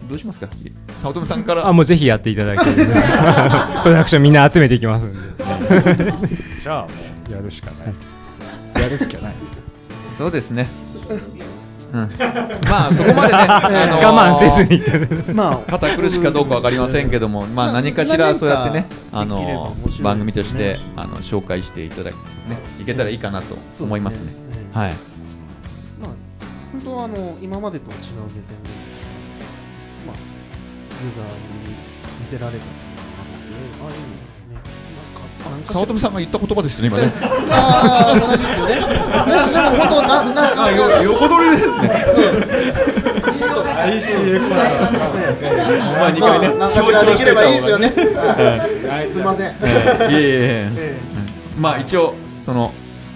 [0.00, 0.08] うん。
[0.08, 0.48] どうしますか
[0.96, 1.68] 早乙女さんから。
[1.68, 5.18] あもうぜひやっていただいてプロダクションみんな集めていきますんで。
[6.62, 6.88] じゃあも
[7.28, 7.94] うやるしかない。
[8.82, 9.34] やるっきゃない。
[10.10, 10.68] そうですね。
[11.10, 11.20] うん、
[11.92, 15.34] まあそこまでね、 あのー我慢せずに。
[15.34, 15.70] まあ。
[15.70, 22.20] 堅苦しかどうかわかりませんけども、まあな何かしらそうやってね、あの番組としてあの紹介していただきね
[22.80, 24.32] いけたらいいかなと思いますね。
[24.32, 24.90] ええはい。
[26.00, 26.10] まあ
[26.72, 28.02] 本当はあの今までとは違う
[28.34, 28.70] 目線で
[30.06, 30.16] まあ
[31.02, 31.74] ユーザーに
[32.20, 34.31] 見せられたっていうのがあるのでああいうの
[35.66, 37.12] 早乙女さんが言った言葉ですよね今ね。
[37.50, 38.74] ああ同じですよね。
[38.74, 40.24] ででも本当な
[40.54, 41.82] なあよ横取りですね。
[45.98, 47.88] まあ二回ねそうなんかしらできればいいですよね。
[47.88, 49.06] はい。
[49.08, 49.48] すいません。
[49.48, 50.96] ええいえいえ。
[51.58, 52.14] まあ一応
[52.44, 52.72] その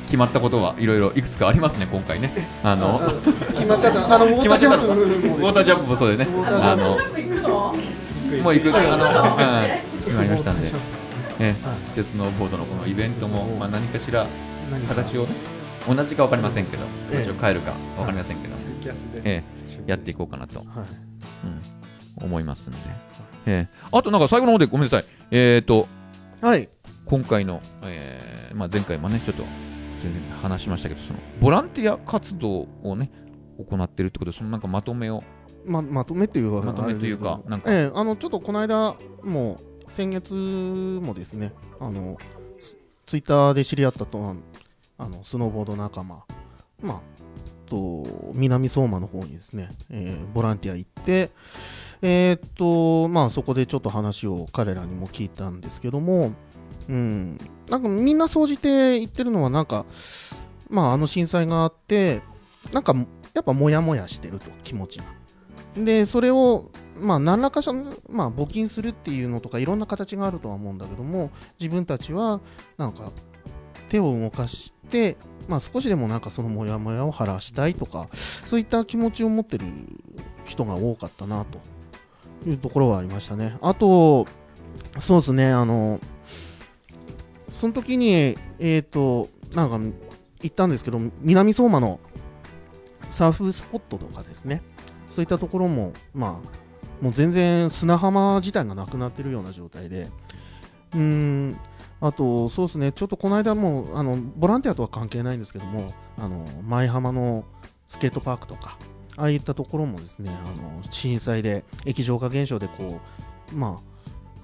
[0.06, 2.30] 決まったことはいろいろいくつかありますね今回ね。
[2.62, 3.12] あえのあ
[3.52, 4.14] 決まっちゃった。
[4.14, 6.30] あのウォータージャンプもウォータージャンプもそうでね。
[6.44, 6.98] あの。
[8.42, 10.95] もう行くあのうん決まりましたんで。
[11.40, 11.54] え
[11.92, 11.96] え。
[11.96, 14.26] でスノーボードのこのイベントも、まあ、何かしら
[14.88, 15.34] 形をね
[15.88, 17.24] 同じか分かりませんけどええ。
[17.24, 18.56] 形を変えるか分かりませんけど、
[19.86, 20.66] やっていこうかなと、はい。
[22.18, 22.78] うん、思いますんで、
[23.46, 23.76] ええ。
[23.92, 25.04] あとなんか最後の方でごめんなさい。
[25.30, 25.86] えっ、と
[26.40, 26.68] はい。
[27.04, 29.44] 今回の、えーまあ、前回もねちょっと
[30.02, 33.10] 全然話しましたけどそのボランティア活動をね
[33.58, 35.22] 行ってるってことでそのなんかまとめを。
[35.64, 37.72] ままとめっていうまとめいうかなんか。
[37.72, 37.90] ええ。
[37.94, 42.16] あのちょっとこの間もう先月もですねあの
[42.58, 42.76] ツ
[43.06, 44.34] ツイッターで知り合ったと
[44.98, 46.24] あのスノーボード仲間
[46.82, 47.00] まあ
[47.66, 51.30] と南相馬の方にですね、えーボランティア行って
[52.02, 56.32] えーっとまあそこでちょっと話を彼らにも聞いたんですけども
[56.88, 57.38] うん
[57.68, 59.86] なんかみんな総じて言ってるのはなんか
[60.68, 62.22] まああの震災があって
[62.72, 62.94] なんか
[63.34, 65.04] やっぱモヤモヤしてると気持ちが。
[65.76, 67.74] でそれをまあ何らかしら、
[68.08, 71.30] まあ、募金するっていうのとかいろんな形があるとは思うんだけども
[71.60, 72.40] 自分たちは
[72.78, 73.12] なんか
[73.88, 75.16] 手を動かして、
[75.48, 79.66] まあ、少しでもなんかそのモヤモヤを晴らしたいとかそういった気持ちを持ってる
[80.44, 81.60] 人が多かったなと。
[82.46, 83.56] いうところはありましたね。
[83.60, 84.26] あと
[84.98, 86.00] そうですねあの
[87.50, 89.78] その時にえっ、となんか
[90.42, 91.98] 行ったんですけど南相馬の
[93.08, 94.62] サーフスポットとかですね。
[95.16, 100.08] そういったところも、まあ、もう全然砂浜自体がなくなってるような状態で、
[100.94, 101.56] うん、
[102.02, 105.88] あと、そうですね、ちょっとこの間も、あの、ボランティアとは関係ないんですけども、
[106.18, 107.46] あの、舞浜の
[107.86, 108.76] スケートパークとか、
[109.16, 113.00] ああいったところもですね、あの、震災で液状化現象でこ
[113.54, 113.96] う、まあ、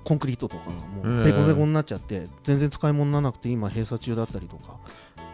[0.05, 0.73] コンクリートとかが
[1.07, 4.79] もうベコベコになっちゃって、全然使い物にならなくて今閉鎖中だったりとか、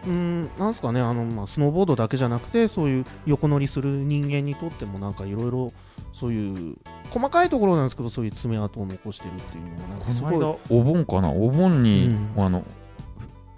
[0.05, 5.73] うーん、なんすかね、あの、まあ、スノーボードだけじゃなくて、そういう横乗りする人間にとっても、なんかいろいろ、
[6.13, 6.77] そういう、
[7.09, 11.31] 細かいところなんですけど、そういう爪痕を残してるっていうのが、なんかすごい、お盆かな？
[11.31, 12.43] お盆に、うん。
[12.43, 12.63] あの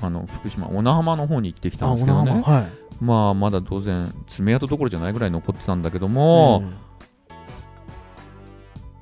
[0.03, 2.41] あの福島小名浜の方に行ってきたあ、んですけどね。
[2.41, 3.03] はい。
[3.03, 6.63] まあまだ当然爪痕どころじゃないぐらい残ってたんだけども、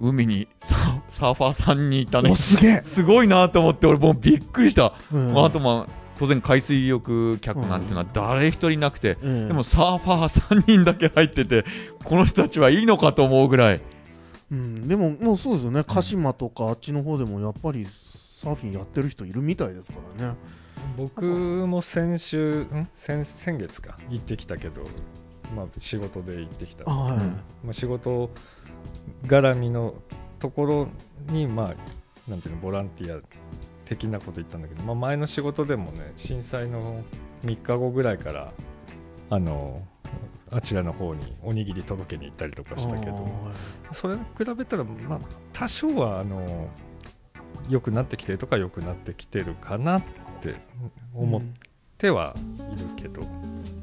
[0.02, 0.76] 海にサ
[1.08, 2.32] サーファーさんにいたね。
[2.32, 5.34] おすげえ、すごいなと思って俺もうびっくりした、うん。
[5.34, 9.48] まあ、あとまあ当然海水浴客なんていうのは誰一人いなくて、うん。
[9.48, 11.64] でもサーファー3人だけ入ってて
[12.04, 13.82] この人たちはいいのかと思うぐらい。
[14.52, 15.84] うん、でももうそうですよね。
[15.88, 20.36] 鹿島とかあっちの方でもやっぱりサーフィンやってる人いるみたいですからね。
[20.98, 22.88] 僕も先週ん？
[22.96, 23.98] 先先月か。
[24.10, 24.82] 行ってきたけど、
[25.56, 28.30] まあ、仕事で行ってきた、あはい、まあ、仕事
[29.26, 29.94] 絡みの
[30.40, 30.88] ところ
[31.28, 33.22] にまあなんていうのボランティア
[33.90, 37.04] 的なこと言ったんだけど、まあ、前の仕事でもね震災の
[37.44, 38.54] 3日後ぐらいから
[39.32, 39.82] あの
[40.52, 43.28] あちらの方におにぎり届けに行ったりとかしたけど
[43.92, 45.20] それに比べたら、まあ、
[45.54, 46.70] 多少はあの
[47.68, 50.04] 良くなってきてるとか良くなってきてるかなっ
[50.40, 50.56] て
[51.16, 51.42] 思っ
[52.00, 52.34] ては
[52.76, 53.22] いるけど、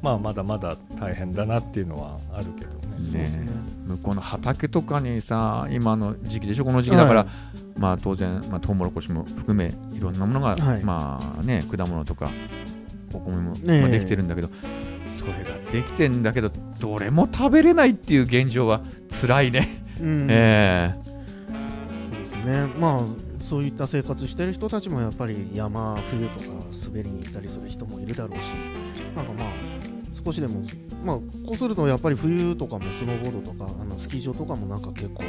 [0.01, 2.71] まあまだまだ大変だなっていうのはあるけど
[3.11, 3.29] ね。
[3.29, 3.47] ね
[3.85, 6.65] 向こうの畑とかにさ今の時期でしょ？
[6.65, 7.79] この時期だから、はい。
[7.79, 10.83] まあ当然、まあ、トウモロコシも含めいろんなものが、はい。
[10.83, 12.31] まあね果物とか
[13.13, 13.81] お米も、ねえ。
[13.81, 14.49] まあできてるんだけど
[15.17, 20.27] それができてんだけどどれも食べれないっていう現状は辛いね、うん。
[20.31, 20.95] え。
[22.11, 22.65] そうですね。
[22.79, 26.45] まあそういった生活してる人たちもやっぱり山冬とか
[26.85, 28.49] 滑りに行ったりする人もいるだろうし
[29.15, 29.47] なんかまあ
[30.11, 30.61] 少しでも
[31.05, 35.23] まあこうするとやっぱり冬とかもスノーボードとかあのスキー場とかもなんか結構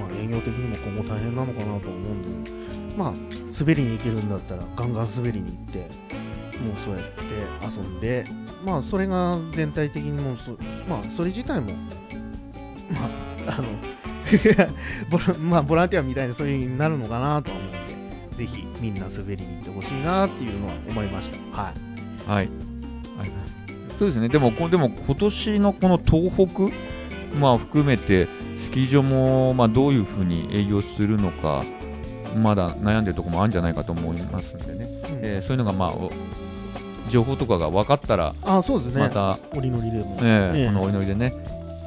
[0.00, 2.50] まあ営業的にも今後大変なのかなと思うんで
[2.98, 3.12] まあ
[3.56, 5.78] 滑りに行けるんだったらガンガン滑りに行って
[6.58, 8.24] もうそうやって遊んで
[8.66, 10.58] まあそれが全体的にもうそ
[10.88, 11.70] まあそれ自体も
[12.90, 13.93] まああの
[15.10, 21.62] ボラまあ、ボランティアみたいなそういう風になるのかなとは思うんでぜひみんな滑りに行ってほしいなっていうのは思いました。
[21.62, 21.74] はい。
[22.26, 22.46] ーはい、
[23.18, 23.28] はい。
[23.98, 24.28] そうですね。
[24.28, 26.74] でもこでも今年のこの東北
[27.38, 28.26] まあ含めて
[28.56, 31.64] スキー場もまあどういうふうに営業するのか
[32.36, 34.88] まだ悩んでるところもあるんじゃないかと思いますんでね、
[35.20, 36.10] えーそういうのがまあお
[37.08, 39.02] 情報とかが分かったらあそうですね。
[39.02, 40.64] また、おりのりでも、えええ。
[40.64, 41.32] ーこのお祈りでね、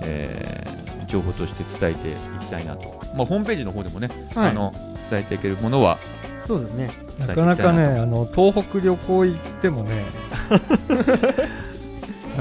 [0.03, 0.76] えー
[1.07, 2.85] 情報として伝えていきたいなと、
[3.15, 4.49] まあ、ホームページの方でもね、はい。
[4.51, 4.73] あの
[5.09, 5.97] 伝えていけるものは
[6.45, 6.89] そうですね。
[7.19, 10.05] なかなかね、あの東北旅行行ってもね、
[10.49, 10.55] は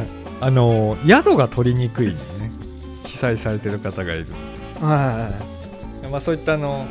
[0.02, 0.06] い。
[0.40, 2.14] あの宿が取りにくいね、
[3.04, 4.26] 記載されてる方がいる。
[4.80, 5.30] は
[6.04, 6.86] いまあ、そういったあの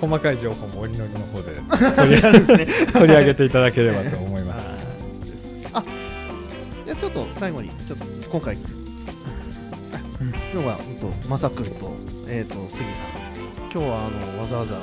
[0.00, 1.54] 細かい情報もお祈りの方で
[1.96, 4.78] 取り取り上げていただければと思います。
[6.86, 8.56] じゃあちょっと最後にちょっと今回
[10.20, 11.66] 今日は本当まさくん。
[11.78, 11.94] と,、
[12.26, 13.06] えー、と杉さん。
[13.70, 14.74] 今日はあのわざわざ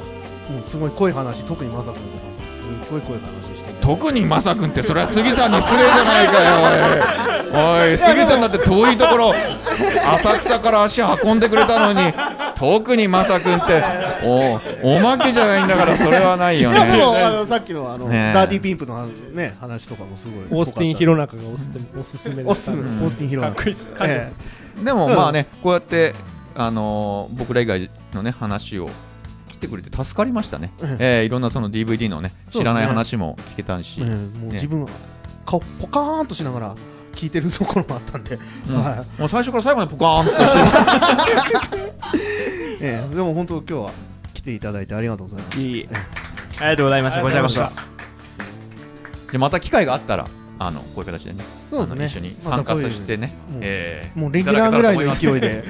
[0.50, 2.00] もうすごい濃い話特にまさくん。
[2.12, 7.92] とかすごい濃い話して特にまさくんってそれは杉さんに失礼じゃないかよおい。
[7.92, 9.34] おい杉さんだって遠いところ
[10.14, 12.14] 浅草から足運んでくれたのに
[12.56, 13.84] 特にまさくんって
[14.24, 14.60] お
[14.96, 18.34] おまけじゃないんだからそれはないよいやでねもあのさっきのあの、ねえ。
[18.34, 23.04] ダーティーピンプのあのね話とかもすごいオースティン・ヒロナカがおすすめおすすめおすすめ、うん。
[23.04, 24.34] オースティンヒロナかっこいいです感謝え
[24.84, 26.14] でもまあねこうやって
[26.56, 28.90] あのー僕ら以外のね話を
[29.56, 34.90] 来てくれて助かりましたね、うんえーいろんなその DVD のね知らない話も聞けたし、えええもう自分は
[35.46, 36.76] 顔ポカーンとしながら
[37.14, 38.38] 聞いてるところもあったんで、
[38.68, 38.76] うん。
[38.76, 41.78] はもう最初から最後までポカーンとして。
[41.78, 43.92] い ええでも本当今日は
[44.34, 45.90] 来ていただいてありがとうございますいい。
[46.60, 47.22] ありがとうございました。
[47.22, 47.62] こちらこそ。
[49.32, 50.28] でまた機会があったら
[50.60, 51.44] あのこういう形でね
[51.76, 52.06] そうですね。
[52.06, 54.12] 一緒に参加させてね、まういうえ。
[54.16, 55.64] ーもうレギュラーぐらいの勢いで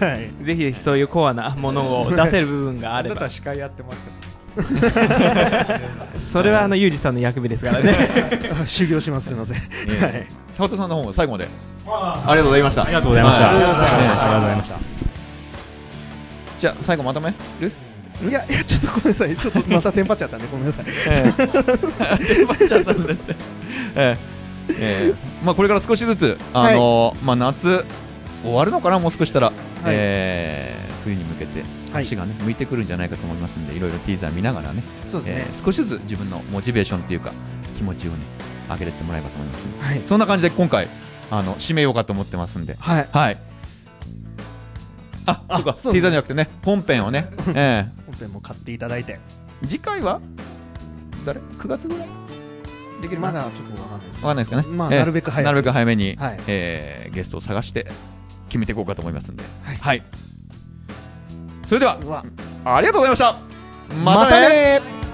[0.00, 0.44] はい。
[0.44, 3.28] ぜひぜひそういうコアなものを出せる部分があれば。
[3.28, 4.26] 司会やってもらっても
[6.20, 7.94] それはあのユージさんの役目ですからね。
[8.66, 9.28] 修行します。
[9.28, 9.56] すみません。
[9.56, 9.60] え。
[9.90, 10.26] ーはい。
[10.52, 11.48] 澤田さんの方も最後まで。
[11.86, 12.84] ありがとうございました。
[12.84, 13.44] ありがとうございました。
[13.46, 14.30] はありがとうございました。
[14.30, 14.78] とうございました。
[16.58, 17.72] じゃあ最後まとめる？
[18.26, 19.36] いやいやちょっとごめんなさい。
[19.36, 20.84] ちょっとまたテンパっちゃったんでごめんなさい。
[21.10, 21.44] ええ。
[22.58, 23.36] 出っちゃったんだって。
[23.94, 24.35] ええ
[24.70, 27.84] ええまあこれから少しずつあのまあ夏
[28.42, 29.52] 終わるのかなもう少ししたら、
[29.86, 31.62] ええ冬に向けて
[31.92, 32.02] はい。
[32.02, 35.44] 足がね向いてくるんじゃないかと思いますんでいろいろティーザー見ながらねそうですね。
[35.48, 37.32] えー少しずつ自分のモチベーションっていうか
[37.76, 38.18] 気持ちをね
[38.68, 39.84] 上げてってもらえばと思いますんで。
[39.84, 40.02] はい。
[40.06, 40.88] そんな感じで今回
[41.30, 42.76] あの締めようかと思ってますんで。
[42.78, 43.08] はい。
[43.12, 43.38] はい。
[45.28, 49.18] あそうかそうティーザーじゃなくてね本編をね、 え本編も買っていただいて。
[49.62, 50.20] え次回は
[51.24, 52.06] 誰？9月ぐらい？
[53.02, 54.98] できるまだちょっとわかんないですわかんないですかね、まあええ。
[55.00, 56.40] なるべく早くなるべく早めに、はい。
[56.46, 57.86] えーゲストを探して
[58.48, 59.44] 決めていこうかと思いますんで。
[59.80, 60.02] はい。
[61.66, 61.98] それでは
[62.64, 63.38] ありがとうございました。
[64.04, 65.05] またねー